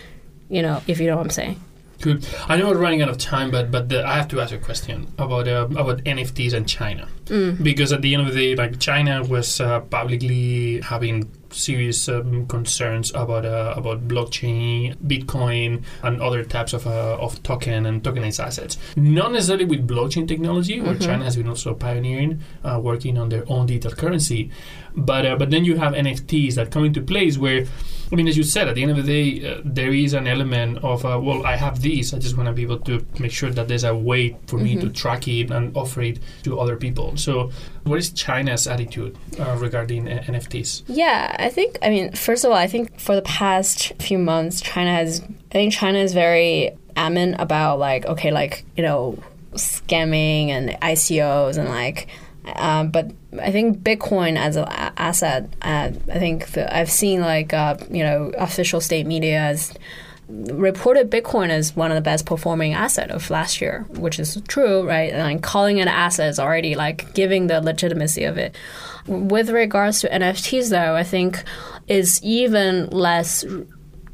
you 0.49 0.61
know 0.61 0.81
if 0.87 0.99
you 0.99 1.07
know 1.07 1.17
what 1.17 1.25
i'm 1.25 1.29
saying 1.29 1.59
Good. 1.99 2.27
I 2.47 2.57
know 2.57 2.67
we're 2.67 2.77
running 2.77 3.01
out 3.01 3.09
of 3.09 3.17
time, 3.17 3.49
but 3.49 3.71
but 3.71 3.89
the, 3.89 4.05
I 4.05 4.17
have 4.17 4.27
to 4.27 4.39
ask 4.39 4.53
a 4.53 4.59
question 4.59 5.07
about 5.17 5.47
uh, 5.47 5.67
about 5.71 6.03
NFTs 6.03 6.53
and 6.53 6.69
China, 6.69 7.07
mm. 7.25 7.61
because 7.63 7.91
at 7.91 8.03
the 8.03 8.13
end 8.13 8.27
of 8.27 8.33
the 8.33 8.39
day, 8.39 8.55
like 8.55 8.79
China 8.79 9.23
was 9.23 9.59
uh, 9.59 9.79
publicly 9.79 10.79
having 10.81 11.31
serious 11.51 12.07
um, 12.09 12.47
concerns 12.47 13.11
about 13.11 13.45
uh, 13.45 13.73
about 13.75 14.07
blockchain, 14.07 14.95
Bitcoin, 14.97 15.83
and 16.03 16.21
other 16.21 16.43
types 16.43 16.73
of 16.73 16.87
uh, 16.87 17.17
of 17.19 17.41
token 17.43 17.85
and 17.85 18.03
tokenized 18.03 18.43
assets. 18.43 18.77
Not 18.95 19.31
necessarily 19.31 19.65
with 19.65 19.87
blockchain 19.87 20.27
technology, 20.27 20.81
where 20.81 20.93
mm-hmm. 20.93 21.03
China 21.03 21.23
has 21.23 21.35
been 21.35 21.47
also 21.47 21.73
pioneering, 21.73 22.41
uh, 22.63 22.79
working 22.81 23.17
on 23.17 23.29
their 23.29 23.43
own 23.47 23.65
digital 23.67 23.91
currency. 23.91 24.51
But 24.95 25.25
uh, 25.25 25.35
but 25.35 25.51
then 25.51 25.65
you 25.65 25.77
have 25.77 25.93
NFTs 25.93 26.55
that 26.55 26.71
come 26.71 26.85
into 26.85 27.01
place 27.01 27.37
where 27.37 27.65
I 28.11 28.15
mean, 28.15 28.27
as 28.27 28.37
you 28.37 28.43
said, 28.43 28.67
at 28.69 28.75
the 28.75 28.83
end 28.83 28.91
of 28.91 28.97
the 28.97 29.03
day, 29.03 29.49
uh, 29.49 29.61
there 29.65 29.93
is 29.93 30.13
an 30.13 30.27
element 30.27 30.77
of, 30.83 31.03
uh, 31.03 31.19
well, 31.21 31.45
I 31.45 31.57
have 31.57 31.81
these. 31.81 32.13
I 32.13 32.19
just 32.19 32.37
want 32.37 32.47
to 32.47 32.53
be 32.53 32.61
able 32.61 32.79
to 32.79 33.05
make 33.19 33.31
sure 33.31 33.49
that 33.49 33.67
there's 33.67 33.83
a 33.83 33.93
way 33.93 34.37
for 34.47 34.55
mm-hmm. 34.55 34.63
me 34.63 34.75
to 34.75 34.81
mm-hmm. 34.83 34.93
track 34.93 35.27
it 35.27 35.51
and 35.51 35.75
offer 35.75 36.01
it 36.01 36.19
to 36.43 36.59
other 36.59 36.77
people. 36.77 37.17
So, 37.17 37.51
what 37.83 37.99
is 37.99 38.11
China's 38.11 38.65
attitude 38.65 39.17
uh, 39.39 39.57
regarding 39.57 40.07
uh, 40.07 40.23
NFTs? 40.25 40.83
Yeah, 40.87 41.35
I 41.37 41.49
think, 41.49 41.77
I 41.81 41.89
mean, 41.89 42.13
first 42.13 42.45
of 42.45 42.51
all, 42.51 42.57
I 42.57 42.67
think 42.67 42.97
for 42.99 43.15
the 43.15 43.21
past 43.23 43.93
few 43.99 44.17
months, 44.17 44.61
China 44.61 44.91
has, 44.91 45.21
I 45.21 45.53
think 45.53 45.73
China 45.73 45.99
is 45.99 46.13
very 46.13 46.71
adamant 46.95 47.35
about, 47.39 47.79
like, 47.79 48.05
okay, 48.05 48.31
like, 48.31 48.63
you 48.77 48.83
know, 48.83 49.21
scamming 49.53 50.47
and 50.49 50.69
ICOs 50.81 51.57
and, 51.57 51.67
like, 51.67 52.07
uh, 52.55 52.85
but 52.85 53.11
I 53.41 53.51
think 53.51 53.79
Bitcoin 53.79 54.37
as 54.37 54.55
an 54.55 54.65
asset, 54.67 55.49
uh, 55.61 55.91
I 56.11 56.19
think 56.19 56.47
the, 56.51 56.75
I've 56.75 56.91
seen 56.91 57.21
like 57.21 57.53
uh, 57.53 57.77
you 57.89 58.03
know 58.03 58.31
official 58.37 58.81
state 58.81 59.05
media 59.05 59.39
has 59.39 59.73
reported 60.29 61.09
Bitcoin 61.09 61.49
as 61.49 61.75
one 61.75 61.89
of 61.89 61.95
the 61.95 62.01
best 62.01 62.25
performing 62.25 62.73
asset 62.73 63.11
of 63.11 63.29
last 63.29 63.61
year, 63.61 63.85
which 63.91 64.19
is 64.19 64.41
true, 64.47 64.85
right? 64.85 65.13
And 65.13 65.41
calling 65.41 65.77
it 65.77 65.83
an 65.83 65.87
asset 65.87 66.29
is 66.29 66.39
already 66.39 66.75
like 66.75 67.13
giving 67.13 67.47
the 67.47 67.61
legitimacy 67.61 68.23
of 68.23 68.37
it. 68.37 68.55
With 69.07 69.49
regards 69.49 70.01
to 70.01 70.09
NFTs, 70.09 70.69
though, 70.69 70.95
I 70.95 71.03
think 71.03 71.43
is 71.87 72.21
even 72.23 72.89
less 72.89 73.45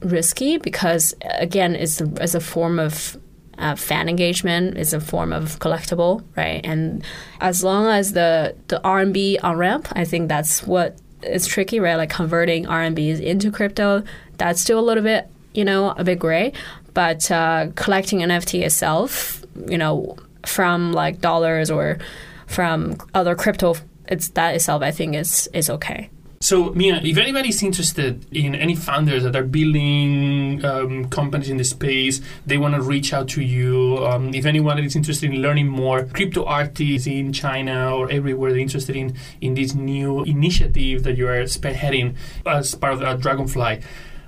risky 0.01 0.57
because 0.57 1.13
again, 1.23 1.75
it's 1.75 2.01
it's 2.01 2.35
a 2.35 2.39
form 2.39 2.77
of 2.79 3.17
uh, 3.63 3.75
fan 3.75 4.09
engagement 4.09 4.77
is 4.77 4.93
a 4.93 4.99
form 4.99 5.31
of 5.31 5.57
collectible, 5.59 6.23
right? 6.35 6.59
And 6.65 7.03
as 7.39 7.63
long 7.63 7.87
as 7.87 8.11
the 8.11 8.55
the 8.67 8.81
RMB 8.83 9.37
on 9.41 9.57
ramp, 9.57 9.87
I 9.93 10.03
think 10.03 10.27
that's 10.27 10.67
what 10.67 10.97
is 11.23 11.47
tricky, 11.47 11.79
right? 11.79 11.95
Like 11.95 12.09
converting 12.09 12.65
RMBs 12.65 13.21
into 13.21 13.51
crypto, 13.51 14.03
that's 14.37 14.59
still 14.59 14.79
a 14.79 14.85
little 14.89 15.03
bit, 15.03 15.29
you 15.53 15.63
know, 15.63 15.91
a 15.91 16.03
bit 16.03 16.19
gray. 16.19 16.51
But 16.93 17.31
uh, 17.31 17.67
collecting 17.75 18.19
NFT 18.19 18.63
itself, 18.63 19.43
you 19.67 19.77
know, 19.77 20.17
from 20.45 20.91
like 20.91 21.21
dollars 21.21 21.71
or 21.71 21.99
from 22.47 22.97
other 23.13 23.33
crypto, 23.33 23.75
it's 24.09 24.27
that 24.29 24.55
itself, 24.55 24.81
I 24.81 24.91
think 24.91 25.15
is 25.15 25.47
is 25.53 25.69
okay. 25.69 26.09
So, 26.43 26.73
Mia, 26.73 26.99
if 27.01 27.17
anybody's 27.17 27.63
interested 27.63 28.25
in 28.35 28.53
any 28.53 28.75
founders 28.75 29.23
that 29.23 29.33
are 29.33 29.45
building 29.45 30.59
um, 30.65 31.07
companies 31.07 31.49
in 31.49 31.55
the 31.55 31.63
space, 31.63 32.19
they 32.45 32.57
want 32.57 32.75
to 32.75 32.81
reach 32.81 33.13
out 33.13 33.29
to 33.29 33.41
you. 33.41 34.05
Um, 34.05 34.33
if 34.33 34.45
anyone 34.45 34.77
is 34.79 34.93
interested 34.93 35.31
in 35.31 35.41
learning 35.41 35.69
more, 35.69 36.03
crypto 36.03 36.43
artists 36.43 37.07
in 37.07 37.31
China 37.31 37.95
or 37.95 38.11
everywhere, 38.11 38.51
they're 38.51 38.59
interested 38.59 38.97
in, 38.97 39.15
in 39.39 39.53
this 39.53 39.73
new 39.73 40.25
initiative 40.25 41.03
that 41.03 41.15
you 41.15 41.29
are 41.29 41.43
spearheading 41.43 42.17
as 42.45 42.75
part 42.75 42.91
of 42.95 43.03
uh, 43.03 43.15
Dragonfly 43.15 43.79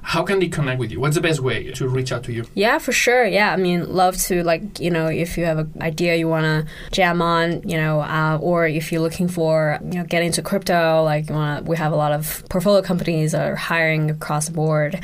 how 0.06 0.22
can 0.22 0.38
they 0.40 0.48
connect 0.48 0.80
with 0.80 0.92
you? 0.92 1.00
What's 1.00 1.16
the 1.16 1.22
best 1.22 1.40
way 1.40 1.72
to 1.72 1.88
reach 1.88 2.12
out 2.12 2.24
to 2.26 2.32
you? 2.32 2.46
Yeah, 2.54 2.78
for 2.78 2.92
sure. 2.92 3.26
Yeah, 3.26 3.52
I 3.52 3.56
mean, 3.56 3.92
love 3.92 4.16
to 4.28 4.44
like 4.44 4.80
you 4.80 4.92
know 4.92 5.08
if 5.08 5.36
you 5.36 5.46
have 5.46 5.58
an 5.58 5.74
idea 5.82 6.16
you 6.16 6.30
want 6.30 6.46
to 6.46 6.72
jam 6.92 7.24
on, 7.24 7.68
you 7.68 7.76
know, 7.76 8.02
uh, 8.02 8.38
or 8.40 8.68
if 8.68 8.92
you're 8.92 9.02
looking 9.02 9.28
for 9.28 9.80
you 9.84 9.98
know 10.00 10.04
get 10.06 10.22
into 10.22 10.44
crypto, 10.44 11.04
like 11.04 11.30
you 11.30 11.36
want 11.36 11.66
we 11.66 11.76
have 11.78 11.92
a 11.92 11.96
lot 11.96 12.12
of 12.12 12.44
portfolio 12.50 12.84
companies 12.84 13.32
that 13.32 13.50
are 13.50 13.56
hiring 13.56 14.12
across 14.12 14.46
the 14.46 14.54
board. 14.54 15.00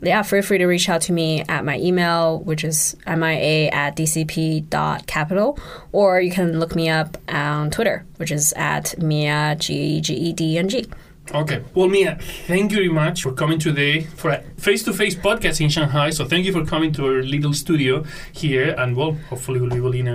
Yeah, 0.00 0.22
feel 0.22 0.42
free 0.42 0.58
to 0.58 0.66
reach 0.66 0.88
out 0.88 1.02
to 1.02 1.12
me 1.12 1.42
at 1.42 1.64
my 1.64 1.78
email, 1.78 2.40
which 2.40 2.64
is 2.64 2.96
mia 3.06 3.68
at 3.70 3.96
dcp.capital, 3.96 5.58
or 5.92 6.20
you 6.20 6.30
can 6.30 6.60
look 6.60 6.74
me 6.74 6.88
up 6.88 7.18
on 7.28 7.70
Twitter, 7.70 8.06
which 8.16 8.30
is 8.32 8.54
at 8.56 8.98
mia 9.02 9.56
g 9.58 10.00
g 10.00 10.14
e 10.14 10.32
d 10.32 10.56
n 10.56 10.68
g. 10.70 10.86
Okay. 11.34 11.64
Well, 11.74 11.88
Mia, 11.88 12.16
thank 12.46 12.70
you 12.70 12.76
very 12.76 12.88
much 12.88 13.22
for 13.22 13.32
coming 13.32 13.58
today 13.58 14.02
for 14.02 14.30
a 14.30 14.42
face-to-face 14.58 15.16
podcast 15.16 15.60
in 15.60 15.68
Shanghai. 15.68 16.10
So 16.10 16.24
thank 16.24 16.46
you 16.46 16.52
for 16.52 16.64
coming 16.64 16.92
to 16.92 17.06
our 17.06 17.22
little 17.22 17.52
studio 17.52 18.04
here, 18.32 18.74
and 18.78 18.96
well, 18.96 19.12
hopefully 19.28 19.60
we'll 19.60 19.70
be 19.70 19.80
will 19.80 19.92
in 19.92 20.06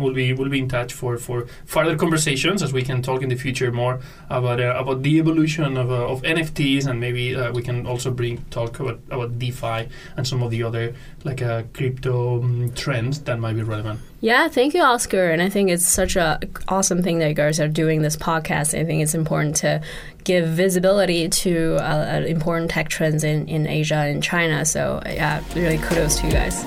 we'll 0.00 0.12
be 0.12 0.34
we'll 0.34 0.50
be 0.50 0.58
in 0.58 0.68
touch 0.68 0.92
for, 0.92 1.16
for 1.16 1.46
further 1.64 1.96
conversations 1.96 2.62
as 2.62 2.74
we 2.74 2.82
can 2.82 3.00
talk 3.00 3.22
in 3.22 3.30
the 3.30 3.36
future 3.36 3.72
more 3.72 4.00
about 4.28 4.60
uh, 4.60 4.74
about 4.76 5.02
the 5.02 5.18
evolution 5.18 5.78
of, 5.78 5.90
uh, 5.90 6.06
of 6.06 6.20
NFTs, 6.22 6.86
and 6.86 7.00
maybe 7.00 7.34
uh, 7.34 7.50
we 7.52 7.62
can 7.62 7.86
also 7.86 8.10
bring 8.10 8.44
talk 8.50 8.78
about 8.80 9.00
about 9.10 9.38
DeFi 9.38 9.88
and 10.18 10.28
some 10.28 10.42
of 10.42 10.50
the 10.50 10.62
other 10.62 10.94
like 11.24 11.40
uh, 11.40 11.62
crypto 11.72 12.42
um, 12.42 12.70
trends 12.74 13.20
that 13.20 13.38
might 13.38 13.54
be 13.54 13.62
relevant. 13.62 13.98
Yeah, 14.22 14.48
thank 14.48 14.74
you, 14.74 14.82
Oscar. 14.82 15.30
And 15.30 15.40
I 15.40 15.48
think 15.48 15.70
it's 15.70 15.86
such 15.86 16.14
a 16.14 16.38
awesome 16.68 17.02
thing 17.02 17.20
that 17.20 17.28
you 17.28 17.34
guys 17.34 17.58
are 17.58 17.68
doing 17.68 18.02
this 18.02 18.16
podcast. 18.16 18.78
I 18.78 18.84
think 18.84 19.02
it's 19.02 19.14
important 19.14 19.56
to 19.56 19.80
give 20.24 20.46
visibility 20.46 21.28
to 21.28 21.76
uh, 21.76 22.22
important 22.26 22.70
tech 22.70 22.88
trends 22.90 23.24
in, 23.24 23.48
in 23.48 23.66
Asia 23.66 23.96
and 23.96 24.22
China. 24.22 24.66
So 24.66 25.02
yeah, 25.06 25.42
really 25.54 25.78
kudos 25.78 26.20
to 26.20 26.26
you 26.26 26.32
guys. 26.32 26.64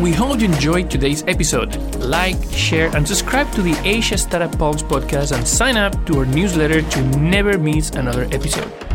We 0.00 0.10
hope 0.10 0.40
you 0.40 0.46
enjoyed 0.46 0.90
today's 0.90 1.22
episode. 1.28 1.76
Like, 2.00 2.36
share, 2.50 2.94
and 2.96 3.06
subscribe 3.06 3.52
to 3.52 3.62
the 3.62 3.80
Asia 3.84 4.18
Startup 4.18 4.50
Pulse 4.58 4.82
podcast 4.82 5.30
and 5.30 5.46
sign 5.46 5.76
up 5.76 6.06
to 6.06 6.18
our 6.18 6.26
newsletter 6.26 6.82
to 6.82 7.02
never 7.18 7.56
miss 7.56 7.90
another 7.90 8.24
episode. 8.32 8.91